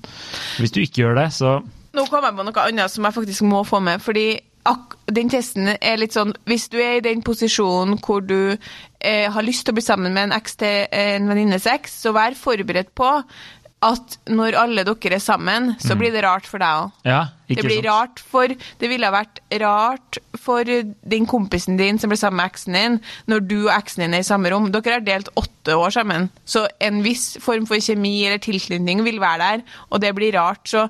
Hvis 0.62 0.74
du 0.74 0.80
ikke 0.82 1.04
gjør 1.04 1.20
det, 1.22 1.28
så 1.36 1.58
Nå 1.96 2.04
kom 2.10 2.24
jeg 2.24 2.36
på 2.36 2.44
noe 2.46 2.66
annet 2.68 2.92
som 2.92 3.06
jeg 3.08 3.16
faktisk 3.16 3.46
må 3.48 3.64
få 3.66 3.80
med. 3.80 4.02
fordi 4.04 4.28
den 5.08 5.30
testen 5.32 5.70
er 5.80 5.96
litt 5.96 6.12
sånn 6.12 6.34
Hvis 6.44 6.66
du 6.68 6.76
er 6.76 6.98
i 6.98 7.04
den 7.04 7.22
posisjonen 7.24 7.96
hvor 8.04 8.20
du 8.20 8.56
eh, 9.00 9.30
har 9.32 9.46
lyst 9.46 9.64
til 9.64 9.72
å 9.72 9.78
bli 9.78 9.84
sammen 9.86 10.12
med 10.12 10.28
en 10.28 10.36
eks 10.36 10.58
til 10.60 10.84
en 10.92 11.30
venninnes 11.30 11.64
eks, 11.72 11.94
så 12.02 12.12
vær 12.12 12.36
forberedt 12.36 12.92
på 12.98 13.08
at 13.86 14.16
når 14.26 14.56
alle 14.58 14.82
dere 14.82 15.14
er 15.14 15.22
sammen, 15.22 15.68
så 15.78 15.94
blir 15.94 16.10
det 16.10 16.24
rart 16.24 16.48
for 16.50 16.58
deg 16.58 16.80
òg. 16.80 16.94
Ja, 17.06 17.20
Det 17.46 17.62
blir 17.62 17.78
sant? 17.78 17.86
rart 17.86 18.18
for 18.18 18.48
Det 18.50 18.88
ville 18.90 19.06
ha 19.06 19.12
vært 19.14 19.38
rart 19.62 20.18
for 20.36 20.64
den 20.66 21.26
kompisen 21.30 21.78
din 21.78 21.96
som 22.02 22.10
ble 22.10 22.18
sammen 22.18 22.42
med 22.42 22.50
eksen 22.50 22.74
din, 22.74 22.98
når 23.30 23.46
du 23.46 23.56
og 23.68 23.74
eksen 23.76 24.02
din 24.02 24.14
er 24.18 24.24
i 24.24 24.26
samme 24.26 24.50
rom. 24.50 24.72
Dere 24.74 24.98
har 24.98 25.06
delt 25.06 25.30
åtte 25.38 25.78
år 25.78 25.94
sammen, 25.94 26.26
så 26.44 26.66
en 26.80 27.04
viss 27.06 27.38
form 27.40 27.66
for 27.70 27.78
kjemi 27.78 28.26
eller 28.26 28.42
tilknytning 28.42 29.04
vil 29.06 29.20
være 29.22 29.38
der, 29.38 29.62
og 29.92 30.02
det 30.02 30.14
blir 30.18 30.34
rart. 30.34 30.66
Så, 30.66 30.88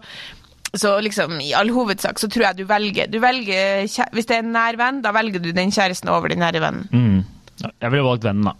så 0.77 1.01
liksom, 1.01 1.39
i 1.41 1.55
all 1.57 1.71
hovedsak 1.73 2.21
så 2.21 2.29
tror 2.29 2.51
jeg 2.51 2.59
du 2.59 2.65
velger, 2.69 3.09
du 3.09 3.19
velger 3.23 3.87
Hvis 4.13 4.29
det 4.29 4.37
er 4.37 4.43
en 4.45 4.53
nær 4.53 4.77
venn, 4.77 5.01
da 5.05 5.15
velger 5.17 5.41
du 5.41 5.53
den 5.57 5.73
kjæresten 5.73 6.11
over 6.13 6.29
den 6.29 6.43
nære 6.45 6.61
vennen. 6.61 6.89
Mm. 6.93 7.23
Ja, 7.63 7.71
Jeg 7.87 7.95
ville 7.95 8.05
valgt 8.05 8.27
vennen, 8.29 8.51
da. 8.51 8.55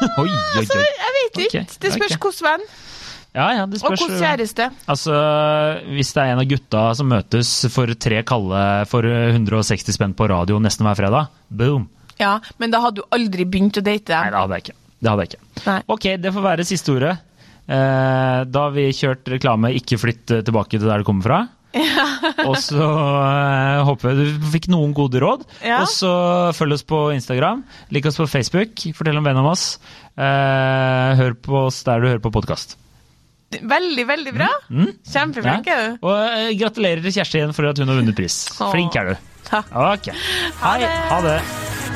oi, 0.22 0.24
oi, 0.24 0.30
oi. 0.30 0.62
Altså, 0.62 0.78
jeg 0.80 1.16
vet 1.18 1.42
ikke. 1.44 1.50
Okay. 1.50 1.66
Det 1.82 1.92
spørs 1.92 2.14
okay. 2.16 2.22
hvilken 2.24 2.46
venn. 2.46 2.66
Ja, 3.30 3.46
ja, 3.54 3.66
det 3.66 3.78
Og 3.78 3.82
spørs. 3.82 4.00
hvordan 4.00 4.00
hvilken 4.00 4.24
kjæreste. 4.24 4.70
Altså, 4.90 5.14
Hvis 5.94 6.12
det 6.16 6.22
er 6.22 6.32
en 6.32 6.42
av 6.42 6.48
gutta 6.50 6.82
som 6.98 7.10
møtes 7.12 7.52
for 7.70 7.94
tre 7.94 8.24
kalde 8.26 8.62
for 8.90 9.06
160 9.06 9.94
spenn 9.94 10.16
på 10.18 10.26
radio 10.32 10.58
nesten 10.62 10.88
hver 10.88 10.98
fredag, 10.98 11.30
boom! 11.48 11.88
Ja, 12.20 12.38
Men 12.58 12.72
da 12.72 12.82
hadde 12.82 13.00
du 13.00 13.06
aldri 13.14 13.46
begynt 13.48 13.78
å 13.80 13.84
date 13.84 14.12
Nei, 14.12 14.30
det 14.32 14.40
hadde 14.40 14.56
jeg 14.58 14.64
ikke. 14.66 14.78
Det 15.00 15.08
hadde 15.08 15.24
jeg 15.24 15.30
ikke. 15.30 15.44
Nei. 15.64 15.80
Ok, 15.94 16.06
det 16.20 16.32
får 16.34 16.44
være 16.44 16.66
siste 16.68 16.92
ordet. 16.92 17.14
Eh, 17.70 18.40
da 18.50 18.66
har 18.66 18.74
vi 18.74 18.90
kjørt 18.90 19.28
reklame 19.30 19.70
'ikke 19.76 19.98
flytt 20.00 20.34
eh, 20.34 20.44
tilbake 20.46 20.78
til 20.78 20.88
der 20.88 21.02
du 21.02 21.06
kommer 21.06 21.26
fra'. 21.26 21.42
og 22.50 22.56
så 22.58 22.82
uh, 22.82 23.84
håper 23.86 24.10
jeg 24.10 24.16
du 24.18 24.46
fikk 24.50 24.66
noen 24.72 24.90
gode 24.96 25.20
råd. 25.22 25.44
Ja. 25.62 25.84
Og 25.84 25.86
så 25.92 26.10
følg 26.56 26.74
oss 26.74 26.82
på 26.82 26.98
Instagram, 27.14 27.62
lik 27.94 28.08
oss 28.10 28.18
på 28.18 28.26
Facebook, 28.26 28.74
fortell 28.96 29.20
om 29.20 29.26
vennene 29.26 29.44
om 29.44 29.52
oss. 29.52 29.78
Uh, 30.18 31.14
hør 31.20 31.38
på 31.38 31.66
oss 31.68 31.84
der 31.86 32.02
du 32.02 32.10
hører 32.10 32.24
på 32.24 32.34
podkast. 32.34 32.74
Veldig, 33.50 34.06
veldig 34.06 34.34
bra. 34.34 34.50
Mm. 34.70 34.90
Kjempeflink 35.06 35.70
er 35.70 35.86
du. 35.86 36.02
Og 36.10 36.18
uh, 36.18 36.50
gratulerer 36.58 37.06
til 37.06 37.14
Kjersti 37.20 37.38
igjen 37.38 37.54
for 37.54 37.70
at 37.70 37.78
hun 37.78 37.90
har 37.90 38.02
vunnet 38.02 38.18
pris. 38.18 38.42
Åh. 38.58 38.74
Flink 38.74 38.98
er 38.98 39.12
du. 39.12 39.30
Takk. 39.50 39.70
Okay. 39.94 40.18
Hei. 40.62 40.78
det. 40.82 40.92
Ha 41.10 41.22
det. 41.26 41.89